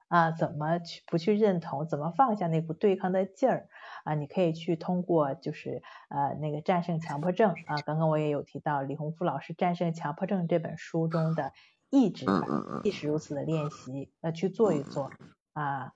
[0.09, 0.31] 啊？
[0.31, 1.87] 怎么去不去认同？
[1.87, 3.69] 怎么放下那股对抗的劲儿
[4.03, 4.13] 啊？
[4.13, 11.53] 你可以去通过就是呃那个战胜强迫症啊，刚刚我也有提到李洪福老师《战胜强迫症》这本书中的。
[11.93, 15.11] 意志法，亦是如此的练习，呃，去做一做
[15.53, 15.93] 啊。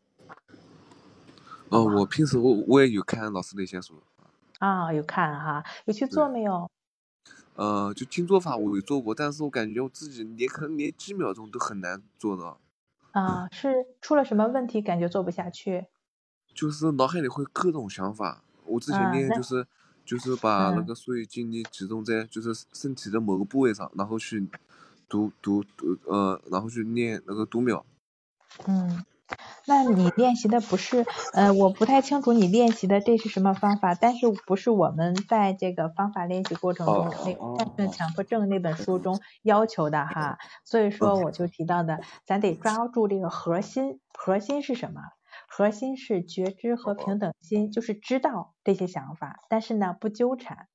[1.69, 3.95] 哦，我平时我我也有看老师的一些书。
[4.59, 6.69] 啊，有看哈，有去做没有？
[7.55, 12.59] 呃，就静坐法我有做过，但是我感觉我自己连可能连几秒钟都很难做到。
[13.13, 14.79] 啊，是出了什么问题？
[14.79, 15.87] 感觉做不下去？
[16.53, 18.43] 就是脑海里会各种想法。
[18.65, 19.65] 我之前练就是
[20.05, 24.47] 就是把那个所有精力集中在就是身体的某个部位上，然后去。
[25.09, 27.85] 读读读呃，然后去练那个读秒。
[28.65, 29.05] 嗯，
[29.67, 45.01] 那你练习的不是呃，我不太清楚你练习的这是什么方法，但是不是我们在这个方法练习过程中那《战胜强迫症》那本书中要求的哈，所以说我就提到的，咱得抓住这个核心，核心是什么？
[45.47, 50.67] 核心是觉知和平等心，就是知道这些想法，但是呢不纠缠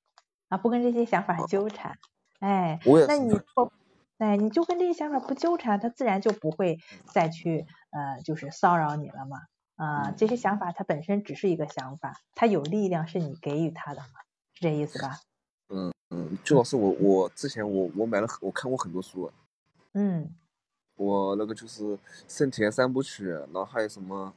[0.49, 1.99] 啊，不跟这些想法纠缠，
[2.39, 2.79] 哎，
[3.09, 3.73] 那你说。
[4.23, 6.79] 哎，你就跟这些想法不纠缠，他自然就不会
[7.13, 9.39] 再去呃，就是骚扰你了嘛。
[9.75, 14.21] 啊，这些想法它本身只是一个想法，它有力量是你给予它的嘛，
[14.55, 15.19] 是这意思吧？
[15.71, 19.29] 嗯嗯，就老师我我之前我我买了我看过很多书。
[19.95, 20.33] 嗯。
[20.95, 24.33] 我那个就是圣田三部曲，然后还有什么？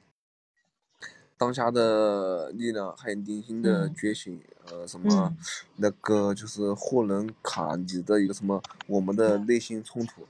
[1.38, 4.42] 当下的力量，还有灵性的觉醒，
[4.72, 5.34] 呃，什么
[5.78, 10.28] 那个就是霍伦卡里的一个什么我们的内心冲突。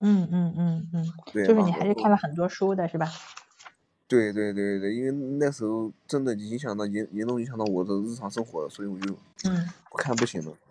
[0.00, 3.06] 嗯嗯嗯嗯，就是你还是看了很多书的是吧？
[4.08, 9.14] 对对对对，因为那时候真的影响到严严重影响到我的日常生活了，所以我就
[9.44, 10.50] 嗯不看不行了。
[10.50, 10.69] 嗯，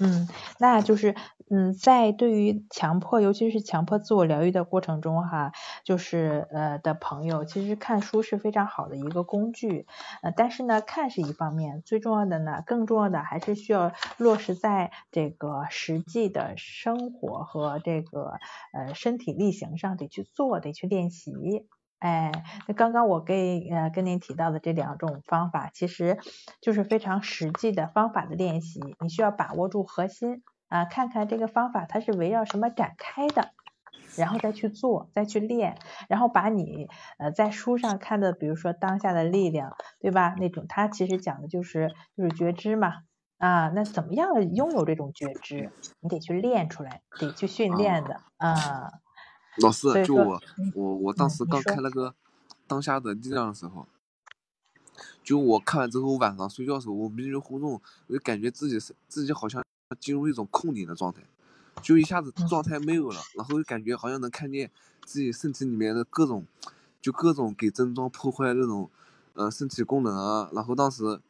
[0.00, 1.14] 嗯那就是
[1.50, 5.52] 嗯，在对于强迫，尤其是强迫自我疗愈的过程中哈，
[5.84, 9.86] 就是呃的朋友，其实看书是非常好的一个工具，
[10.22, 18.32] 呃，但是呢，看是一方面，最重要的呢，更重要的还是需要落实在这个实际的生活和这个
[18.72, 21.66] 呃身体力行上，得去做，得去练习。
[21.98, 22.30] 哎，
[22.68, 26.18] 那刚刚我给呃跟您提到的这两种方法，其实
[26.60, 28.80] 就是非常实际的方法的练习。
[29.00, 33.52] 你需要把握住核心啊，看看这个方法它是围绕什么展开的
[34.16, 36.88] 然后再去做，再去练，然后把你
[37.18, 40.34] 呃在书上看的，比如说当下的力量，对吧？
[40.38, 42.98] 那种它其实讲的就是就是觉知嘛
[43.38, 45.72] 啊，那怎么样拥有这种觉知？
[46.00, 48.92] 你得去练出来，得去训练的啊。
[49.58, 50.42] 老师，就我
[50.74, 52.14] 我我当时刚开那个
[52.66, 53.86] 当下的力量的时候，
[55.22, 59.64] 就我看完之后晚上睡觉的时候，我迷迷糊糊，我就感觉自己是自己好像
[60.00, 61.22] 进入一种空灵的状态。
[61.82, 64.70] 就一下子状态没有了，然后就感觉好像能看见
[65.04, 66.46] 自己身体里面的各种，
[67.00, 68.88] 就各种给症状破坏那种，
[69.34, 70.48] 呃，身体功能啊。
[70.52, 71.20] 然后当时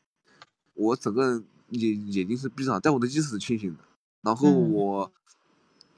[0.74, 3.80] 我整个人眼眼睛是闭上，但我的意识是清醒的。
[4.20, 5.10] 然后我，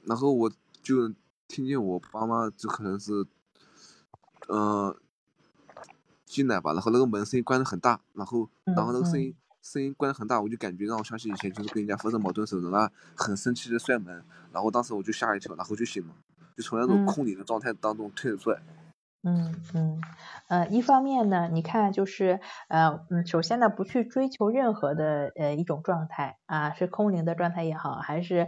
[0.05, 0.51] 然后我
[0.81, 1.13] 就
[1.47, 3.25] 听见我爸妈就可能是，
[4.49, 4.95] 嗯，
[6.25, 6.73] 进来吧。
[6.73, 9.35] 然后那个门声音关的很大，然后然后那个声音。
[9.59, 16.13] 声音关的很大，我就感觉让我想起以前就是跟人家发生矛盾时候，那很生气的摔门，然后当时我就吓一跳，然后就醒了，
[16.55, 18.61] 就从那种空灵的状态当中退出来。
[19.23, 20.01] 嗯嗯，
[20.47, 28.47] 呃，一方面呢，你看就是呃嗯，首先呢，不去追求任何的呃一种状态啊，是空灵的状态也好，还是。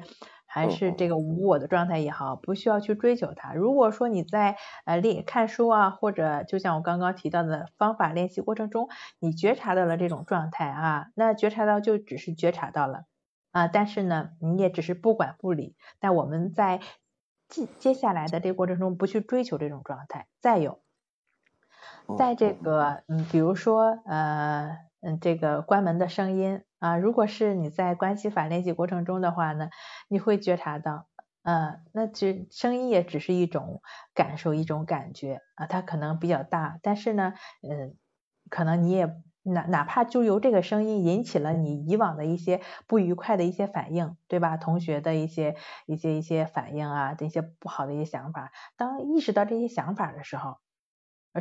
[0.52, 3.54] 还是这个无我的状态也好，不需要去追求它。
[3.54, 8.90] 如果说你在呃练看书啊，或者就像我刚刚提到的方法练习过程中，
[9.20, 13.04] 你觉察到了这种状态啊，那觉察到就只是觉察到了
[13.52, 15.76] 啊，但是呢，你也只是不管不理。
[16.00, 16.80] 但我们在
[17.48, 20.28] 接接下来的这个过程中，不去追求这种状态。
[20.42, 20.82] 再有，
[22.18, 26.64] 在这个嗯，比如说呃嗯，这个关门的声音。
[26.80, 29.70] 啊，如果是你在关系法练习过程中的话呢，
[30.08, 31.08] 你会觉察到，
[31.44, 33.82] 呃，那只声音也只是一种
[34.14, 37.34] 感受，一种感觉啊，它可能比较大，但是呢，
[37.70, 37.96] 嗯，
[38.50, 39.06] 可能你也
[39.44, 44.56] 哪哪怕就由这个声音引起了你以往的一些不愉快的一些反应，对吧？
[44.56, 50.60] 同学的一些一些一些反应啊，这些不好的一些想法，当意识到这些想法的时候，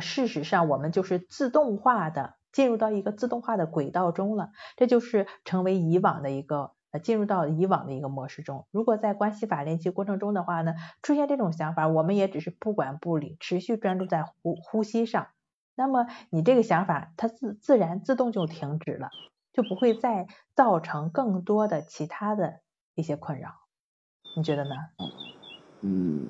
[0.01, 2.38] 事实上我们就是自动化的。
[2.51, 8.67] 进入到一个自动化的轨道中了，这就是成为以往的一个呃进入到以往的一个模式中。
[8.71, 15.27] 如果在关系法练习过程中的话呢，出现这种想法，我们也只是不管不理，持续专注在呼呼吸上，
[15.75, 19.09] 那么你这个想法它自自然自动就停止了，
[19.53, 22.59] 就不会再造成更多的其他的
[22.95, 23.51] 一些困扰。
[24.35, 24.71] 你觉得呢？
[25.81, 26.27] 嗯，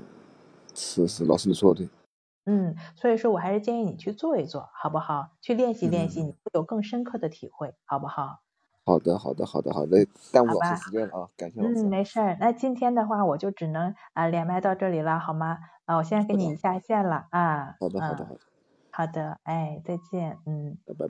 [0.76, 1.99] 是是，老师你说的对。
[2.50, 5.30] 嗯，所以说我还是建议你去做一做，好不好？
[5.40, 8.40] 去练习练习，你会有更深刻的体会，好不好？
[8.88, 11.86] 好的，好的，好的，好的，耽误老师时间了啊，感谢老师。
[11.86, 12.38] 嗯，没事儿。
[12.40, 15.58] 那今天的话，我就只能啊连麦到这里了，好吗？
[15.86, 17.76] 啊，我现在给你下线了啊。
[17.80, 18.40] 好的，好的，好的。
[18.92, 20.80] 好的，哎，再见，嗯。
[20.86, 21.10] 拜拜。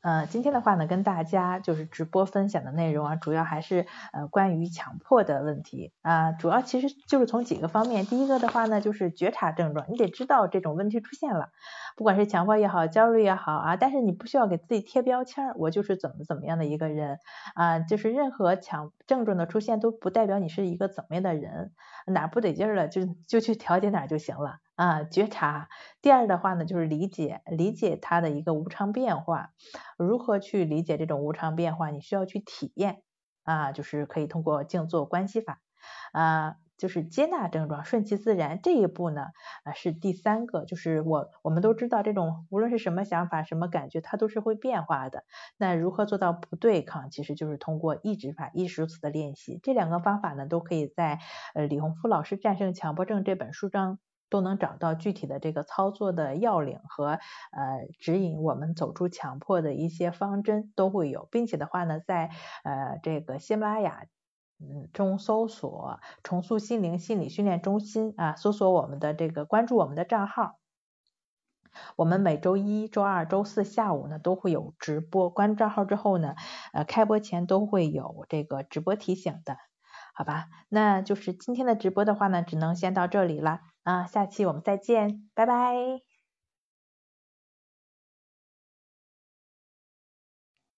[0.00, 8.06] 呃，今天的话呢，跟大家就是直播分享的内容啊，主要还是呃关于强迫的问题啊，主要其实就是从几个方面。
[8.06, 11.50] 第一个的话呢，就是觉察症状，你得知道这种问题出现了，
[11.98, 17.18] 不管是强迫也好，焦虑也好啊，但是你不需要给自己贴标签儿，我就是怎么怎么样的一个人
[17.56, 21.72] 啊，就是任何强症状的出现都不代表你是一个怎么样的人，
[22.06, 24.58] 哪不得劲儿了就就去调节哪就行了。
[24.76, 25.68] 啊，觉察。
[26.00, 29.50] 第二的话呢，就是理解，理解它的一个无常变化。
[29.96, 31.90] 如何去理解这种无常变化？
[31.90, 33.02] 你需要去体验
[33.42, 35.60] 啊，就是可以通过静坐关系法
[36.12, 38.60] 啊，就是接纳症状，顺其自然。
[38.62, 39.26] 这一步呢，
[39.64, 45.24] 啊是第三个，就是我我们都知道，这种无论是什么想法、什么感觉，它都是会变化的。
[45.58, 47.10] 那如何做到不对抗？
[47.10, 49.60] 其实就是通过意志法、意识如此的练习。
[49.62, 51.18] 这两个方法呢，都可以在
[51.54, 53.98] 呃李洪福老师《战胜强迫症》这本书中。
[54.30, 57.12] 都能找到具体的这个操作的要领和
[57.50, 62.28] 呃指引我们走出强迫的一些方针都会有，并且的话呢，在
[62.62, 64.04] 呃这个喜马拉雅
[64.60, 70.58] 嗯中搜索重塑心灵心理训练中心啊，搜索我们的这个关注我们的账号，
[71.96, 76.34] 我们每周一周二周四下午呢都会有直播，关注账号之后呢，
[76.72, 79.56] 呃开播前都会有这个直播提醒的，
[80.14, 80.46] 好吧？
[80.68, 83.60] 那就是今天的直播的话呢，只能先到这里了。
[83.84, 86.07] 啊，下期我们再见，拜拜。